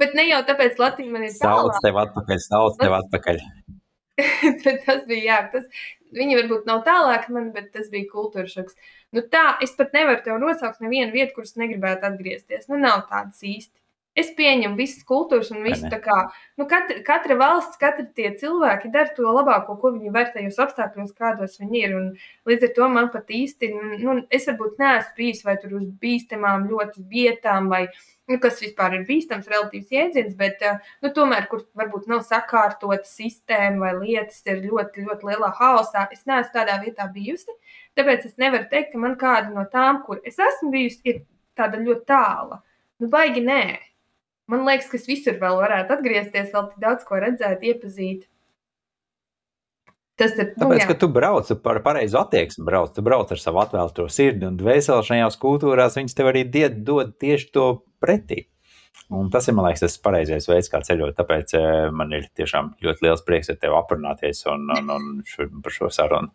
Bet 0.00 0.14
ne 0.16 0.24
jau 0.30 0.40
tāpēc 0.48 0.78
Latvija 0.80 1.12
man 1.12 1.26
ir 1.26 1.32
Sauc 1.36 1.70
tālāk. 1.70 1.80
tev 1.84 1.98
atpakaļ, 2.02 2.38
sauc 2.42 2.78
tev 2.80 2.94
atpakaļ. 2.98 3.40
tas 4.86 5.02
bija, 5.08 5.22
jā, 5.22 5.38
tas, 5.52 5.66
viņi 6.16 6.38
varbūt 6.40 6.68
nav 6.68 6.84
tālāk 6.86 7.28
man, 7.34 7.50
bet 7.54 7.72
tas 7.74 7.90
bija 7.92 8.08
kultūra 8.12 8.48
šoks. 8.50 8.76
Nu 9.14 9.24
tā, 9.32 9.48
es 9.64 9.74
pat 9.78 9.94
nevaru 9.96 10.22
tev 10.24 10.38
nosaukt 10.42 10.82
nevienu 10.84 11.12
vietu, 11.14 11.36
kuras 11.38 11.56
negribētu 11.60 12.08
atgriezties. 12.08 12.70
Nu 12.70 12.80
nav 12.80 13.06
tādas 13.10 13.42
īsti. 13.44 13.74
Es 14.16 14.30
pieņemu 14.32 14.78
visas 14.78 15.04
kultūras 15.04 15.50
un 15.52 15.60
visu 15.60 15.84
ne? 15.84 15.90
tā 15.92 15.98
kā, 16.00 16.14
nu 16.56 16.64
katra, 16.70 17.02
katra 17.04 17.34
valsts, 17.36 17.76
katra 17.76 18.06
tie 18.16 18.30
cilvēki 18.40 18.88
dara 18.94 19.12
to 19.12 19.28
labāko, 19.28 19.74
ko 19.82 19.90
viņi 19.92 20.12
var 20.14 20.30
tajos 20.32 20.56
apstākļos, 20.64 21.12
kādos 21.18 21.58
viņi 21.60 21.82
ir. 21.82 21.96
Un 21.98 22.06
līdz 22.48 22.70
ar 22.70 22.72
to 22.78 22.88
man 22.94 23.10
pat 23.12 23.28
īsti, 23.28 23.68
nu, 24.00 24.16
es 24.32 24.48
varbūt 24.48 24.80
neesmu 24.80 25.18
bijis 25.20 25.44
vai 25.44 25.58
tur 25.60 25.76
uz 25.82 25.90
bīstamām 26.00 26.64
ļoti 26.70 27.04
vietām 27.12 27.68
vai, 27.68 27.82
nu, 28.30 28.38
kas 28.42 28.60
vispār 28.62 28.96
ir 28.96 29.06
bīstams 29.08 29.48
relatīvs 29.50 29.92
jēdziens, 29.94 30.34
bet, 30.38 30.62
eh, 30.62 30.78
nu, 31.04 31.12
tomēr, 31.14 31.46
kur 31.50 31.64
varbūt 31.78 32.08
nav 32.10 32.24
sakārtota 32.26 33.06
sistēma 33.06 33.84
vai 33.84 33.92
lietas 34.00 34.42
ir 34.46 34.62
ļoti, 34.64 35.06
ļoti 35.06 35.30
lielā 35.30 35.52
haosā, 35.60 36.06
es 36.12 36.26
neesmu 36.26 36.52
tādā 36.54 36.78
vietā 36.82 37.08
bijusi. 37.12 37.54
Tāpēc 37.96 38.26
es 38.26 38.36
nevaru 38.42 38.68
teikt, 38.70 38.92
ka 38.92 39.02
man 39.02 39.16
kāda 39.16 39.54
no 39.54 39.66
tām, 39.72 40.02
kur 40.06 40.20
es 40.24 40.38
esmu 40.38 40.72
bijusi, 40.74 41.00
ir 41.04 41.22
tāda 41.56 41.80
ļoti 41.80 42.06
tāla. 42.08 42.62
Nu, 43.00 43.10
baigi 43.12 43.44
nē. 43.44 43.78
Man 44.46 44.66
liekas, 44.66 44.88
ka 44.90 44.98
es 44.98 45.06
visur 45.08 45.38
vēl 45.40 45.58
varētu 45.58 45.96
atgriezties, 45.96 46.52
vēl 46.54 46.70
tik 46.70 46.82
daudz 46.82 47.06
ko 47.06 47.18
redzēt, 47.22 47.64
iepazīt. 47.66 48.26
Tas 50.16 50.32
ir 50.32 50.54
nu, 50.54 50.62
Tāpēc, 50.62 50.80
jā. 50.80 50.88
ka 50.88 50.96
tu 50.96 51.08
brauc 51.12 51.48
par 51.60 51.82
pareizu 51.84 52.16
attieksmi, 52.22 52.64
brauc, 52.64 52.94
tu 52.96 53.04
brauc 53.04 53.32
ar 53.34 53.40
savu 53.40 53.60
atvēlto 53.60 54.06
sirdi 54.08 54.48
un 54.48 54.56
dvēseli 54.56 55.04
šajās 55.04 55.36
kultūrās, 55.42 55.98
viņas 55.98 56.16
tev 56.16 56.30
arī 56.30 56.46
died, 56.48 56.78
dod 56.88 57.12
tieši 57.20 57.50
to 57.52 57.66
pretī. 58.00 58.46
Un 59.12 59.28
tas 59.30 59.46
ir, 59.46 59.54
man 59.54 59.68
liekas, 59.68 59.84
tas 59.84 60.00
pareizais 60.02 60.48
veids, 60.48 60.70
kā 60.72 60.80
ceļot. 60.82 61.14
Tāpēc 61.18 61.52
eh, 61.54 61.66
man 61.94 62.10
ir 62.16 62.26
tiešām 62.34 62.72
ļoti 62.82 63.06
liels 63.06 63.22
prieks 63.26 63.52
ar 63.52 63.60
tevi 63.60 63.76
aprunāties 63.78 64.40
un, 64.50 64.66
un, 64.74 64.90
un 64.96 65.10
šo, 65.28 65.46
par 65.62 65.74
šo 65.74 65.90
sarunu. 65.94 66.32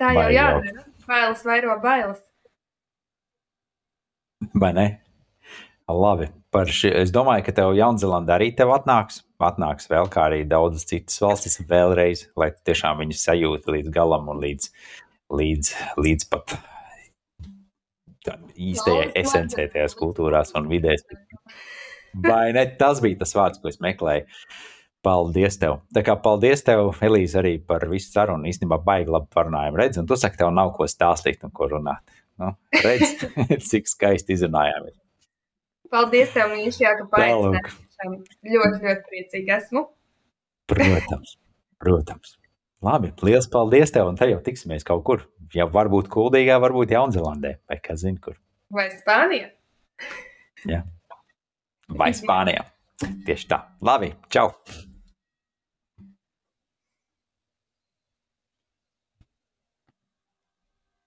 Tā 0.00 0.14
jau 0.14 0.22
baigi 0.22 0.38
jādara. 0.38 0.84
Bailes 1.10 1.42
vairo 1.44 1.76
bailes. 1.82 2.22
Vai 4.62 4.70
ne? 4.78 4.86
Labi. 5.90 6.30
Ši, 6.50 6.94
es 7.02 7.12
domāju, 7.14 7.44
ka 7.46 7.54
tev 7.54 7.74
Jaunzēlandē 7.76 8.38
arī 8.38 8.52
tev 8.56 8.72
atnāks. 8.74 9.20
Atnāks 9.40 9.88
vēl 9.90 10.08
kā 10.12 10.26
arī 10.28 10.42
daudzas 10.48 10.84
citas 10.88 11.20
valstis 11.22 11.60
vēlreiz, 11.68 12.26
lai 12.36 12.50
tiešām 12.66 13.00
viņas 13.00 13.24
sajūti 13.28 13.76
līdz 13.76 13.94
galam 13.94 14.28
un 14.32 14.42
līdz, 14.42 14.68
līdz, 15.40 15.72
līdz 16.00 16.28
pat 16.32 16.58
īstajai 18.60 19.10
vajag. 19.14 19.72
tajās 19.72 19.96
kultūrās 19.96 20.52
un 20.58 20.68
vidēs. 20.68 21.06
Vai 22.26 22.52
ne? 22.52 22.66
Tas 22.78 23.00
bija 23.00 23.22
tas 23.22 23.34
vārds, 23.36 23.60
ko 23.62 23.70
es 23.70 23.80
meklēju. 23.80 24.26
Paldies 25.00 25.56
tev. 25.56 25.78
Tā 25.94 26.02
kā 26.04 26.16
paldies 26.20 26.60
tev, 26.66 26.90
Elīze, 27.00 27.38
arī 27.40 27.54
par 27.64 27.86
visu 27.88 28.10
sarunu. 28.12 28.44
Īstenībā 28.50 28.76
baigi 28.84 29.14
labi 29.14 29.30
parunājumu 29.32 29.80
redz, 29.80 30.00
un 30.02 30.08
tu 30.08 30.18
saki, 30.20 30.36
tev 30.36 30.50
nav 30.52 30.74
ko 30.76 30.84
stāstīt 30.90 31.46
un 31.46 31.54
ko 31.56 31.70
runāt. 31.70 32.04
Nu, 32.40 32.52
redz, 32.84 33.24
cik 33.70 33.88
skaisti 33.88 34.36
izrunājāmies. 34.36 34.98
Paldies, 35.90 36.34
tev, 36.34 36.52
Mīšā, 36.52 36.92
ka 36.98 37.08
Tālāk. 37.16 37.72
Paaicināji 38.00 38.56
ļoti, 38.56 38.82
ļoti 38.84 39.06
priecīgi 39.08 39.56
esmu. 39.56 39.86
Protams, 40.70 41.36
protams. 41.82 42.36
Labi, 42.84 43.10
liels 43.26 43.48
paldies 43.52 43.92
tev, 43.92 44.08
un 44.08 44.16
te 44.16 44.30
jau 44.30 44.40
tiksimies 44.44 44.86
kaut 44.88 45.04
kur. 45.04 45.26
Ja 45.54 45.66
varbūt 45.68 46.08
Kuldīgā, 46.12 46.56
varbūt 46.62 46.94
Jaunzēlandē, 46.94 47.56
vai 47.68 47.80
kas 47.82 48.04
zina, 48.04 48.20
kur. 48.22 48.38
Vai 48.72 48.86
Spānijā? 48.94 49.50
Jā. 50.70 50.84
Vai 51.90 52.12
Spānijā. 52.16 52.64
Tieši 53.26 53.50
tā. 53.50 53.64
Labi, 53.84 54.14
čau! 54.32 54.52